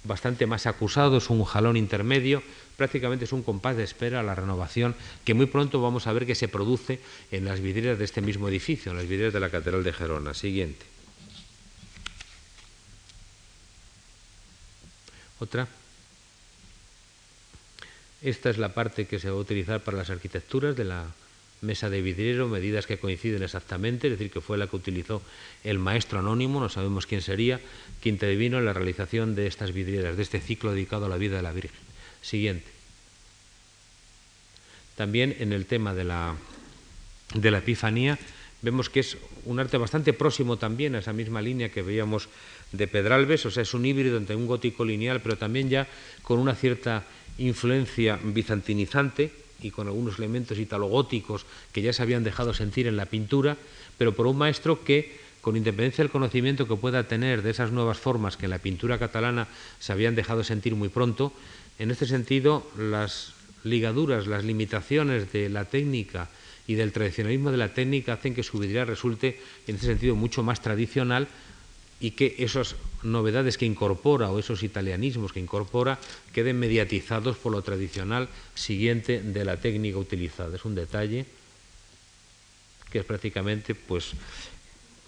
bastante 0.05 0.47
más 0.47 0.67
acusado, 0.67 1.17
es 1.17 1.31
un 1.31 1.45
jalón 1.45 1.77
intermedio, 1.77 2.43
prácticamente 2.77 3.25
es 3.25 3.33
un 3.33 3.43
compás 3.43 3.77
de 3.77 3.85
espera 3.85 4.21
a 4.21 4.23
la 4.23 4.35
renovación 4.35 4.95
que 5.25 5.35
muy 5.35 5.47
pronto 5.47 5.81
vamos 5.81 6.07
a 6.07 6.13
ver 6.13 6.27
que 6.27 6.35
se 6.35 6.49
produce 6.49 7.01
en 7.31 7.45
las 7.45 7.61
vidrieras 7.61 7.99
de 7.99 8.05
este 8.05 8.21
mismo 8.21 8.49
edificio, 8.49 8.93
en 8.93 8.99
las 8.99 9.09
vidrieras 9.09 9.33
de 9.33 9.41
la 9.41 9.51
Catedral 9.51 9.83
de 9.83 9.93
Gerona. 9.93 10.35
Siguiente. 10.35 10.85
Otra. 15.41 15.67
Esta 18.23 18.49
es 18.49 18.59
la 18.59 18.73
parte 18.73 19.07
que 19.07 19.19
se 19.19 19.29
va 19.29 19.37
a 19.37 19.41
utilizar 19.41 19.83
para 19.83 19.99
las 19.99 20.09
arquitecturas 20.09 20.77
de 20.77 20.85
la 20.85 21.05
mesa 21.65 21.91
de 21.91 22.03
vidriero, 22.03 22.49
medidas 22.49 22.87
que 22.87 22.99
coinciden 22.99 23.43
exactamente, 23.43 24.07
es 24.07 24.13
decir, 24.13 24.31
que 24.31 24.41
fue 24.41 24.59
la 24.59 24.67
que 24.67 24.77
utilizó 24.77 25.23
el 25.65 25.79
maestro 25.79 26.21
anónimo, 26.21 26.61
no 26.61 26.69
sabemos 26.69 27.07
quién 27.07 27.23
sería, 27.23 27.61
que 28.01 28.09
intervino 28.09 28.59
en 28.59 28.67
la 28.67 28.73
realización 28.73 29.35
de 29.35 29.47
estas 29.47 29.73
vidrieras, 29.73 30.17
de 30.17 30.23
este 30.23 30.41
ciclo 30.41 30.73
dedicado 30.73 31.07
a 31.07 31.09
la 31.09 31.17
vida 31.17 31.37
de 31.37 31.43
la 31.43 31.53
Virgen. 31.53 31.81
Siguiente. 32.23 32.67
También 34.97 35.35
en 35.41 35.53
el 35.53 35.67
tema 35.67 35.95
de 35.95 36.05
la, 36.05 36.37
de 37.35 37.51
la 37.51 37.59
Epifanía 37.59 38.19
vemos 38.63 38.89
que 38.89 39.01
es 39.01 39.19
un 39.45 39.61
arte 39.61 39.77
bastante 39.77 40.13
próximo 40.13 40.57
también 40.57 40.95
a 40.95 41.01
esa 41.01 41.13
misma 41.13 41.43
línea 41.43 41.69
que 41.69 41.83
veíamos 41.83 42.29
de 42.73 42.89
Pedralbes, 42.89 43.45
o 43.47 43.51
sea, 43.51 43.63
es 43.63 43.75
un 43.75 43.85
híbrido 43.85 44.17
entre 44.17 44.37
un 44.37 44.47
gótico 44.47 44.85
lineal, 44.85 45.21
pero 45.21 45.37
también 45.37 45.69
ya 45.69 45.87
con 46.23 46.39
una 46.39 46.55
cierta 46.55 47.05
influencia 47.39 48.19
bizantinizante, 48.23 49.44
y 49.65 49.71
con 49.71 49.89
algunos 49.89 50.19
elementos 50.19 50.59
italogóticos 50.59 51.47
que 51.73 51.81
ya 51.81 51.93
se 51.93 52.03
habían 52.03 52.23
dejado 52.23 52.53
sentir 52.53 52.87
en 52.87 52.99
la 52.99 53.07
pintura, 53.07 53.57
pero 53.97 54.15
por 54.15 54.27
un 54.27 54.37
maestro 54.37 54.85
que, 54.85 55.17
con 55.41 55.57
independencia 55.57 56.05
del 56.05 56.13
conocimiento 56.13 56.69
que 56.69 56.77
pueda 56.77 57.09
tener 57.09 57.41
de 57.43 57.51
esas 57.51 57.73
nuevas 57.73 57.99
formas 57.99 58.37
que 58.37 58.45
en 58.45 58.51
la 58.51 58.59
pintura 58.59 58.99
catalana 58.99 59.49
se 59.81 59.93
habían 59.93 60.15
dejado 60.15 60.45
sentir 60.45 60.75
muy 60.75 60.91
pronto, 60.91 61.33
en 61.79 61.91
este 61.91 62.05
sentido 62.05 62.67
las 62.79 63.33
ligaduras, 63.65 64.27
las 64.27 64.45
limitaciones 64.45 65.33
de 65.33 65.49
la 65.49 65.65
técnica 65.65 66.29
y 66.67 66.75
del 66.75 66.93
tradicionalismo 66.93 67.51
de 67.51 67.57
la 67.57 67.73
técnica 67.73 68.13
hacen 68.13 68.35
que 68.35 68.43
su 68.43 68.59
vidriera 68.59 68.85
resulte, 68.85 69.41
en 69.67 69.77
ese 69.77 69.87
sentido, 69.87 70.15
mucho 70.15 70.43
más 70.43 70.61
tradicional 70.61 71.27
y 72.05 72.11
que 72.11 72.37
esas 72.37 72.77
novedades 73.03 73.57
que 73.57 73.65
incorpora 73.65 74.29
o 74.29 74.37
esos 74.37 74.61
italianismos 74.61 75.33
que 75.33 75.41
incorpora 75.41 75.97
queden 76.37 76.61
mediatizados 76.61 77.41
por 77.41 77.57
lo 77.57 77.65
tradicional 77.65 78.29
siguiente 78.53 79.25
de 79.25 79.43
la 79.43 79.57
técnica 79.57 79.97
utilizada. 79.97 80.55
Es 80.55 80.69
un 80.69 80.75
detalle 80.75 81.25
que 82.93 82.99
es 82.99 83.07
prácticamente 83.09 83.75
pues 83.75 84.13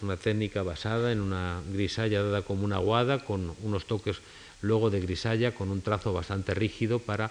una 0.01 0.17
técnica 0.17 0.63
basada 0.63 1.13
en 1.13 1.21
una 1.21 1.61
grisalla 1.71 2.23
dada 2.23 2.41
como 2.41 2.65
una 2.65 2.77
aguada 2.77 3.21
con 3.29 3.53
unos 3.61 3.85
toques 3.85 4.25
luego 4.63 4.89
de 4.89 5.05
grisalla 5.05 5.53
con 5.53 5.69
un 5.69 5.83
trazo 5.83 6.15
bastante 6.15 6.55
rígido 6.55 7.01
para 7.01 7.31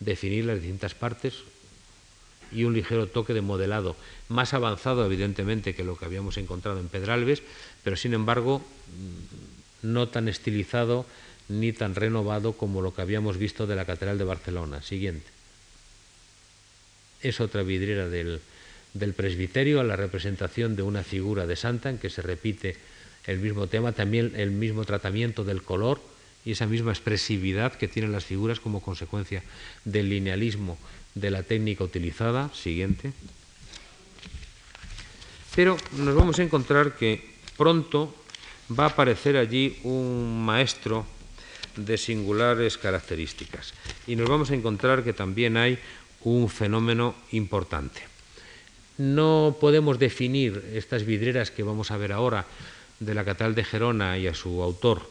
definir 0.00 0.44
las 0.44 0.58
distintas 0.58 0.98
partes 0.98 1.46
y 2.52 2.64
un 2.64 2.74
ligero 2.74 3.06
toque 3.08 3.34
de 3.34 3.40
modelado, 3.40 3.96
más 4.28 4.54
avanzado 4.54 5.04
evidentemente 5.04 5.74
que 5.74 5.84
lo 5.84 5.96
que 5.96 6.04
habíamos 6.04 6.36
encontrado 6.38 6.80
en 6.80 6.88
Pedralbes, 6.88 7.42
pero 7.82 7.96
sin 7.96 8.14
embargo 8.14 8.60
mm, 8.60 9.92
no 9.92 10.08
tan 10.08 10.28
estilizado 10.28 11.06
ni 11.48 11.72
tan 11.72 11.94
renovado 11.94 12.54
como 12.54 12.80
lo 12.80 12.94
que 12.94 13.02
habíamos 13.02 13.36
visto 13.36 13.66
de 13.66 13.76
la 13.76 13.84
Catedral 13.84 14.18
de 14.18 14.24
Barcelona. 14.24 14.82
Siguiente. 14.82 15.26
Es 17.20 17.40
otra 17.40 17.62
vidriera 17.62 18.08
del, 18.08 18.40
del 18.94 19.12
presbiterio 19.12 19.80
a 19.80 19.84
la 19.84 19.96
representación 19.96 20.76
de 20.76 20.82
una 20.82 21.02
figura 21.02 21.46
de 21.46 21.56
santa 21.56 21.90
en 21.90 21.98
que 21.98 22.10
se 22.10 22.22
repite 22.22 22.76
el 23.26 23.38
mismo 23.38 23.66
tema, 23.66 23.92
también 23.92 24.32
el 24.36 24.50
mismo 24.50 24.84
tratamiento 24.84 25.44
del 25.44 25.62
color 25.62 26.00
y 26.44 26.52
esa 26.52 26.66
misma 26.66 26.92
expresividad 26.92 27.74
que 27.74 27.88
tienen 27.88 28.12
las 28.12 28.24
figuras 28.24 28.60
como 28.60 28.82
consecuencia 28.82 29.42
del 29.84 30.10
linealismo 30.10 30.78
de 31.14 31.30
la 31.30 31.42
técnica 31.42 31.84
utilizada. 31.84 32.50
Siguiente. 32.54 33.12
Pero 35.54 35.76
nos 35.98 36.14
vamos 36.14 36.38
a 36.38 36.42
encontrar 36.42 36.96
que 36.96 37.22
pronto 37.56 38.14
va 38.76 38.84
a 38.84 38.88
aparecer 38.88 39.36
allí 39.36 39.78
un 39.84 40.44
maestro 40.44 41.06
de 41.76 41.98
singulares 41.98 42.78
características 42.78 43.74
y 44.06 44.16
nos 44.16 44.28
vamos 44.28 44.50
a 44.50 44.54
encontrar 44.54 45.02
que 45.02 45.12
también 45.12 45.56
hay 45.56 45.78
un 46.22 46.48
fenómeno 46.48 47.14
importante. 47.32 48.02
No 48.96 49.56
podemos 49.60 49.98
definir 49.98 50.70
estas 50.72 51.04
vidrieras 51.04 51.50
que 51.50 51.62
vamos 51.62 51.90
a 51.90 51.96
ver 51.96 52.12
ahora 52.12 52.46
de 53.00 53.14
la 53.14 53.24
Catedral 53.24 53.54
de 53.54 53.64
Gerona 53.64 54.18
y 54.18 54.26
a 54.28 54.34
su 54.34 54.62
autor, 54.62 55.02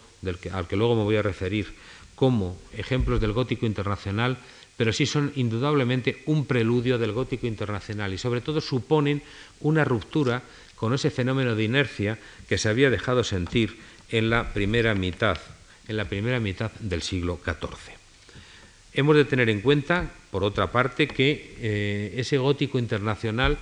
al 0.51 0.68
que 0.68 0.76
luego 0.76 0.95
me 0.95 1.04
voy 1.04 1.18
a 1.18 1.22
referir, 1.22 1.76
como 2.16 2.58
ejemplos 2.74 3.20
del 3.20 3.34
gótico 3.34 3.66
internacional, 3.66 4.38
pero 4.84 4.91
sí 4.91 5.05
son 5.05 5.31
indudablemente 5.38 6.23
un 6.25 6.45
preludio 6.45 6.97
del 6.97 7.13
gótico 7.13 7.47
internacional 7.47 8.11
y 8.11 8.17
sobre 8.17 8.41
todo 8.41 8.59
suponen 8.59 9.23
una 9.61 9.86
ruptura 9.86 10.43
con 10.75 10.93
ese 10.93 11.09
fenómeno 11.09 11.55
de 11.55 11.63
inercia 11.63 12.19
que 12.49 12.57
se 12.57 12.67
había 12.67 12.89
dejado 12.89 13.23
sentir 13.23 13.79
en 14.09 14.29
la 14.29 14.51
primera 14.51 14.93
mitad, 14.93 15.39
en 15.88 15.95
la 15.95 16.03
primera 16.03 16.41
mitad 16.41 16.69
del 16.81 17.01
siglo 17.01 17.39
XIV. 17.45 17.95
Hemos 18.91 19.15
de 19.15 19.23
tener 19.23 19.49
en 19.49 19.61
cuenta, 19.61 20.11
por 20.31 20.43
otra 20.43 20.69
parte, 20.69 21.07
que 21.07 21.55
eh, 21.61 22.15
ese 22.17 22.38
gótico 22.38 22.77
internacional, 22.77 23.57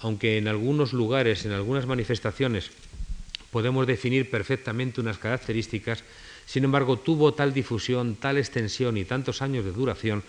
aunque 0.00 0.36
en 0.36 0.48
algunos 0.48 0.92
lugares, 0.92 1.46
en 1.46 1.52
algunas 1.52 1.86
manifestaciones, 1.86 2.72
podemos 3.50 3.86
definir 3.86 4.28
perfectamente 4.28 5.00
unas 5.00 5.16
características, 5.16 6.04
sin 6.48 6.64
embargo, 6.64 6.96
tuvo 6.98 7.34
tal 7.34 7.52
difusión, 7.52 8.16
tal 8.16 8.38
extensión 8.38 8.96
y 8.96 9.04
tantos 9.04 9.42
años 9.42 9.66
de 9.66 9.72
duración 9.72 10.22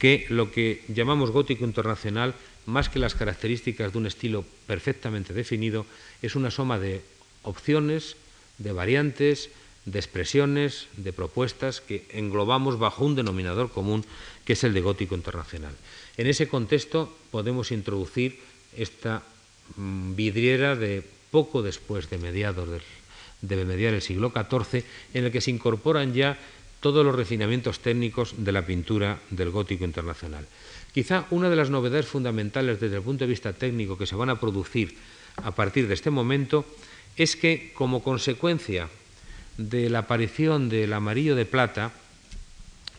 que 0.00 0.26
lo 0.30 0.50
que 0.50 0.82
llamamos 0.88 1.30
gótico 1.30 1.64
internacional, 1.64 2.34
más 2.64 2.88
que 2.88 2.98
las 2.98 3.14
características 3.14 3.92
de 3.92 3.98
un 3.98 4.06
estilo 4.06 4.44
perfectamente 4.66 5.34
definido, 5.34 5.84
es 6.22 6.34
una 6.34 6.50
suma 6.50 6.80
de 6.80 7.02
opciones, 7.44 8.16
de 8.56 8.72
variantes, 8.72 9.50
de 9.84 9.98
expresiones, 9.98 10.88
de 10.96 11.12
propuestas 11.12 11.80
que 11.80 12.06
englobamos 12.10 12.78
bajo 12.78 13.04
un 13.04 13.14
denominador 13.14 13.70
común 13.70 14.04
que 14.44 14.54
es 14.54 14.64
el 14.64 14.72
de 14.72 14.80
gótico 14.80 15.14
internacional. 15.14 15.76
En 16.16 16.26
ese 16.26 16.48
contexto 16.48 17.12
podemos 17.30 17.70
introducir 17.70 18.40
esta 18.76 19.22
mm, 19.76 20.16
vidriera 20.16 20.76
de 20.76 21.04
poco 21.30 21.62
después 21.62 22.08
de 22.08 22.18
mediados 22.18 22.68
del, 22.68 22.82
de 23.42 23.64
mediar 23.64 23.94
el 23.94 24.02
siglo 24.02 24.32
XIV, 24.32 24.84
en 25.14 25.24
el 25.24 25.32
que 25.32 25.40
se 25.40 25.50
incorporan 25.50 26.14
ya 26.14 26.38
todos 26.80 27.04
los 27.04 27.14
refinamientos 27.14 27.80
técnicos 27.80 28.34
de 28.36 28.52
la 28.52 28.64
pintura 28.64 29.18
del 29.30 29.50
gótico 29.50 29.84
internacional. 29.84 30.46
Quizá 30.92 31.26
una 31.30 31.48
de 31.48 31.56
las 31.56 31.70
novedades 31.70 32.06
fundamentales 32.06 32.80
desde 32.80 32.96
el 32.96 33.02
punto 33.02 33.24
de 33.24 33.30
vista 33.30 33.52
técnico 33.52 33.96
que 33.96 34.06
se 34.06 34.16
van 34.16 34.30
a 34.30 34.40
producir 34.40 34.96
a 35.36 35.52
partir 35.52 35.86
de 35.86 35.94
este 35.94 36.10
momento 36.10 36.64
es 37.16 37.36
que 37.36 37.72
como 37.74 38.02
consecuencia 38.02 38.88
de 39.56 39.90
la 39.90 40.00
aparición 40.00 40.68
del 40.68 40.92
amarillo 40.92 41.36
de 41.36 41.44
plata, 41.44 41.92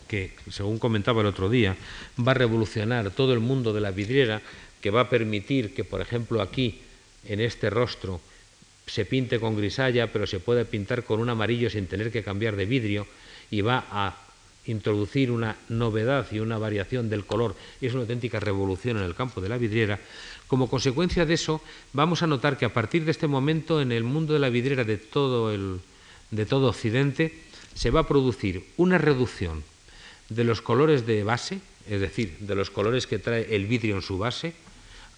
que 0.08 0.34
según 0.50 0.78
comentaba 0.78 1.22
el 1.22 1.28
otro 1.28 1.50
día, 1.50 1.76
va 2.20 2.32
a 2.32 2.36
revolucionar 2.36 3.12
todo 3.12 3.34
el 3.34 3.40
mundo 3.40 3.74
de 3.74 3.82
la 3.82 3.92
vidriera, 3.92 4.42
que 4.80 4.92
va 4.92 5.02
a 5.02 5.10
permitir 5.10 5.74
que, 5.74 5.84
por 5.84 6.02
ejemplo, 6.02 6.42
aquí, 6.42 6.82
en 7.26 7.40
este 7.40 7.70
rostro, 7.70 8.20
se 8.86 9.06
pinte 9.06 9.40
con 9.40 9.56
grisalla, 9.56 10.12
pero 10.12 10.28
se 10.28 10.40
puede 10.40 10.66
pintar 10.66 11.04
con 11.04 11.20
un 11.20 11.30
amarillo 11.30 11.70
sin 11.70 11.88
tener 11.88 12.12
que 12.12 12.24
cambiar 12.24 12.56
de 12.56 12.66
vidrio, 12.66 13.08
y 13.52 13.62
va 13.62 13.86
a 13.92 14.16
introducir 14.66 15.30
una 15.30 15.56
novedad 15.70 16.28
y 16.32 16.40
una 16.40 16.58
variación 16.58 17.10
del 17.10 17.26
color, 17.26 17.56
es 17.82 17.94
una 17.94 18.02
auténtica 18.02 18.40
revolución 18.40 18.98
en 18.98 19.04
el 19.04 19.16
campo 19.16 19.42
de 19.42 19.50
la 19.50 19.58
vidriera, 19.58 20.00
como 20.52 20.70
consecuencia 20.70 21.26
de 21.26 21.36
eso, 21.36 21.62
vamos 21.94 22.24
a 22.24 22.28
notar 22.28 22.58
que 22.58 22.66
a 22.66 22.74
partir 22.74 23.06
de 23.06 23.12
este 23.12 23.26
momento 23.26 23.80
en 23.80 23.94
el 23.94 24.04
mundo 24.04 24.34
de 24.34 24.40
la 24.40 24.50
vidriera 24.50 24.84
de 24.84 24.98
todo, 24.98 25.54
el, 25.54 25.80
de 26.30 26.46
todo 26.46 26.68
Occidente 26.68 27.40
se 27.74 27.90
va 27.90 28.02
a 28.02 28.08
producir 28.08 28.66
una 28.76 28.98
reducción 28.98 29.64
de 30.28 30.44
los 30.44 30.62
colores 30.62 31.08
de 31.08 31.24
base, 31.24 31.62
es 31.88 32.02
decir, 32.02 32.36
de 32.40 32.56
los 32.56 32.70
colores 32.70 33.08
que 33.08 33.18
trae 33.18 33.56
el 33.56 33.66
vidrio 33.66 33.96
en 33.96 34.02
su 34.02 34.18
base, 34.18 34.54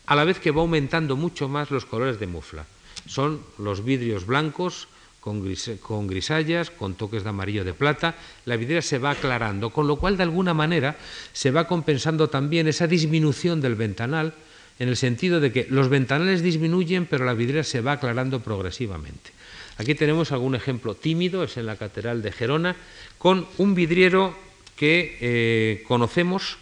a 0.05 0.15
la 0.15 0.23
vez 0.23 0.37
que 0.37 0.51
va 0.51 0.61
aumentando 0.61 1.15
mucho 1.15 1.49
más 1.49 1.71
los 1.71 1.85
colores 1.85 2.19
de 2.19 2.27
mufla. 2.27 2.67
Son 3.07 3.41
los 3.57 3.83
vidrios 3.83 4.27
blancos, 4.27 4.87
con, 5.23 6.07
grisallas, 6.07 6.69
con 6.69 6.95
toques 6.95 7.23
de 7.23 7.29
amarillo 7.29 7.63
de 7.63 7.73
plata, 7.73 8.15
la 8.43 8.57
vidriera 8.57 8.81
se 8.81 8.97
va 8.97 9.11
aclarando, 9.11 9.69
con 9.69 9.87
lo 9.87 9.95
cual 9.95 10.17
de 10.17 10.23
alguna 10.23 10.53
manera 10.53 10.97
se 11.31 11.49
va 11.49 11.65
compensando 11.65 12.27
también 12.27 12.67
esa 12.67 12.87
disminución 12.87 13.61
del 13.61 13.75
ventanal, 13.75 14.33
en 14.79 14.89
el 14.89 14.97
sentido 14.97 15.39
de 15.39 15.53
que 15.53 15.65
los 15.69 15.87
ventanales 15.87 16.43
disminuyen, 16.43 17.05
pero 17.05 17.23
la 17.23 17.33
vidriera 17.33 17.63
se 17.63 17.79
va 17.79 17.93
aclarando 17.93 18.41
progresivamente. 18.41 19.31
Aquí 19.77 19.95
tenemos 19.95 20.33
algún 20.33 20.55
ejemplo 20.55 20.93
tímido, 20.93 21.45
es 21.45 21.55
en 21.55 21.67
la 21.67 21.77
Catedral 21.77 22.21
de 22.21 22.33
Gerona, 22.33 22.75
con 23.17 23.47
un 23.57 23.75
vidriero 23.75 24.35
que 24.75 25.17
eh, 25.21 25.83
conocemos, 25.87 26.57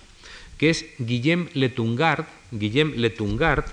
que 0.60 0.70
es 0.70 0.86
Guillem 1.00 1.50
Letungard. 1.56 2.26
Guillem 2.52 2.94
Letungard 2.98 3.66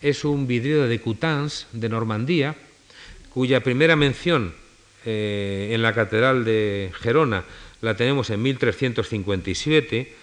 es 0.00 0.24
un 0.24 0.46
vidriero 0.46 0.86
de 0.86 1.00
Coutances, 1.00 1.66
de 1.72 1.88
Normandía, 1.88 2.54
cuya 3.34 3.64
primera 3.64 3.96
mención 3.96 4.54
eh, 5.04 5.70
en 5.72 5.82
la 5.82 5.92
Catedral 5.92 6.44
de 6.44 6.92
Gerona 7.02 7.42
la 7.82 7.96
tenemos 7.96 8.30
en 8.30 8.40
1357, 8.40 10.14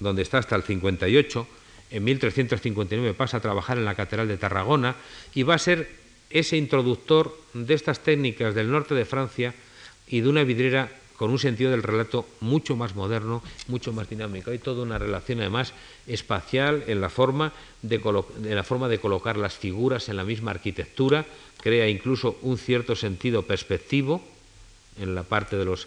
donde 0.00 0.22
está 0.22 0.38
hasta 0.38 0.56
el 0.56 0.62
58. 0.62 1.46
En 1.90 2.04
1359 2.04 3.12
pasa 3.12 3.36
a 3.36 3.40
trabajar 3.40 3.76
en 3.76 3.84
la 3.84 3.94
Catedral 3.94 4.28
de 4.28 4.38
Tarragona 4.38 4.96
y 5.34 5.42
va 5.42 5.56
a 5.56 5.58
ser 5.58 5.90
ese 6.30 6.56
introductor 6.56 7.36
de 7.52 7.74
estas 7.74 8.00
técnicas 8.00 8.54
del 8.54 8.72
norte 8.72 8.94
de 8.94 9.04
Francia 9.04 9.52
y 10.08 10.22
de 10.22 10.28
una 10.30 10.42
vidriera 10.42 10.88
con 11.16 11.30
un 11.30 11.38
sentido 11.38 11.70
del 11.70 11.82
relato 11.82 12.26
mucho 12.40 12.76
más 12.76 12.94
moderno, 12.94 13.42
mucho 13.68 13.92
más 13.92 14.08
dinámico. 14.08 14.50
Hay 14.50 14.58
toda 14.58 14.82
una 14.82 14.98
relación 14.98 15.40
además 15.40 15.72
espacial 16.06 16.84
en 16.86 17.00
la 17.00 17.08
forma 17.08 17.52
de, 17.82 18.00
colocar 18.00 19.36
las 19.36 19.54
figuras 19.54 20.08
en 20.08 20.16
la 20.16 20.24
misma 20.24 20.50
arquitectura, 20.50 21.24
crea 21.62 21.88
incluso 21.88 22.36
un 22.42 22.58
cierto 22.58 22.96
sentido 22.96 23.42
perspectivo 23.42 24.22
en 25.00 25.14
la 25.14 25.22
parte 25.22 25.56
de 25.56 25.64
los, 25.64 25.86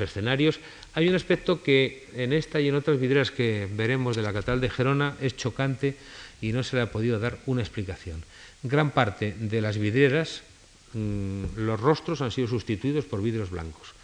escenarios. 0.00 0.60
Hay 0.94 1.08
un 1.08 1.14
aspecto 1.14 1.62
que 1.62 2.08
en 2.14 2.32
esta 2.32 2.60
y 2.60 2.68
en 2.68 2.74
otras 2.74 3.00
vidrieras 3.00 3.30
que 3.30 3.68
veremos 3.70 4.16
de 4.16 4.22
la 4.22 4.32
Catedral 4.32 4.60
de 4.60 4.70
Gerona 4.70 5.16
es 5.20 5.36
chocante 5.36 5.96
y 6.40 6.52
no 6.52 6.62
se 6.62 6.76
le 6.76 6.82
ha 6.82 6.92
podido 6.92 7.18
dar 7.18 7.38
una 7.46 7.62
explicación. 7.62 8.22
Gran 8.62 8.90
parte 8.90 9.34
de 9.38 9.60
las 9.60 9.78
vidrieras, 9.78 10.42
mmm, 10.94 11.44
los 11.56 11.80
rostros 11.80 12.20
han 12.20 12.30
sido 12.30 12.48
sustituidos 12.48 13.04
por 13.04 13.22
vidrios 13.22 13.50
blancos. 13.50 13.97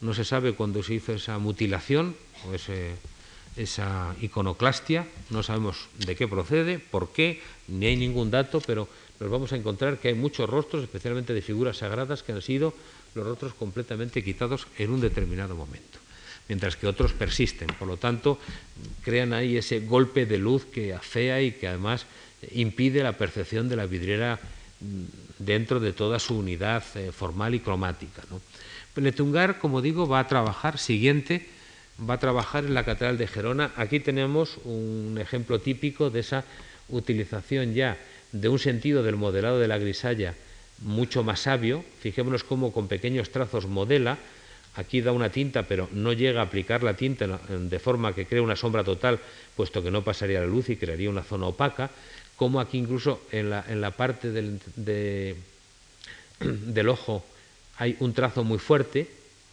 No 0.00 0.14
se 0.14 0.24
sabe 0.24 0.54
cuándo 0.54 0.82
se 0.82 0.94
hizo 0.94 1.12
esa 1.12 1.38
mutilación 1.38 2.16
o 2.48 2.54
esa 2.54 4.14
iconoclastia, 4.20 5.06
no 5.28 5.42
sabemos 5.42 5.88
de 5.98 6.16
qué 6.16 6.26
procede, 6.26 6.78
por 6.78 7.12
qué, 7.12 7.40
ni 7.68 7.86
hay 7.86 7.96
ningún 7.96 8.30
dato, 8.30 8.60
pero 8.60 8.88
nos 9.20 9.30
vamos 9.30 9.52
a 9.52 9.56
encontrar 9.56 9.98
que 9.98 10.08
hay 10.08 10.14
muchos 10.14 10.48
rostros, 10.48 10.82
especialmente 10.82 11.34
de 11.34 11.42
figuras 11.42 11.78
sagradas, 11.78 12.22
que 12.22 12.32
han 12.32 12.40
sido 12.40 12.72
los 13.14 13.26
rostros 13.26 13.52
completamente 13.54 14.24
quitados 14.24 14.66
en 14.78 14.90
un 14.90 15.00
determinado 15.00 15.54
momento, 15.54 15.98
mientras 16.48 16.76
que 16.76 16.86
otros 16.86 17.12
persisten. 17.12 17.68
Por 17.78 17.86
lo 17.86 17.98
tanto, 17.98 18.38
crean 19.02 19.34
ahí 19.34 19.58
ese 19.58 19.80
golpe 19.80 20.24
de 20.24 20.38
luz 20.38 20.64
que 20.64 20.94
afea 20.94 21.42
y 21.42 21.52
que 21.52 21.68
además 21.68 22.06
impide 22.52 23.02
la 23.02 23.18
percepción 23.18 23.68
de 23.68 23.76
la 23.76 23.86
vidriera 23.86 24.40
mm, 24.80 25.44
dentro 25.44 25.80
de 25.80 25.92
toda 25.92 26.18
su 26.18 26.38
unidad 26.38 26.82
eh, 26.94 27.12
formal 27.12 27.54
y 27.54 27.60
cromática. 27.60 28.22
Letungar, 28.96 29.58
como 29.58 29.82
digo, 29.82 30.08
va 30.08 30.20
a 30.20 30.26
trabajar 30.26 30.78
siguiente, 30.78 31.46
va 31.98 32.14
a 32.14 32.20
trabajar 32.20 32.64
en 32.64 32.74
la 32.74 32.84
Catedral 32.84 33.18
de 33.18 33.26
Gerona. 33.26 33.72
Aquí 33.76 34.00
tenemos 34.00 34.58
un 34.64 35.18
ejemplo 35.20 35.60
típico 35.60 36.10
de 36.10 36.20
esa 36.20 36.44
utilización 36.88 37.74
ya 37.74 37.96
de 38.32 38.48
un 38.48 38.58
sentido 38.58 39.02
del 39.02 39.16
modelado 39.16 39.58
de 39.58 39.68
la 39.68 39.78
grisalla 39.78 40.34
mucho 40.82 41.22
más 41.22 41.40
sabio. 41.40 41.84
Fijémonos 42.00 42.44
cómo 42.44 42.72
con 42.72 42.88
pequeños 42.88 43.30
trazos 43.30 43.66
modela. 43.66 44.18
Aquí 44.76 45.00
da 45.00 45.12
una 45.12 45.30
tinta, 45.30 45.64
pero 45.64 45.88
no 45.92 46.12
llega 46.12 46.40
a 46.40 46.44
aplicar 46.44 46.82
la 46.82 46.94
tinta 46.94 47.26
de 47.48 47.78
forma 47.78 48.14
que 48.14 48.26
crea 48.26 48.42
una 48.42 48.54
sombra 48.54 48.84
total, 48.84 49.18
puesto 49.56 49.82
que 49.82 49.90
no 49.90 50.02
pasaría 50.02 50.40
la 50.40 50.46
luz 50.46 50.70
y 50.70 50.76
crearía 50.76 51.10
una 51.10 51.22
zona 51.22 51.46
opaca. 51.46 51.90
Como 52.36 52.60
aquí 52.60 52.78
incluso 52.78 53.20
en 53.32 53.50
la, 53.50 53.64
en 53.68 53.80
la 53.80 53.90
parte 53.90 54.30
del, 54.30 54.60
de, 54.76 55.36
del 56.40 56.88
ojo 56.88 57.24
hay 57.80 57.96
un 57.98 58.12
trazo 58.12 58.44
muy 58.44 58.58
fuerte 58.58 59.08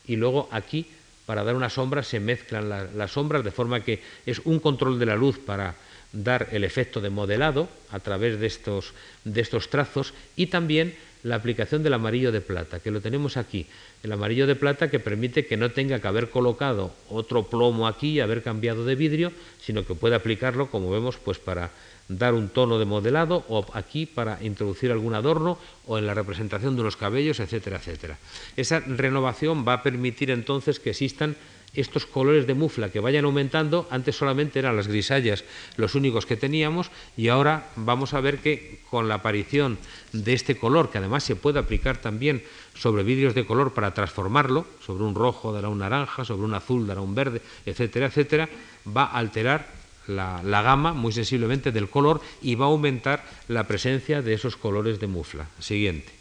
y 0.05 0.17
luego 0.17 0.49
aquí, 0.51 0.85
para 1.25 1.43
dar 1.43 1.55
una 1.55 1.69
sombra, 1.69 2.03
se 2.03 2.19
mezclan 2.19 2.67
la, 2.69 2.83
las 2.83 3.11
sombras 3.13 3.43
de 3.43 3.51
forma 3.51 3.79
que 3.79 4.01
es 4.25 4.39
un 4.43 4.59
control 4.59 4.99
de 4.99 5.05
la 5.05 5.15
luz 5.15 5.39
para 5.39 5.75
dar 6.11 6.49
el 6.51 6.65
efecto 6.65 6.99
de 6.99 7.09
modelado 7.09 7.69
a 7.89 7.99
través 7.99 8.37
de 8.39 8.47
estos, 8.47 8.93
de 9.23 9.41
estos 9.41 9.69
trazos 9.69 10.13
y 10.35 10.47
también 10.47 10.93
la 11.23 11.35
aplicación 11.35 11.83
del 11.83 11.93
amarillo 11.93 12.31
de 12.31 12.41
plata, 12.41 12.79
que 12.79 12.91
lo 12.91 13.01
tenemos 13.01 13.37
aquí. 13.37 13.65
El 14.03 14.11
amarillo 14.11 14.45
de 14.45 14.55
plata 14.55 14.89
que 14.89 14.99
permite 14.99 15.45
que 15.45 15.57
no 15.57 15.71
tenga 15.71 15.99
que 15.99 16.07
haber 16.07 16.29
colocado 16.29 16.93
otro 17.09 17.47
plomo 17.47 17.87
aquí 17.87 18.11
y 18.11 18.19
haber 18.19 18.43
cambiado 18.43 18.85
de 18.85 18.95
vidrio, 18.95 19.31
sino 19.61 19.85
que 19.85 19.95
puede 19.95 20.15
aplicarlo, 20.15 20.69
como 20.69 20.91
vemos, 20.91 21.17
pues 21.17 21.39
para 21.39 21.71
dar 22.07 22.33
un 22.33 22.49
tono 22.49 22.79
de 22.79 22.85
modelado 22.85 23.43
o 23.49 23.65
aquí 23.73 24.05
para 24.05 24.41
introducir 24.43 24.91
algún 24.91 25.13
adorno 25.13 25.57
o 25.85 25.97
en 25.97 26.07
la 26.07 26.13
representación 26.13 26.75
de 26.75 26.81
unos 26.81 26.97
cabellos, 26.97 27.39
etcétera, 27.39 27.77
etcétera. 27.77 28.17
Esa 28.55 28.79
renovación 28.79 29.67
va 29.67 29.73
a 29.73 29.83
permitir 29.83 30.31
entonces 30.31 30.79
que 30.79 30.91
existan 30.91 31.35
estos 31.73 32.05
colores 32.05 32.47
de 32.47 32.53
mufla 32.53 32.89
que 32.89 32.99
vayan 32.99 33.25
aumentando, 33.25 33.87
antes 33.91 34.15
solamente 34.15 34.57
eran 34.57 34.75
las 34.75 34.87
grisallas 34.87 35.43
los 35.75 35.95
únicos 35.95 36.25
que 36.25 36.37
teníamos 36.37 36.89
y 37.15 37.27
ahora 37.27 37.69
vamos 37.75 38.13
a 38.13 38.21
ver 38.21 38.39
que 38.39 38.79
con 38.89 39.07
la 39.07 39.15
aparición 39.15 39.77
de 40.13 40.33
este 40.33 40.57
color, 40.57 40.89
que 40.89 40.97
además 40.97 41.23
se 41.23 41.35
puede 41.35 41.59
aplicar 41.59 41.97
también 41.97 42.41
sobre 42.73 43.03
vidrios 43.03 43.35
de 43.35 43.45
color 43.45 43.73
para 43.73 43.93
transformarlo, 43.93 44.65
sobre 44.83 45.03
un 45.03 45.13
rojo 45.13 45.51
dará 45.51 45.69
un 45.69 45.79
naranja, 45.79 46.25
sobre 46.25 46.45
un 46.45 46.53
azul 46.53 46.87
dará 46.87 47.01
un 47.01 47.13
verde, 47.13 47.41
etcétera, 47.65 48.07
etcétera, 48.07 48.49
va 48.87 49.03
a 49.03 49.17
alterar 49.17 49.76
la, 50.07 50.41
gama 50.61 50.93
muy 50.93 51.11
sensiblemente 51.11 51.71
del 51.71 51.89
color 51.89 52.21
y 52.41 52.55
va 52.55 52.65
a 52.65 52.69
aumentar 52.69 53.23
la 53.47 53.67
presencia 53.67 54.21
de 54.21 54.33
esos 54.33 54.57
colores 54.57 54.99
de 54.99 55.07
mufla. 55.07 55.47
Siguiente. 55.59 56.11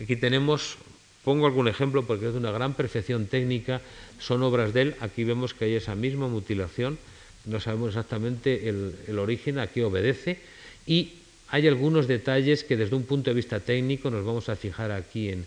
Aquí 0.00 0.16
tenemos, 0.16 0.76
pongo 1.24 1.46
algún 1.46 1.68
ejemplo 1.68 2.04
porque 2.04 2.26
es 2.26 2.32
de 2.32 2.38
una 2.38 2.50
gran 2.50 2.74
perfección 2.74 3.26
técnica, 3.26 3.80
son 4.18 4.42
obras 4.42 4.74
de 4.74 4.82
él, 4.82 4.96
aquí 5.00 5.24
vemos 5.24 5.54
que 5.54 5.66
hay 5.66 5.74
esa 5.74 5.94
misma 5.94 6.28
mutilación, 6.28 6.98
no 7.44 7.60
sabemos 7.60 7.88
exactamente 7.88 8.68
el, 8.68 8.96
el 9.06 9.18
origen 9.18 9.58
a 9.58 9.66
qué 9.66 9.84
obedece 9.84 10.40
y 10.86 11.12
hay 11.48 11.68
algunos 11.68 12.08
detalles 12.08 12.64
que 12.64 12.76
desde 12.76 12.96
un 12.96 13.04
punto 13.04 13.30
de 13.30 13.34
vista 13.34 13.60
técnico 13.60 14.10
nos 14.10 14.24
vamos 14.24 14.48
a 14.48 14.56
fijar 14.56 14.90
aquí 14.90 15.28
en, 15.28 15.46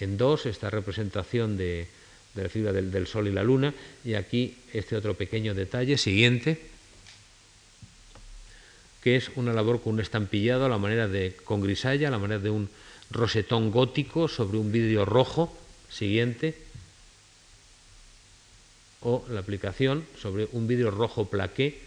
en 0.00 0.16
dos, 0.16 0.46
esta 0.46 0.70
representación 0.70 1.56
de, 1.56 1.86
de 2.34 2.42
la 2.42 2.48
figura 2.48 2.72
del, 2.72 3.06
Sol 3.06 3.28
y 3.28 3.32
la 3.32 3.42
Luna. 3.42 3.74
Y 4.04 4.14
aquí 4.14 4.56
este 4.72 4.96
otro 4.96 5.14
pequeño 5.14 5.54
detalle, 5.54 5.96
siguiente, 5.98 6.60
que 9.02 9.16
es 9.16 9.30
una 9.36 9.52
labor 9.52 9.82
con 9.82 9.94
un 9.94 10.00
estampillado 10.00 10.66
a 10.66 10.68
la 10.68 10.78
manera 10.78 11.08
de, 11.08 11.36
con 11.44 11.60
grisalla, 11.60 12.08
a 12.08 12.10
la 12.10 12.18
manera 12.18 12.40
de 12.40 12.50
un 12.50 12.68
rosetón 13.10 13.70
gótico 13.70 14.28
sobre 14.28 14.58
un 14.58 14.72
vidrio 14.72 15.04
rojo, 15.04 15.56
siguiente, 15.90 16.54
o 19.00 19.24
la 19.28 19.40
aplicación 19.40 20.04
sobre 20.18 20.48
un 20.52 20.66
vidrio 20.66 20.90
rojo 20.90 21.26
plaqué, 21.26 21.78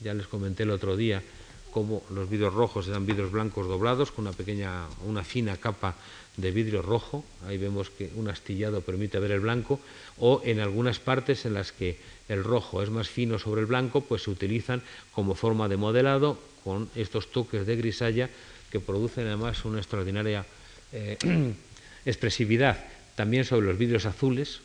ya 0.00 0.14
les 0.14 0.26
comenté 0.26 0.62
el 0.62 0.70
otro 0.70 0.96
día 0.96 1.22
cómo 1.70 2.02
los 2.10 2.28
vidrios 2.28 2.54
rojos 2.54 2.88
eran 2.88 3.06
vidrios 3.06 3.30
blancos 3.30 3.66
doblados 3.68 4.10
con 4.10 4.26
una 4.26 4.36
pequeña, 4.36 4.86
una 5.06 5.24
fina 5.24 5.56
capa 5.56 5.94
de 6.36 6.50
vidrio 6.50 6.82
rojo, 6.82 7.24
ahí 7.46 7.58
vemos 7.58 7.90
que 7.90 8.10
un 8.14 8.28
astillado 8.28 8.80
permite 8.80 9.18
ver 9.18 9.32
el 9.32 9.40
blanco, 9.40 9.80
o 10.18 10.40
en 10.44 10.60
algunas 10.60 10.98
partes 10.98 11.44
en 11.46 11.54
las 11.54 11.72
que 11.72 11.98
el 12.28 12.44
rojo 12.44 12.82
es 12.82 12.90
más 12.90 13.08
fino 13.08 13.38
sobre 13.38 13.62
el 13.62 13.66
blanco, 13.66 14.02
pues 14.02 14.22
se 14.22 14.30
utilizan 14.30 14.82
como 15.12 15.34
forma 15.34 15.68
de 15.68 15.76
modelado 15.76 16.38
con 16.62 16.88
estos 16.94 17.32
toques 17.32 17.66
de 17.66 17.76
grisalla 17.76 18.30
que 18.70 18.80
producen 18.80 19.26
además 19.26 19.64
una 19.64 19.78
extraordinaria 19.78 20.44
eh, 20.92 21.18
expresividad. 22.04 22.78
También 23.16 23.44
sobre 23.44 23.66
los 23.66 23.78
vidrios 23.78 24.06
azules, 24.06 24.60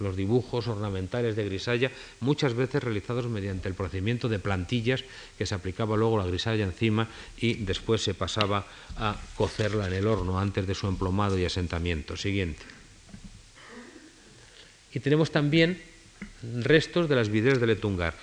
los 0.00 0.16
dibujos 0.16 0.66
ornamentales 0.66 1.36
de 1.36 1.44
grisalla, 1.44 1.90
muchas 2.20 2.54
veces 2.54 2.82
realizados 2.82 3.28
mediante 3.28 3.68
el 3.68 3.74
procedimiento 3.74 4.28
de 4.28 4.38
plantillas 4.38 5.04
que 5.38 5.46
se 5.46 5.54
aplicaba 5.54 5.96
luego 5.96 6.18
la 6.18 6.26
grisalla 6.26 6.64
encima 6.64 7.08
y 7.38 7.54
después 7.54 8.02
se 8.02 8.14
pasaba 8.14 8.66
a 8.96 9.16
cocerla 9.36 9.86
en 9.86 9.92
el 9.92 10.06
horno 10.06 10.40
antes 10.40 10.66
de 10.66 10.74
su 10.74 10.88
emplomado 10.88 11.38
y 11.38 11.44
asentamiento. 11.44 12.16
Siguiente. 12.16 12.62
Y 14.92 15.00
tenemos 15.00 15.30
también 15.30 15.80
restos 16.42 17.08
de 17.08 17.16
las 17.16 17.28
vidrieras 17.28 17.60
de 17.60 17.66
Letungar. 17.66 18.14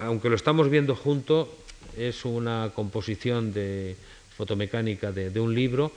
Aunque 0.00 0.28
lo 0.28 0.36
estamos 0.36 0.68
viendo 0.68 0.94
junto, 0.94 1.56
es 1.96 2.24
una 2.24 2.72
composición 2.74 3.52
de 3.52 3.96
fotomecánica 4.36 5.12
de, 5.12 5.30
de 5.30 5.40
un 5.40 5.54
libro 5.54 5.92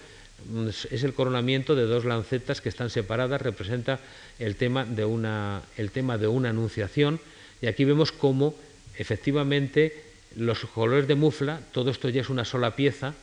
es 0.91 1.03
el 1.03 1.13
coronamiento 1.13 1.75
de 1.75 1.83
dos 1.83 2.05
lancetas 2.05 2.61
que 2.61 2.69
están 2.69 2.89
separadas, 2.89 3.41
representa 3.41 3.99
el 4.39 4.55
tema 4.55 4.85
de 4.85 5.05
una, 5.05 5.61
el 5.77 5.91
tema 5.91 6.17
de 6.17 6.27
una 6.27 6.49
anunciación, 6.49 7.19
y 7.61 7.67
aquí 7.67 7.85
vemos 7.85 8.11
cómo 8.11 8.55
efectivamente 8.97 10.03
los 10.35 10.59
colores 10.65 11.07
de 11.07 11.15
mufla, 11.15 11.61
todo 11.71 11.91
esto 11.91 12.09
ya 12.09 12.21
es 12.21 12.29
una 12.29 12.45
sola 12.45 12.75
pieza 12.75 13.13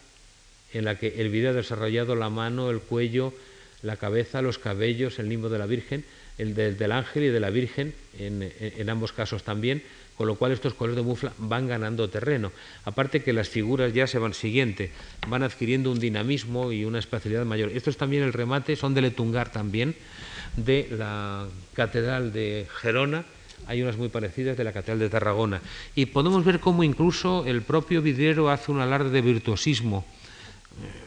en 0.73 0.85
la 0.85 0.99
que 0.99 1.21
el 1.21 1.31
vídeo 1.31 1.51
ha 1.51 1.55
desarrollado 1.55 2.15
la 2.15 2.31
mano, 2.31 2.71
el 2.71 2.81
cuello, 2.81 3.35
la 3.83 3.97
cabeza, 3.97 4.43
los 4.43 4.59
cabellos, 4.59 5.19
el 5.19 5.29
limbo 5.29 5.49
de 5.49 5.59
la 5.59 5.67
Virgen, 5.67 6.05
el 6.39 6.55
del 6.55 6.93
ángel 6.93 7.25
y 7.25 7.29
de 7.29 7.41
la 7.41 7.51
Virgen, 7.51 7.93
en 8.19 8.91
ambos 8.91 9.13
casos 9.13 9.43
también, 9.43 9.83
con 10.21 10.27
lo 10.27 10.35
cual 10.35 10.53
estos 10.53 10.75
colores 10.75 10.97
de 10.97 11.03
mufla 11.03 11.33
van 11.39 11.67
ganando 11.67 12.11
terreno. 12.11 12.53
Aparte 12.85 13.23
que 13.23 13.33
las 13.33 13.49
figuras 13.49 13.95
ya 13.95 14.07
se 14.07 14.19
van 14.19 14.35
siguiente, 14.35 14.93
van 15.27 15.43
adquiriendo 15.43 15.91
un 15.91 15.99
dinamismo 15.99 16.73
y 16.73 16.85
una 16.85 16.99
espacialidad 16.99 17.47
mayor. 17.47 17.71
Esto 17.71 17.89
es 17.89 17.97
también 17.97 18.25
el 18.25 18.35
remate, 18.35 18.77
son 18.77 18.93
de 18.93 19.01
Letungar 19.01 19.51
también, 19.51 19.97
de 20.59 20.89
la 20.91 21.47
Catedral 21.73 22.35
de 22.35 22.67
Gerona, 22.83 23.25
hay 23.67 23.81
unas 23.81 23.97
muy 23.97 24.11
parecidas 24.11 24.59
de 24.59 24.65
la 24.65 24.75
Catedral 24.75 24.99
de 24.99 25.09
Tarragona. 25.09 25.63
Y 25.95 26.05
podemos 26.05 26.45
ver 26.45 26.61
cómo 26.61 26.85
incluso 26.85 27.47
el 27.47 27.63
propio 27.63 28.03
vidriero 28.03 28.51
hace 28.51 28.71
un 28.71 28.81
alarde 28.81 29.09
de 29.09 29.23
virtuosismo 29.23 30.05
eh, 30.85 31.01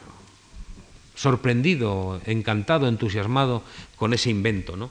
sorprendido, 1.13 2.19
encantado, 2.25 2.87
entusiasmado 2.87 3.61
con 3.95 4.15
ese 4.15 4.31
invento. 4.31 4.75
¿no? 4.75 4.89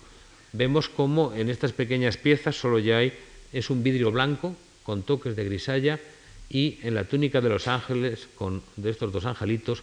Vemos 0.53 0.89
cómo 0.89 1.33
en 1.35 1.51
estas 1.51 1.73
pequeñas 1.73 2.19
piezas 2.19 2.55
solo 2.55 2.79
ya 2.79 2.99
hay 2.99 3.13
es 3.53 3.71
un 3.71 3.83
vidrio 3.83 4.11
blanco 4.11 4.57
con 4.83 5.03
toques 5.03 5.37
de 5.37 5.45
grisalla 5.45 6.01
y 6.49 6.79
en 6.83 6.95
la 6.95 7.05
túnica 7.05 7.41
de 7.41 7.49
los 7.49 7.69
ángeles, 7.69 8.29
de 8.77 8.91
estos 8.91 9.13
dos 9.13 9.25
angelitos, 9.25 9.83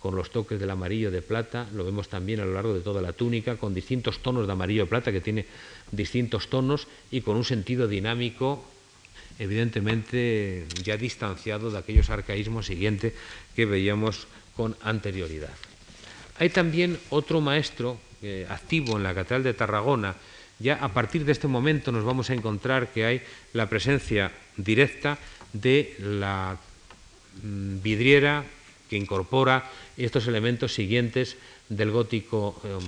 con 0.00 0.16
los 0.16 0.30
toques 0.30 0.58
del 0.58 0.70
amarillo 0.70 1.10
de 1.10 1.20
plata, 1.20 1.68
lo 1.74 1.84
vemos 1.84 2.08
también 2.08 2.40
a 2.40 2.44
lo 2.44 2.54
largo 2.54 2.72
de 2.72 2.80
toda 2.80 3.02
la 3.02 3.12
túnica, 3.12 3.56
con 3.56 3.74
distintos 3.74 4.20
tonos 4.20 4.46
de 4.46 4.52
amarillo 4.52 4.84
de 4.84 4.88
plata, 4.88 5.12
que 5.12 5.20
tiene 5.20 5.44
distintos 5.92 6.48
tonos, 6.48 6.88
y 7.10 7.20
con 7.20 7.36
un 7.36 7.44
sentido 7.44 7.86
dinámico, 7.86 8.64
evidentemente 9.38 10.66
ya 10.82 10.96
distanciado 10.96 11.70
de 11.70 11.78
aquellos 11.78 12.08
arcaísmos 12.08 12.66
siguientes 12.66 13.12
que 13.54 13.66
veíamos 13.66 14.26
con 14.56 14.74
anterioridad. 14.82 15.52
Hay 16.38 16.48
también 16.48 16.98
otro 17.10 17.42
maestro 17.42 18.00
eh, 18.22 18.46
activo 18.48 18.96
en 18.96 19.02
la 19.02 19.14
Catedral 19.14 19.42
de 19.42 19.54
Tarragona, 19.54 20.16
ya 20.60 20.76
a 20.76 20.92
partir 20.92 21.24
de 21.24 21.32
este 21.32 21.48
momento 21.48 21.90
nos 21.90 22.04
vamos 22.04 22.30
a 22.30 22.34
encontrar 22.34 22.92
que 22.92 23.04
hay 23.04 23.22
la 23.52 23.68
presencia 23.68 24.30
directa 24.56 25.18
de 25.52 25.96
la 25.98 26.58
mm, 27.42 27.82
vidriera 27.82 28.44
que 28.88 28.96
incorpora 28.96 29.70
estos 29.96 30.28
elementos 30.28 30.74
siguientes 30.74 31.36
del 31.68 31.90
gótico 31.90 32.60
em, 32.64 32.80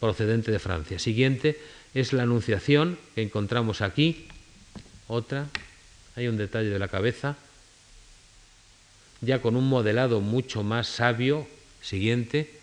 procedente 0.00 0.50
de 0.50 0.58
Francia. 0.58 0.98
Siguiente 0.98 1.60
es 1.94 2.12
la 2.12 2.24
anunciación 2.24 2.98
que 3.14 3.22
encontramos 3.22 3.80
aquí. 3.80 4.26
Otra, 5.06 5.46
hay 6.16 6.28
un 6.28 6.36
detalle 6.36 6.70
de 6.70 6.78
la 6.78 6.88
cabeza, 6.88 7.36
ya 9.20 9.40
con 9.40 9.54
un 9.54 9.68
modelado 9.68 10.20
mucho 10.20 10.62
más 10.62 10.88
sabio. 10.88 11.46
Siguiente, 11.82 12.59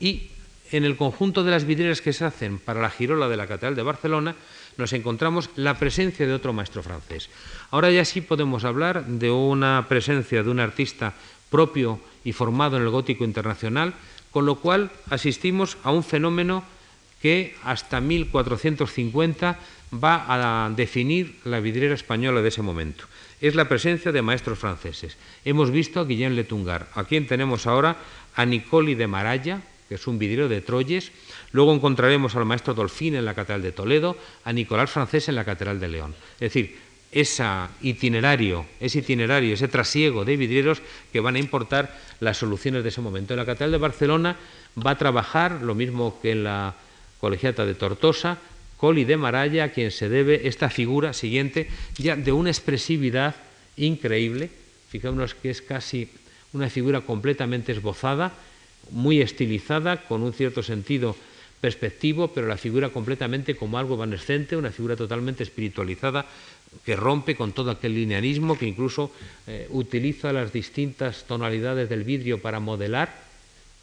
Y 0.00 0.30
en 0.72 0.84
el 0.84 0.96
conjunto 0.96 1.44
de 1.44 1.50
las 1.50 1.64
vidrieras 1.64 2.00
que 2.00 2.12
se 2.12 2.24
hacen 2.24 2.58
para 2.58 2.80
la 2.80 2.90
girola 2.90 3.28
de 3.28 3.36
la 3.36 3.46
Catedral 3.46 3.76
de 3.76 3.82
Barcelona, 3.82 4.34
nos 4.76 4.92
encontramos 4.92 5.50
la 5.56 5.78
presencia 5.78 6.26
de 6.26 6.34
otro 6.34 6.52
maestro 6.52 6.82
francés. 6.82 7.30
Ahora 7.70 7.90
ya 7.90 8.04
sí 8.04 8.20
podemos 8.20 8.64
hablar 8.64 9.06
de 9.06 9.30
una 9.30 9.86
presencia 9.88 10.42
de 10.42 10.50
un 10.50 10.60
artista 10.60 11.14
propio 11.50 12.00
y 12.24 12.32
formado 12.32 12.76
en 12.76 12.82
el 12.82 12.90
gótico 12.90 13.24
internacional, 13.24 13.94
con 14.30 14.44
lo 14.44 14.56
cual 14.56 14.90
asistimos 15.08 15.78
a 15.82 15.92
un 15.92 16.02
fenómeno 16.02 16.64
que 17.22 17.54
hasta 17.62 18.00
1450 18.00 19.58
va 19.94 20.64
a 20.64 20.70
definir 20.70 21.36
la 21.44 21.60
vidriera 21.60 21.94
española 21.94 22.42
de 22.42 22.48
ese 22.48 22.62
momento 22.62 23.06
es 23.40 23.54
la 23.54 23.68
presencia 23.68 24.12
de 24.12 24.22
maestros 24.22 24.58
franceses. 24.58 25.16
Hemos 25.44 25.70
visto 25.70 26.00
a 26.00 26.04
Guillaume 26.04 26.36
Letungar, 26.36 26.88
a 26.94 27.04
quien 27.04 27.26
tenemos 27.26 27.66
ahora 27.66 27.96
a 28.34 28.44
Nicoli 28.46 28.94
de 28.94 29.06
Maralla, 29.06 29.62
que 29.88 29.96
es 29.96 30.06
un 30.06 30.18
vidriero 30.18 30.48
de 30.48 30.60
Troyes, 30.60 31.12
luego 31.52 31.72
encontraremos 31.72 32.34
al 32.34 32.44
maestro 32.44 32.74
Dolfín 32.74 33.14
en 33.14 33.24
la 33.24 33.34
Catedral 33.34 33.62
de 33.62 33.72
Toledo, 33.72 34.16
a 34.44 34.52
Nicolás 34.52 34.90
Francés 34.90 35.28
en 35.28 35.36
la 35.36 35.44
Catedral 35.44 35.78
de 35.78 35.88
León. 35.88 36.14
Es 36.34 36.52
decir, 36.52 36.76
ese 37.12 37.44
itinerario, 37.82 38.66
ese 38.80 38.98
itinerario, 38.98 39.54
ese 39.54 39.68
trasiego 39.68 40.24
de 40.24 40.36
vidrieros 40.36 40.82
que 41.12 41.20
van 41.20 41.36
a 41.36 41.38
importar 41.38 41.96
las 42.20 42.36
soluciones 42.36 42.82
de 42.82 42.88
ese 42.88 43.00
momento. 43.00 43.32
En 43.32 43.38
la 43.38 43.46
Catedral 43.46 43.72
de 43.72 43.78
Barcelona 43.78 44.36
va 44.84 44.92
a 44.92 44.98
trabajar 44.98 45.62
lo 45.62 45.74
mismo 45.74 46.18
que 46.20 46.32
en 46.32 46.44
la 46.44 46.74
Colegiata 47.20 47.64
de 47.64 47.74
Tortosa, 47.74 48.38
Coli 48.76 49.04
de 49.04 49.16
Maralla, 49.16 49.64
a 49.64 49.68
quien 49.70 49.90
se 49.90 50.08
debe 50.08 50.48
esta 50.48 50.68
figura 50.68 51.12
siguiente, 51.12 51.68
ya 51.96 52.16
de 52.16 52.32
una 52.32 52.50
expresividad 52.50 53.34
increíble. 53.76 54.50
Fijémonos 54.88 55.34
que 55.34 55.50
es 55.50 55.62
casi 55.62 56.08
una 56.52 56.70
figura 56.70 57.00
completamente 57.00 57.72
esbozada, 57.72 58.32
muy 58.90 59.20
estilizada, 59.20 60.04
con 60.06 60.22
un 60.22 60.32
cierto 60.32 60.62
sentido 60.62 61.16
perspectivo, 61.60 62.28
pero 62.28 62.46
la 62.46 62.56
figura 62.56 62.90
completamente 62.90 63.56
como 63.56 63.78
algo 63.78 63.94
evanescente, 63.94 64.56
una 64.56 64.70
figura 64.70 64.96
totalmente 64.96 65.42
espiritualizada, 65.42 66.26
que 66.84 66.96
rompe 66.96 67.34
con 67.34 67.52
todo 67.52 67.70
aquel 67.70 67.94
linearismo, 67.94 68.58
que 68.58 68.66
incluso 68.66 69.10
eh, 69.46 69.66
utiliza 69.70 70.32
las 70.32 70.52
distintas 70.52 71.24
tonalidades 71.24 71.88
del 71.88 72.04
vidrio 72.04 72.40
para 72.40 72.60
modelar. 72.60 73.24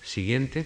Siguiente. 0.04 0.66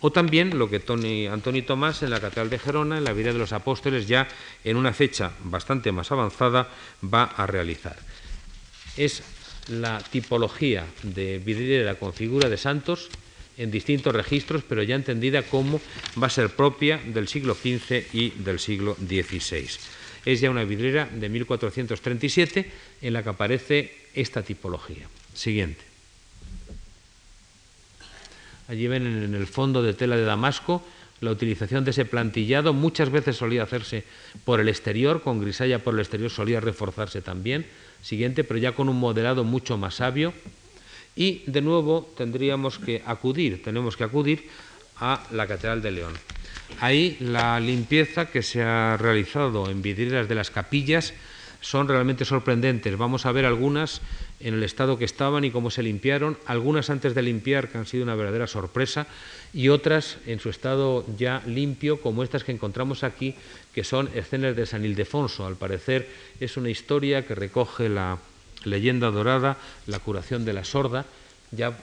O 0.00 0.12
también 0.12 0.58
lo 0.58 0.70
que 0.70 0.78
Tony, 0.78 1.26
Antoni 1.26 1.62
Tomás 1.62 2.02
en 2.02 2.10
la 2.10 2.20
Catedral 2.20 2.50
de 2.50 2.58
Gerona, 2.58 2.98
en 2.98 3.04
la 3.04 3.12
vida 3.12 3.32
de 3.32 3.38
los 3.38 3.52
apóstoles, 3.52 4.06
ya 4.06 4.28
en 4.62 4.76
una 4.76 4.92
fecha 4.92 5.32
bastante 5.44 5.90
más 5.90 6.12
avanzada, 6.12 6.68
va 7.02 7.24
a 7.24 7.46
realizar. 7.46 7.96
Es 8.96 9.22
la 9.68 9.98
tipología 9.98 10.86
de 11.02 11.38
vidriera 11.38 11.96
con 11.96 12.14
figura 12.14 12.48
de 12.48 12.56
santos 12.56 13.08
en 13.56 13.70
distintos 13.70 14.14
registros, 14.14 14.62
pero 14.66 14.82
ya 14.82 14.94
entendida 14.94 15.42
como 15.42 15.80
va 16.20 16.28
a 16.28 16.30
ser 16.30 16.50
propia 16.50 16.98
del 16.98 17.26
siglo 17.26 17.54
XV 17.54 18.14
y 18.14 18.30
del 18.30 18.60
siglo 18.60 18.94
XVI. 18.94 19.68
Es 20.24 20.40
ya 20.40 20.50
una 20.50 20.64
vidriera 20.64 21.06
de 21.06 21.28
1437 21.28 22.70
en 23.02 23.12
la 23.12 23.22
que 23.22 23.30
aparece 23.30 23.96
esta 24.14 24.42
tipología. 24.42 25.08
Siguiente. 25.34 25.87
Allí 28.68 28.86
ven 28.86 29.06
en 29.06 29.34
el 29.34 29.46
fondo 29.46 29.82
de 29.82 29.94
tela 29.94 30.16
de 30.16 30.24
Damasco 30.24 30.84
la 31.20 31.30
utilización 31.30 31.84
de 31.84 31.90
ese 31.90 32.04
plantillado. 32.04 32.72
Muchas 32.72 33.10
veces 33.10 33.36
solía 33.36 33.62
hacerse 33.62 34.04
por 34.44 34.60
el 34.60 34.68
exterior, 34.68 35.22
con 35.22 35.40
grisalla 35.40 35.78
por 35.80 35.94
el 35.94 36.00
exterior 36.00 36.30
solía 36.30 36.60
reforzarse 36.60 37.22
también. 37.22 37.66
siguiente, 38.02 38.44
pero 38.44 38.60
ya 38.60 38.72
con 38.72 38.88
un 38.88 39.00
modelado 39.00 39.42
mucho 39.42 39.76
más 39.76 39.96
sabio. 39.96 40.32
Y 41.16 41.42
de 41.46 41.62
nuevo 41.62 42.08
tendríamos 42.16 42.78
que 42.78 43.02
acudir, 43.04 43.62
tenemos 43.62 43.96
que 43.96 44.04
acudir 44.04 44.48
a 45.00 45.24
la 45.32 45.46
Catedral 45.48 45.82
de 45.82 45.90
León. 45.90 46.14
Ahí 46.80 47.16
la 47.20 47.58
limpieza 47.58 48.26
que 48.26 48.42
se 48.42 48.62
ha 48.62 48.96
realizado 48.96 49.70
en 49.70 49.82
vidrieras 49.82 50.28
de 50.28 50.34
las 50.34 50.50
capillas 50.50 51.14
son 51.60 51.88
realmente 51.88 52.24
sorprendentes. 52.24 52.96
Vamos 52.96 53.26
a 53.26 53.32
ver 53.32 53.44
algunas 53.44 54.00
en 54.40 54.54
el 54.54 54.62
estado 54.62 54.98
que 54.98 55.04
estaban 55.04 55.44
y 55.44 55.50
cómo 55.50 55.70
se 55.70 55.82
limpiaron, 55.82 56.38
algunas 56.46 56.90
antes 56.90 57.14
de 57.14 57.22
limpiar 57.22 57.68
que 57.68 57.78
han 57.78 57.86
sido 57.86 58.04
una 58.04 58.14
verdadera 58.14 58.46
sorpresa 58.46 59.06
y 59.52 59.68
otras 59.68 60.18
en 60.26 60.38
su 60.38 60.50
estado 60.50 61.04
ya 61.16 61.42
limpio 61.46 62.00
como 62.00 62.22
estas 62.22 62.44
que 62.44 62.52
encontramos 62.52 63.02
aquí 63.02 63.34
que 63.74 63.84
son 63.84 64.08
escenas 64.14 64.54
de 64.56 64.66
San 64.66 64.84
Ildefonso. 64.84 65.46
Al 65.46 65.56
parecer 65.56 66.08
es 66.40 66.56
una 66.56 66.70
historia 66.70 67.26
que 67.26 67.34
recoge 67.34 67.88
la 67.88 68.18
leyenda 68.64 69.10
dorada, 69.10 69.56
la 69.86 69.98
curación 69.98 70.44
de 70.44 70.52
la 70.52 70.64
sorda, 70.64 71.06
ya 71.50 71.76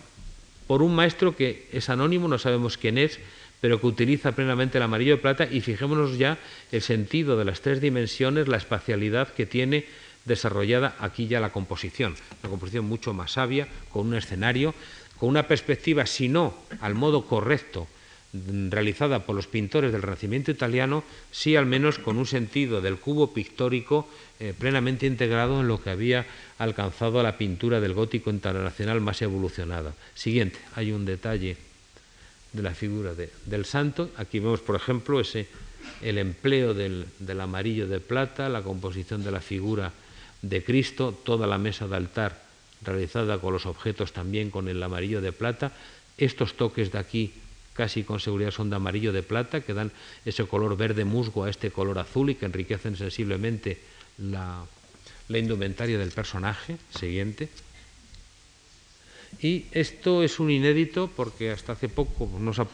por 0.68 0.82
un 0.82 0.96
maestro 0.96 1.36
que 1.36 1.68
es 1.72 1.90
anónimo, 1.90 2.28
no 2.28 2.38
sabemos 2.38 2.78
quién 2.78 2.98
es, 2.98 3.20
pero 3.62 3.80
que 3.80 3.88
utiliza 3.88 4.34
plenamente 4.34 4.78
el 4.78 4.84
amarillo 4.84 5.16
de 5.16 5.22
plata 5.22 5.48
y 5.50 5.62
fijémonos 5.62 6.18
ya 6.18 6.38
el 6.72 6.82
sentido 6.82 7.38
de 7.38 7.46
las 7.46 7.62
tres 7.62 7.82
dimensiones, 7.82 8.48
la 8.48 8.58
espacialidad 8.58 9.30
que 9.30 9.46
tiene 9.46 9.86
desarrollada 10.26 10.96
aquí 11.00 11.28
ya 11.28 11.40
la 11.40 11.52
composición, 11.52 12.16
una 12.42 12.50
composición 12.50 12.86
mucho 12.86 13.14
más 13.14 13.34
sabia, 13.34 13.68
con 13.90 14.08
un 14.08 14.16
escenario, 14.16 14.74
con 15.20 15.30
una 15.30 15.48
perspectiva, 15.48 16.06
si 16.06 16.28
no 16.28 16.56
al 16.82 16.96
modo 16.96 17.26
correcto, 17.26 17.88
mm, 18.34 18.70
realizada 18.70 19.20
por 19.20 19.36
los 19.36 19.48
pintores 19.48 19.92
del 19.92 20.02
Renacimiento 20.02 20.52
italiano, 20.52 21.04
sí 21.32 21.56
al 21.56 21.66
menos 21.66 22.00
con 22.00 22.18
un 22.18 22.26
sentido 22.26 22.82
del 22.82 22.98
cubo 22.98 23.34
pictórico 23.34 24.10
eh, 24.40 24.54
plenamente 24.58 25.06
integrado 25.06 25.62
en 25.62 25.68
lo 25.68 25.82
que 25.82 25.92
había 25.92 26.26
alcanzado 26.58 27.24
la 27.24 27.38
pintura 27.38 27.80
del 27.80 27.94
gótico 27.94 28.30
internacional 28.30 29.00
más 29.00 29.22
evolucionada. 29.22 29.94
Siguiente, 30.16 30.60
hay 30.76 30.92
un 30.92 31.06
detalle 31.06 31.56
de 32.56 32.64
la 32.64 32.74
figura 32.74 33.14
del 33.14 33.66
santo. 33.66 34.10
Aquí 34.18 34.40
vemos, 34.40 34.62
por 34.62 34.76
ejemplo, 34.76 35.20
ese, 35.20 35.48
el 36.02 36.18
empleo 36.18 36.74
del, 36.74 37.06
del 37.20 37.42
amarillo 37.42 37.88
de 37.88 38.00
plata, 38.00 38.50
la 38.50 38.64
composición 38.64 39.24
de 39.24 39.32
la 39.32 39.42
figura 39.42 39.92
de 40.42 40.64
Cristo, 40.64 41.12
toda 41.12 41.48
la 41.48 41.58
mesa 41.58 41.88
de 41.88 41.96
altar 41.96 42.46
realizada 42.82 43.40
con 43.40 43.54
los 43.54 43.66
objetos 43.66 44.14
también 44.14 44.50
con 44.50 44.68
el 44.68 44.82
amarillo 44.82 45.22
de 45.22 45.32
plata. 45.32 45.72
Estos 46.18 46.56
toques 46.56 46.92
de 46.92 47.00
aquí 47.00 47.34
casi 47.74 48.04
con 48.04 48.20
seguridad 48.20 48.52
son 48.52 48.70
de 48.70 48.78
amarillo 48.78 49.12
de 49.12 49.24
plata, 49.24 49.60
que 49.62 49.74
dan 49.74 49.92
ese 50.24 50.46
color 50.46 50.78
verde 50.78 51.04
musgo 51.04 51.44
a 51.44 51.50
este 51.50 51.72
color 51.72 52.00
azul 52.00 52.30
y 52.30 52.36
que 52.36 52.46
enriquecen 52.46 52.96
sensiblemente 52.96 53.80
la, 54.18 54.64
la 55.28 55.38
indumentaria 55.38 55.98
del 55.98 56.12
personaje. 56.12 56.78
Siguiente. 56.98 57.50
Y 59.42 59.66
esto 59.72 60.24
es 60.24 60.40
un 60.40 60.50
inédito 60.50 61.10
porque 61.16 61.52
hasta 61.52 61.74
hace 61.74 61.90
poco 61.90 62.30
nos 62.40 62.60
ha 62.60 62.68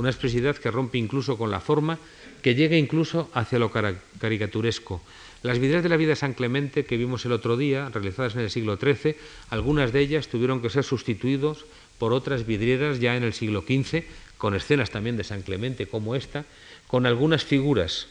una 0.00 0.08
expresividad 0.08 0.56
que 0.56 0.70
rompe 0.70 0.98
incluso 0.98 1.36
con 1.36 1.50
la 1.50 1.60
forma, 1.60 1.98
que 2.42 2.54
llega 2.54 2.76
incluso 2.76 3.28
hacia 3.34 3.58
lo 3.58 3.70
caricaturesco. 3.70 5.02
Las 5.42 5.58
vidrieras 5.58 5.82
de 5.82 5.90
la 5.90 5.96
vida 5.96 6.10
de 6.10 6.16
San 6.16 6.32
Clemente 6.32 6.86
que 6.86 6.96
vimos 6.96 7.24
el 7.26 7.32
otro 7.32 7.56
día, 7.56 7.90
realizadas 7.90 8.34
en 8.34 8.40
el 8.40 8.50
siglo 8.50 8.76
XIII, 8.76 9.16
algunas 9.50 9.92
de 9.92 10.00
ellas 10.00 10.28
tuvieron 10.28 10.62
que 10.62 10.70
ser 10.70 10.84
sustituidos 10.84 11.66
por 11.98 12.14
otras 12.14 12.46
vidrieras 12.46 12.98
ya 12.98 13.14
en 13.14 13.24
el 13.24 13.34
siglo 13.34 13.60
XV, 13.60 14.04
con 14.38 14.54
escenas 14.54 14.90
también 14.90 15.18
de 15.18 15.24
San 15.24 15.42
Clemente 15.42 15.86
como 15.86 16.14
esta, 16.14 16.46
con 16.86 17.04
algunas 17.04 17.44
figuras 17.44 18.06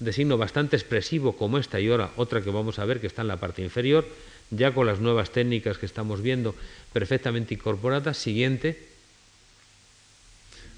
de 0.00 0.12
signo 0.12 0.36
bastante 0.36 0.76
expresivo 0.76 1.36
como 1.36 1.58
esta 1.58 1.80
y 1.80 1.88
ahora 1.88 2.10
otra 2.16 2.42
que 2.42 2.50
vamos 2.50 2.78
a 2.78 2.84
ver 2.84 3.00
que 3.00 3.06
está 3.06 3.22
en 3.22 3.28
la 3.28 3.38
parte 3.40 3.62
inferior, 3.62 4.04
ya 4.52 4.72
con 4.72 4.86
las 4.86 5.00
nuevas 5.00 5.30
técnicas 5.30 5.78
que 5.78 5.86
estamos 5.86 6.20
viendo 6.20 6.54
perfectamente 6.92 7.54
incorporadas. 7.54 8.18
Siguiente, 8.18 8.78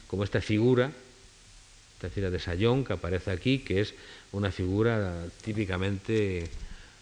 como 0.06 0.22
esta 0.22 0.40
figura, 0.40 0.92
esta 1.96 2.08
figura 2.08 2.30
de 2.30 2.38
Sayón 2.38 2.84
que 2.84 2.94
aparece 2.94 3.32
aquí, 3.32 3.58
que 3.58 3.80
es 3.80 3.94
una 4.32 4.50
figura 4.52 5.26
típicamente 5.42 6.48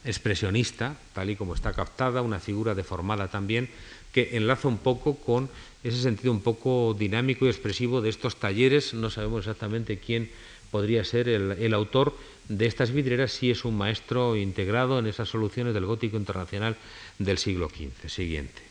expresionista, 0.05 0.97
tal 1.13 1.31
y 1.31 1.37
como 1.37 1.55
está 1.55 1.73
captada, 1.73 2.23
una 2.23 2.41
figura 2.41 2.75
deformada 2.75 3.29
también, 3.29 3.69
que 4.13 4.37
enlaza 4.37 4.67
un 4.67 4.79
poco 4.79 5.17
con 5.17 5.49
ese 5.85 6.01
sentido 6.01 6.33
un 6.33 6.41
poco 6.41 6.97
dinámico 6.99 7.45
y 7.47 7.51
expresivo 7.51 8.01
de 8.01 8.09
estos 8.09 8.37
talleres. 8.37 8.95
No 8.95 9.11
sabemos 9.11 9.41
exactamente 9.41 9.99
quién 9.99 10.31
podría 10.71 11.05
ser 11.05 11.29
el, 11.29 11.75
autor 11.75 12.17
de 12.49 12.67
estas 12.67 12.93
vidrieras, 12.93 13.33
si 13.33 13.51
es 13.51 13.65
un 13.65 13.77
maestro 13.77 14.37
integrado 14.37 14.99
en 14.99 15.07
esas 15.07 15.29
soluciones 15.29 15.75
del 15.75 15.87
gótico 15.87 16.17
internacional 16.17 16.77
del 17.19 17.39
siglo 17.39 17.69
XV. 17.69 18.09
Siguiente. 18.09 18.63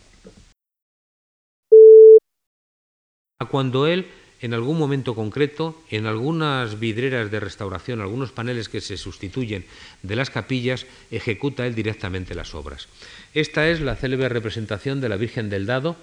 Cuando 3.49 3.87
él 3.87 4.05
en 4.41 4.55
algún 4.55 4.77
momento 4.77 5.13
concreto, 5.13 5.79
en 5.91 6.07
algunas 6.07 6.79
vidreras 6.79 7.29
de 7.29 7.39
restauración, 7.39 8.01
algunos 8.01 8.31
paneles 8.31 8.69
que 8.69 8.81
se 8.81 8.97
sustituyen 8.97 9.65
de 10.01 10.15
las 10.15 10.31
capillas, 10.31 10.87
ejecuta 11.11 11.67
él 11.67 11.75
directamente 11.75 12.33
las 12.33 12.55
obras. 12.55 12.87
Esta 13.35 13.69
es 13.69 13.81
la 13.81 13.95
célebre 13.95 14.29
representación 14.29 14.99
de 14.99 15.09
la 15.09 15.17
Virgen 15.17 15.51
del 15.51 15.67
Dado 15.67 15.95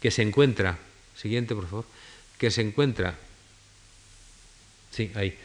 que 0.00 0.10
se 0.10 0.22
encuentra, 0.22 0.78
siguiente 1.14 1.54
por 1.54 1.66
favor, 1.66 1.84
que 2.38 2.50
se 2.50 2.62
encuentra, 2.62 3.18
sí, 4.90 5.10
ahí, 5.14 5.36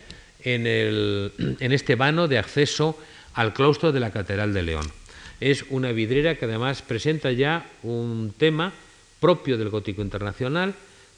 en, 0.54 0.66
en 1.60 1.72
este 1.72 1.96
vano 1.96 2.28
de 2.28 2.38
acceso 2.38 2.98
al 3.34 3.54
claustro 3.54 3.92
de 3.92 4.00
la 4.00 4.12
Catedral 4.12 4.54
de 4.54 4.64
León. 4.64 4.88
Es 5.40 5.66
una 5.70 5.92
vidriera 5.92 6.36
que 6.36 6.46
además 6.46 6.82
presenta 6.82 7.32
ya 7.32 7.70
un 7.84 8.34
tema 8.36 8.74
propio 9.20 9.58
del 9.58 9.70
gótico 9.70 10.02
internacional, 10.02 10.74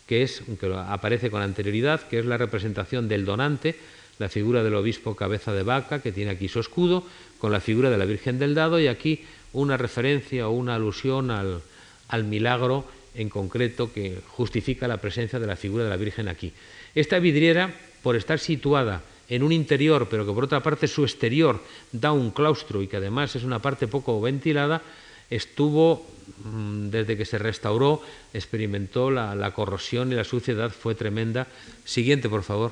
que 0.08 0.24
es 0.24 0.42
que 0.60 0.74
aparece 0.74 1.30
con 1.30 1.42
anterioridad, 1.42 2.02
que 2.02 2.20
es 2.20 2.26
la 2.26 2.38
representación 2.38 3.08
del 3.08 3.26
donante, 3.26 3.76
la 4.18 4.28
figura 4.28 4.64
del 4.64 4.76
obispo 4.76 5.16
cabeza 5.16 5.54
de 5.54 5.64
vaca, 5.64 6.02
que 6.02 6.12
tiene 6.12 6.32
aquí 6.32 6.50
su 6.50 6.60
escudo, 6.60 7.06
con 7.38 7.52
la 7.52 7.62
figura 7.62 7.90
de 7.90 7.98
la 7.98 8.06
Virgen 8.06 8.40
del 8.40 8.56
Dado, 8.56 8.80
y 8.80 8.88
aquí 8.88 9.24
una 9.54 9.78
referencia 9.78 10.50
o 10.50 10.52
una 10.52 10.76
alusión 10.76 11.32
al, 11.32 11.62
al 12.10 12.24
milagro 12.26 12.86
en 13.16 13.30
concreto 13.30 13.94
que 13.94 14.20
justifica 14.28 14.88
la 14.88 14.98
presencia 14.98 15.40
de 15.40 15.48
la 15.48 15.56
figura 15.56 15.86
de 15.86 15.90
la 15.90 15.98
Virgen 15.98 16.28
aquí. 16.28 16.52
Esta 16.96 17.20
vidriera, 17.20 17.74
por 18.04 18.16
estar 18.18 18.40
situada 18.40 19.02
en 19.30 19.44
un 19.44 19.52
interior, 19.52 20.08
pero 20.10 20.26
que 20.26 20.34
por 20.34 20.44
otra 20.44 20.62
parte 20.62 20.88
su 20.88 21.04
exterior 21.04 21.62
da 21.92 22.12
un 22.12 22.32
claustro 22.32 22.82
y 22.82 22.88
que 22.88 22.98
además 22.98 23.36
es 23.36 23.44
una 23.44 23.60
parte 23.60 23.88
poco 23.88 24.20
ventilada, 24.20 24.82
estuvo, 25.30 26.06
mm, 26.44 26.90
desde 26.90 27.16
que 27.16 27.26
se 27.26 27.38
restauró, 27.38 28.02
experimentó 28.34 29.12
la, 29.12 29.52
corrosión 29.54 30.12
y 30.12 30.16
la 30.16 30.24
suciedad 30.24 30.72
fue 30.72 30.96
tremenda. 30.96 31.48
Siguiente, 31.86 32.28
por 32.28 32.44
favor. 32.44 32.72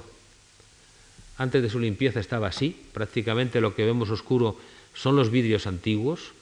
Antes 1.37 1.61
de 1.61 1.69
su 1.69 1.79
limpieza 1.79 2.19
estaba 2.19 2.47
así, 2.47 2.75
prácticamente 2.91 3.61
lo 3.61 3.75
que 3.75 3.85
vemos 3.85 4.09
oscuro 4.09 4.57
son 4.95 5.15
los 5.15 5.29
vidrios 5.29 5.67
antiguos, 5.67 6.33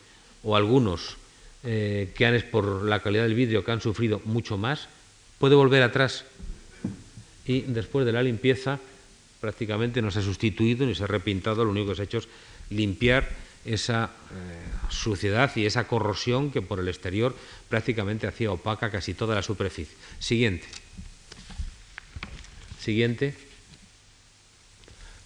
o 0.44 0.56
algunos 0.56 1.18
eh, 1.64 2.14
que 2.16 2.26
han, 2.26 2.42
por 2.50 2.86
la 2.86 3.02
calidad 3.02 3.24
del 3.24 3.34
vidrio, 3.34 3.66
que 3.66 3.72
han 3.72 3.82
sufrido 3.82 4.22
mucho 4.24 4.58
más. 4.58 4.88
Puede 5.40 5.56
volver 5.56 5.84
atrás 5.84 6.24
y 7.46 7.62
después 7.62 8.06
de 8.06 8.14
la 8.14 8.24
limpieza 8.24 8.80
prácticamente 9.46 10.02
no 10.02 10.10
se 10.10 10.18
ha 10.18 10.22
sustituido 10.24 10.88
ni 10.88 10.96
se 10.96 11.04
ha 11.04 11.08
repintado, 11.08 11.64
lo 11.64 11.70
único 11.70 11.90
que 11.90 11.96
se 11.96 12.02
ha 12.02 12.06
hecho 12.06 12.18
es 12.18 12.28
limpiar 12.72 13.30
esa 13.64 14.10
eh, 14.34 14.90
suciedad 14.90 15.52
y 15.56 15.68
esa 15.68 15.86
corrosión 15.86 16.50
que 16.50 16.64
por 16.64 16.80
el 16.80 16.88
exterior 16.88 17.36
prácticamente 17.70 18.26
hacía 18.26 18.50
opaca 18.50 18.90
casi 18.90 19.14
toda 19.14 19.36
la 19.36 19.44
superficie. 19.44 19.96
Siguiente. 20.18 20.66
Siguiente. 22.82 23.36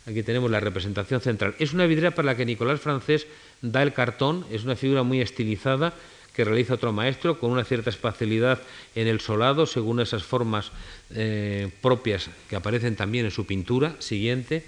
Aquí 0.06 0.22
tenemos 0.24 0.52
la 0.52 0.60
representación 0.60 1.22
central. 1.22 1.56
Es 1.58 1.72
una 1.72 1.86
vidriera 1.86 2.12
para 2.12 2.26
la 2.26 2.36
que 2.36 2.46
Nicolás 2.46 2.82
Francés 2.82 3.26
da 3.62 3.84
el 3.84 3.94
cartón, 3.94 4.46
es 4.52 4.66
una 4.66 4.76
figura 4.76 5.04
muy 5.04 5.22
estilizada 5.22 5.94
que 6.40 6.46
realiza 6.46 6.76
otro 6.76 6.94
maestro 6.94 7.38
con 7.38 7.52
una 7.52 7.66
cierta 7.66 7.90
espacialidad 7.90 8.62
en 8.96 9.08
el 9.08 9.20
solado 9.20 9.66
según 9.66 10.00
esas 10.00 10.24
formas 10.24 10.72
eh, 11.12 11.70
propias 11.82 12.30
que 12.48 12.56
aparecen 12.56 12.96
también 12.96 13.26
en 13.26 13.32
su 13.32 13.46
pintura. 13.46 13.98
Siguiente. 14.00 14.64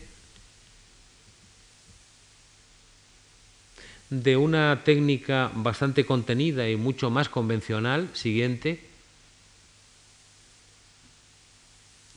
de 4.09 4.35
una 4.35 4.83
técnica 4.83 5.49
bastante 5.55 6.05
contenida 6.05 6.69
y 6.69 6.75
mucho 6.75 7.09
más 7.09 7.29
convencional. 7.29 8.09
Siguiente. 8.11 8.81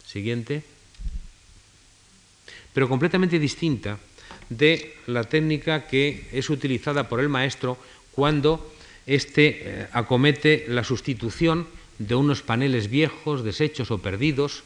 Siguiente. 0.05 0.65
Pero 2.73 2.89
completamente 2.89 3.39
distinta 3.39 4.01
de 4.51 4.97
la 5.07 5.23
técnica 5.23 5.87
que 5.87 6.27
es 6.33 6.51
utilizada 6.51 7.09
por 7.09 7.21
el 7.21 7.29
maestro 7.29 7.79
cuando 8.11 8.74
éste 9.07 9.61
eh, 9.61 9.87
acomete 9.93 10.65
la 10.69 10.85
sustitución 10.85 11.67
de 11.99 12.15
unos 12.15 12.43
paneles 12.43 12.89
viejos, 12.89 13.45
deshechos 13.45 13.91
o 13.91 13.99
perdidos 13.99 14.65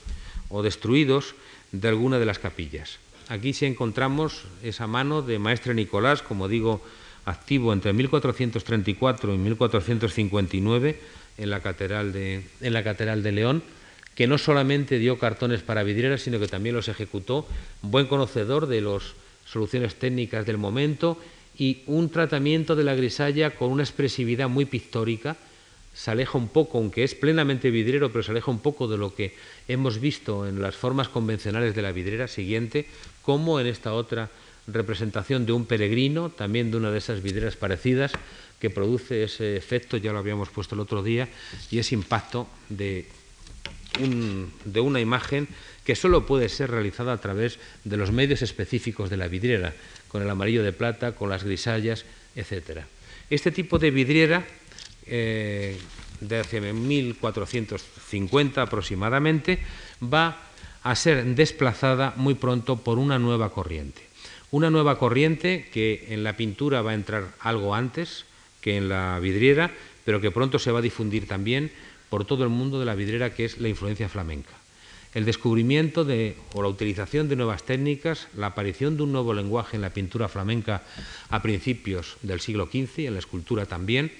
o 0.49 0.62
destruidos 0.62 1.34
de 1.72 1.89
alguna 1.89 2.18
de 2.18 2.26
las 2.26 2.39
capillas. 2.39 2.99
aquí 3.28 3.53
sí 3.53 3.66
encontramos 3.66 4.45
esa 4.62 4.86
mano 4.86 5.20
de 5.20 5.39
Maestre 5.39 5.74
Nicolás, 5.74 6.22
como 6.22 6.49
digo, 6.49 6.80
activo 7.26 7.72
entre 7.72 7.93
1434 7.93 9.34
y 9.34 9.39
1459 9.39 11.01
en 11.36 11.51
la 11.51 11.61
Catedral 11.61 12.12
de, 12.12 12.43
en 12.61 12.72
la 12.72 12.82
catedral 12.82 13.22
de 13.22 13.32
León, 13.32 13.62
que 14.14 14.26
no 14.26 14.39
solamente 14.39 14.99
dio 14.99 15.18
cartones 15.18 15.62
para 15.62 15.84
vidrieras, 15.84 16.22
sino 16.22 16.41
que 16.41 16.49
también 16.49 16.74
los 16.74 16.89
ejecutó, 16.89 17.47
buen 17.82 18.07
conocedor 18.07 18.66
de 18.66 18.80
las 18.80 19.14
soluciones 19.45 19.95
técnicas 19.95 20.47
del 20.47 20.59
momento 20.59 21.18
y 21.59 21.82
un 21.86 22.09
tratamiento 22.09 22.76
de 22.76 22.84
la 22.84 22.94
grisalla 22.94 23.50
con 23.50 23.70
una 23.70 23.82
expresividad 23.82 24.48
muy 24.48 24.64
pictórica, 24.64 25.36
se 25.92 26.12
aleja 26.12 26.38
un 26.38 26.48
poco, 26.48 26.78
aunque 26.78 27.02
es 27.02 27.16
plenamente 27.16 27.70
vidriero, 27.70 28.12
pero 28.12 28.22
se 28.22 28.30
aleja 28.30 28.52
un 28.52 28.61
poco 28.61 28.86
de 28.86 28.96
lo 28.96 29.14
que 29.14 29.34
hemos 29.66 29.98
visto 29.98 30.46
en 30.46 30.62
las 30.62 30.76
formas 30.76 31.09
convencionales 31.09 31.74
de 31.74 31.82
la 31.82 31.90
vidriera 31.90 32.28
siguiente, 32.28 32.86
como 33.22 33.59
en 33.59 33.66
esta 33.66 33.92
otra 33.92 34.30
representación 34.68 35.44
de 35.44 35.52
un 35.52 35.66
peregrino, 35.66 36.30
también 36.30 36.70
de 36.70 36.76
una 36.76 36.92
de 36.92 36.98
esas 36.98 37.20
vidrieras 37.20 37.56
parecidas, 37.56 38.12
que 38.61 38.70
produce 38.70 39.24
ese 39.24 39.56
efecto, 39.56 39.96
ya 39.96 40.12
lo 40.12 40.18
habíamos 40.18 40.50
puesto 40.50 40.76
el 40.76 40.80
otro 40.80 41.02
día, 41.02 41.28
y 41.70 41.80
ese 41.80 41.96
impacto 41.96 42.48
de, 42.68 43.06
de 44.64 44.80
una 44.80 45.00
imagen 45.00 45.48
que 45.84 45.96
solo 45.96 46.26
puede 46.26 46.48
ser 46.48 46.70
realizada 46.70 47.12
a 47.12 47.20
través 47.20 47.59
de 47.82 47.96
los 47.96 48.12
medios 48.12 48.42
específicos 48.42 49.11
de 49.11 49.16
la 49.16 49.26
vidriera, 49.26 49.74
con 50.09 50.22
el 50.22 50.30
amarillo 50.30 50.62
de 50.62 50.72
plata, 50.72 51.12
con 51.12 51.28
las 51.28 51.44
grisallas, 51.44 52.04
etc. 52.34 52.80
Este 53.30 53.52
tipo 53.52 53.78
de 53.78 53.90
vidriera 53.90 54.44
eh, 55.06 55.78
de 56.20 56.38
hace 56.38 56.61
1450 56.61 58.62
aproximadamente, 58.62 59.59
va 60.02 60.42
a 60.82 60.94
ser 60.94 61.24
desplazada 61.34 62.12
muy 62.16 62.34
pronto 62.34 62.76
por 62.76 62.98
una 62.98 63.18
nueva 63.18 63.50
corriente. 63.50 64.02
Una 64.50 64.70
nueva 64.70 64.98
corriente 64.98 65.68
que 65.72 66.06
en 66.09 66.24
la 66.24 66.36
pintura 66.36 66.82
va 66.82 66.92
a 66.92 66.94
entrar 66.94 67.34
algo 67.40 67.74
antes 67.74 68.24
que 68.61 68.76
en 68.76 68.88
la 68.88 69.18
vidriera, 69.20 69.70
pero 70.04 70.20
que 70.20 70.30
pronto 70.30 70.59
se 70.59 70.72
va 70.72 70.80
a 70.80 70.82
difundir 70.82 71.28
también 71.28 71.70
por 72.09 72.24
todo 72.24 72.44
el 72.44 72.50
mundo 72.50 72.80
de 72.80 72.86
la 72.86 72.94
vidriera, 72.94 73.34
que 73.34 73.44
es 73.44 73.59
la 73.59 73.68
influencia 73.68 74.09
flamenca. 74.09 74.50
El 75.14 75.24
descubrimiento 75.24 76.04
de, 76.04 76.36
o 76.54 76.62
la 76.62 76.68
utilización 76.68 77.28
de 77.28 77.36
nuevas 77.36 77.62
técnicas, 77.62 78.28
la 78.36 78.48
aparición 78.48 78.96
de 78.96 79.04
un 79.04 79.12
nuevo 79.12 79.32
lenguaje 79.32 79.76
en 79.76 79.82
la 79.82 79.90
pintura 79.90 80.28
flamenca 80.28 80.82
a 81.30 81.42
principios 81.42 82.16
del 82.22 82.40
siglo 82.40 82.66
XV 82.66 82.98
y 82.98 83.06
en 83.06 83.14
la 83.14 83.20
escultura 83.20 83.66
también, 83.66 84.12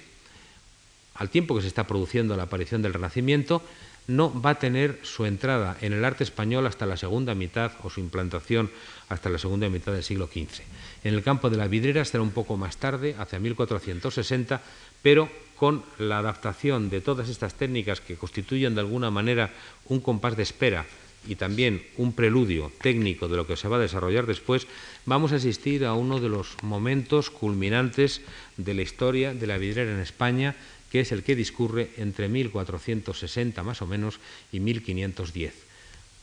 al 1.15 1.29
tiempo 1.29 1.55
que 1.55 1.61
se 1.61 1.67
está 1.67 1.85
produciendo 1.85 2.35
la 2.35 2.43
aparición 2.43 2.81
del 2.81 2.93
Renacimiento, 2.93 3.61
no 4.09 4.33
va 4.41 4.51
a 4.51 4.59
tener 4.59 4.99
su 5.03 5.25
entrada 5.25 5.77
en 5.81 5.93
el 5.93 6.03
arte 6.03 6.23
español 6.23 6.65
hasta 6.65 6.87
la 6.87 6.97
segunda 6.97 7.35
mitad 7.35 7.73
o 7.83 7.91
su 7.91 7.99
implantación 7.99 8.71
hasta 9.07 9.29
la 9.29 9.37
segunda 9.37 9.69
mitad 9.69 9.93
del 9.93 10.03
siglo 10.03 10.25
XV. 10.25 10.63
En 11.03 11.13
el 11.13 11.21
campo 11.21 11.51
de 11.51 11.57
la 11.57 11.67
vidriera 11.67 12.03
será 12.03 12.23
un 12.23 12.31
poco 12.31 12.57
más 12.57 12.77
tarde, 12.77 13.15
hacia 13.19 13.39
1460, 13.39 14.61
pero 15.03 15.29
con 15.59 15.83
la 15.99 16.19
adaptación 16.19 16.89
de 16.89 17.01
todas 17.01 17.27
estas 17.27 17.53
técnicas 17.53 17.99
que 17.99 18.15
constituyen 18.15 18.75
de 18.75 18.81
alguna 18.81 19.11
manera 19.11 19.51
un 19.91 19.99
compás 19.99 20.37
de 20.37 20.43
espera 20.43 20.85
y 21.27 21.35
también 21.35 21.83
un 21.97 22.13
preludio 22.13 22.71
técnico 22.81 23.27
de 23.27 23.35
lo 23.35 23.45
que 23.45 23.57
se 23.57 23.67
va 23.67 23.75
a 23.75 23.83
desarrollar 23.83 24.25
después, 24.25 24.67
vamos 25.05 25.33
a 25.33 25.35
asistir 25.35 25.83
a 25.83 25.93
uno 25.93 26.21
de 26.21 26.29
los 26.29 26.55
momentos 26.63 27.29
culminantes 27.29 28.21
de 28.55 28.73
la 28.73 28.83
historia 28.83 29.33
de 29.33 29.47
la 29.47 29.57
vidriera 29.57 29.91
en 29.91 29.99
España 29.99 30.55
que 30.89 31.01
es 31.01 31.11
el 31.11 31.23
que 31.23 31.35
discurre 31.35 31.91
entre 31.97 32.29
1460 32.29 33.61
más 33.61 33.81
o 33.81 33.87
menos 33.87 34.19
y 34.51 34.59
1510. 34.59 35.53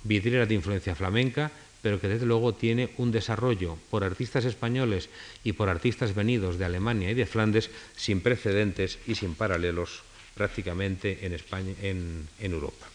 Vidriera 0.03 0.47
de 0.47 0.55
influencia 0.55 0.95
flamenca, 0.95 1.53
pero 1.87 2.01
que 2.01 2.09
desde 2.09 2.27
luego 2.27 2.53
tiene 2.53 2.91
un 2.97 3.13
desarrollo 3.13 3.79
por 3.91 4.03
artistas 4.03 4.45
españoles 4.45 5.09
y 5.45 5.53
por 5.53 5.69
artistas 5.69 6.17
venidos 6.17 6.59
de 6.59 6.65
Alemania 6.65 7.13
y 7.13 7.15
de 7.15 7.27
Flandes 7.27 7.71
sin 7.95 8.23
precedentes 8.23 8.99
y 9.07 9.15
sin 9.15 9.37
paralelos 9.37 10.03
prácticamente 10.35 11.25
en 11.25 11.33
España, 11.33 11.75
en, 11.81 12.27
Europa. 12.41 12.89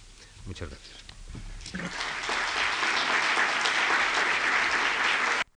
Muchas 0.46 0.68
gracias. 0.68 2.41